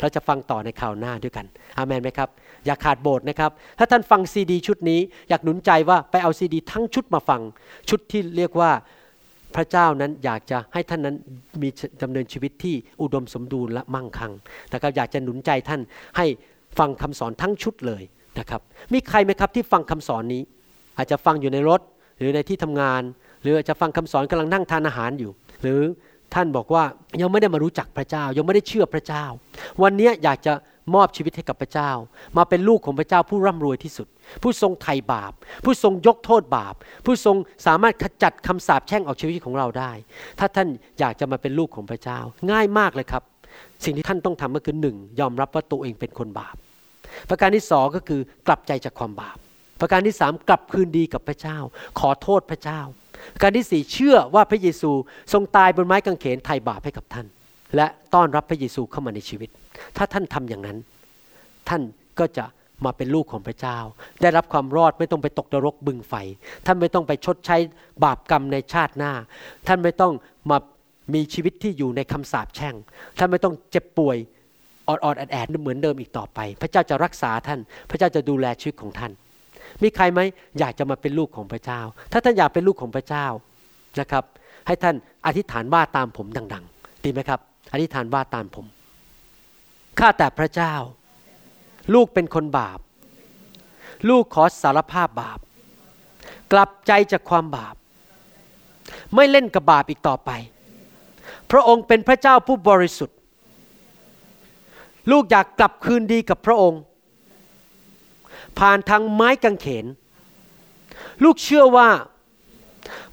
[0.00, 1.46] เราจะฟังต่อในข่าวหน้าด้วยกัน
[1.76, 2.28] อามันไหมครับ
[2.66, 7.40] อย่าขาดโบสถ์นะครับ ถ้าท่านฟังซีดีชุดนี้ อยากหนุนใจว่าไปเอาซีดี ทั้งชุดมาฟัง
[7.88, 8.70] ชุดที่เรียกว่า
[9.56, 11.16] พระเจ้านั้นอยากจะให้ท่านนั้น
[11.62, 11.68] มี
[12.02, 14.32] ดำเนินชีวิตที่อุดมสมบูรณ์และมั่งคั่ง
[14.72, 15.80] นะครับอยากจะหนุนใจท่าน
[16.16, 16.26] ให้
[16.78, 18.02] ฟังคำสอนทั้งชุดเลย
[18.38, 18.60] นะครับ
[18.92, 20.42] มีใครไหมครับที่ฟังคำสอนนี้
[20.96, 21.80] อาจจะฟังอยู่ในรถ
[22.18, 23.02] หรือในที่ทำงาน
[23.42, 25.30] หรืออาจจะฟังคำสอนกำลังนั่งทานอาหารอยู่
[25.62, 25.80] หรือ
[26.34, 26.84] ท่านบอกว่า
[27.20, 29.24] ยังไม่ได้มารู้จักพระเจ้า ยังไม่ได้เชื่อพระเจ้า
[29.82, 30.52] วันนี้อยากจะ
[30.94, 31.90] มอบชีวิตให้กับพระเจ้า
[32.36, 34.08] มาเป็นลูกของพระเจ้าผู้ร่ำรวยที่สุด
[34.42, 35.32] ผู้ทรงไถ่บาป
[35.64, 36.74] ผู้ทรงยกโทษบาป
[37.06, 37.36] ผู้ทรง
[37.66, 39.92] สามารถขจัดคำสาปแช่งออกชีวิตของเราได้
[40.38, 40.68] ถ้าท่าน
[41.00, 42.18] อยากจะมาเป็นลูกของพระเจ้า
[42.50, 43.22] ง่ายมากเลยครับ
[43.84, 46.56] สิ่งที่ท่านต้องทำก็คือหนึ่งยอมรับว่าตัวเองเป็นคนบาป
[47.28, 49.36] ประการที่สองก็คือกลับใจจากความบาป
[49.80, 51.58] ประการที่สามกลับคืนดีกับพระเจ้า
[52.00, 52.80] ขอโทษพระเจ้า
[53.34, 54.90] ประการที่สี่เชื่อว่าพระเยซู
[55.32, 57.26] ทรงตายบนไม้กางเขนไถ่บาปให้กับท่าน
[57.76, 59.48] และต้อนรับพระเยซูเข้ามาในชีวิต
[59.96, 60.78] ถ้าท่านทำอย่างนั้น
[61.68, 61.82] ท่าน
[62.18, 62.44] ก็จะ
[62.84, 63.78] มาเป็นลูกของพระเจ้า
[64.22, 66.14] ได้รับความรอดไม่ต้องไปตกนรกบึงไฟ
[66.66, 67.56] ท่านไม่ต้องไปชดใช้
[68.04, 69.12] บาปกรรมในชาติหน้า
[69.66, 70.12] ท่านไม่ต้อง
[70.50, 70.58] มา
[71.14, 72.74] มีชีวิตที่อยู่ในคำสาปแช่ง
[73.18, 74.16] ท่านไม่ต้องเจ็บป่วย
[74.88, 77.60] ออดๆแอดๆเหมือนเดิมอีกต่อไป พระเจ้าจะรักษาท่าน
[77.90, 79.12] พระเจ้าจะดูแลชีวิตของท่าน
[79.82, 80.20] มีใครไหม
[80.58, 81.80] อยากจะมาเป็นลูกของพระเจ้า
[82.12, 83.26] ถ้าท่านอยากเป็นลูกของพระเจ้า
[84.00, 84.24] นะครับ
[84.66, 84.94] ให้ท่าน
[85.26, 87.40] อธิษฐานว่าตามผมดัง ๆ ดีไหมครับ
[87.72, 88.66] อธิษฐานว่าตามผม
[89.98, 90.74] ข้าแต่พระเจ้า
[91.94, 92.78] ลูกเป็นคนบาป
[94.08, 95.38] ลูกขอสารภาพบาป
[96.52, 97.74] กลับใจจากความบาป
[99.14, 100.30] ไม่เล่นกับบาปอีกต่อไป
[101.50, 103.16] พระองค์เป็นพระเจ้าผู้บริสุทธิ์
[105.10, 106.80] ลูกอยากกลับคืนดีกับพระองค์
[108.58, 109.86] ผ่านทางไม้กางเขน
[111.24, 111.88] ลูกเชื่อว่า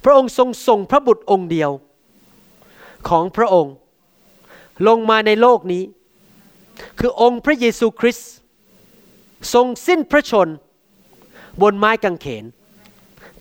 [0.04, 1.70] พระองค์ทรงส่งพระบุตรองค์เดียว
[3.08, 3.74] ของพระองค์
[4.86, 5.84] ลงมาในโลกนี้
[6.98, 8.30] คือองค์พระเยซูคริสต์
[9.54, 10.48] ทรงสิ้นพระชน
[11.62, 12.44] บนไม้กางเขน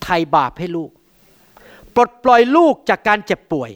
[0.01, 0.91] ไถ่บาปให้ลูก
[1.95, 3.71] ปลดปล่อยลูกจากการเจ็บป่วย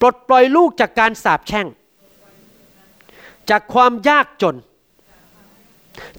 [0.00, 1.66] ปลดปล่อยลูกจากการสาปแช่ง
[3.50, 4.56] จากความยากจน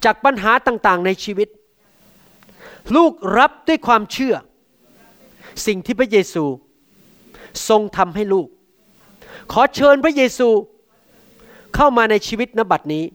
[0.06, 1.50] จากปัญหาต่างๆในชีวิต
[2.95, 4.36] ลูกรับด้วยความเชื่อ
[5.66, 6.45] สิ่งที่พระเยซู
[7.70, 8.48] ทรงทำให้ลูก
[9.52, 10.50] ขอเชิญพระเยซู
[11.76, 13.06] เข้ามาในชีวิตนบัดนี้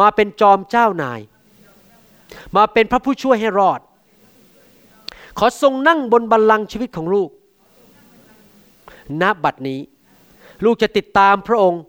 [0.00, 1.20] มาเป็นจอมเจ้านาย
[2.56, 3.80] มาเป็นพระผู้ช่วยให้รอด
[5.38, 7.30] ขอทรงนั่งบนบัลลังก์ชีวิตของลูก
[9.22, 9.80] ณ บัดนี้
[10.64, 11.80] ลูกจะติดตามพระองค์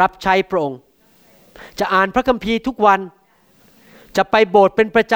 [0.00, 0.78] รับใช้พระองค์
[1.78, 3.00] จะอ่านพระคัมภีร์ทุกวัน
[4.16, 5.14] จะไปโบสถ์เป็นประจ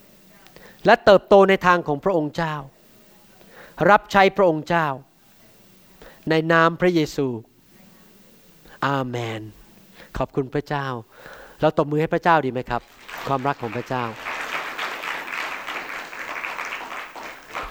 [0.00, 2.54] ำ และเติบโตในทางของพระองค์เจ้า
[3.90, 4.86] รับใช้พระองค์เจ้า
[6.30, 7.26] ในนามพระเยซู
[8.86, 9.40] อาเมน
[10.18, 10.86] ขอบคุณพระเจ้า
[11.60, 12.82] เราตบมือให้พระเจ้าดีไหมครับ
[13.28, 14.04] ความรักของพระเจ้า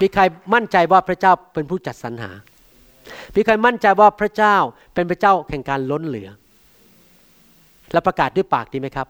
[0.00, 0.22] มีใคร
[0.54, 2.30] มั่นใจว่าพระเจ้าเป็นผู้จัดสรรหา
[3.34, 4.56] มีใครมั่นใจว่าพระเจ้า
[4.94, 6.28] เป็นพระเจ้าแห่งการล้นเหลือ
[7.92, 9.08] และประกาศด้วยปากดีไหมครับ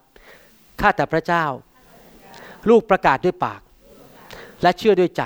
[0.81, 1.45] ข้าแต่พระเจ้า
[2.71, 3.61] ลูกประกาศด้วยปาก
[4.63, 5.23] และเชื่อด้วยใจ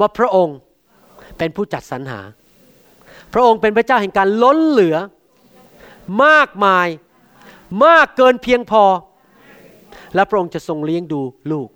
[0.00, 0.56] ว่าพระองค์
[1.38, 2.20] เป็นผู้จัดสรรหา
[3.32, 4.96] พระองค์เป็นพระเจ้าแห่งการล้นเหลือ
[6.24, 6.88] มากมาย
[7.84, 8.84] มากเกินเพียงพอ
[10.14, 11.20] และพระองค์จะทรงเลี้ยงดู
[11.52, 11.68] ลูก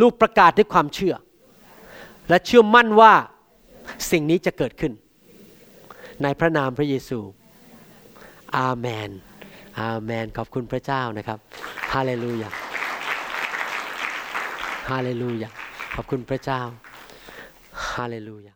[0.00, 1.14] ลูกประกาศด้วยความเชื่อ
[2.28, 3.12] และเชื่อมั่นว่า
[4.10, 4.92] สิ่งนี้จะเกิดขึ้น
[6.22, 7.18] ในพระนามพระเยซู
[8.56, 9.10] อาเมน
[9.80, 11.38] อาเมน ขอบคุณพระเจ้านะครับ
[11.92, 12.50] ฮาเลลูยา
[14.90, 15.50] ฮาเลลูยา
[15.94, 16.60] ขอบคุณพระเจ้า
[17.92, 18.55] ฮาเลลูยา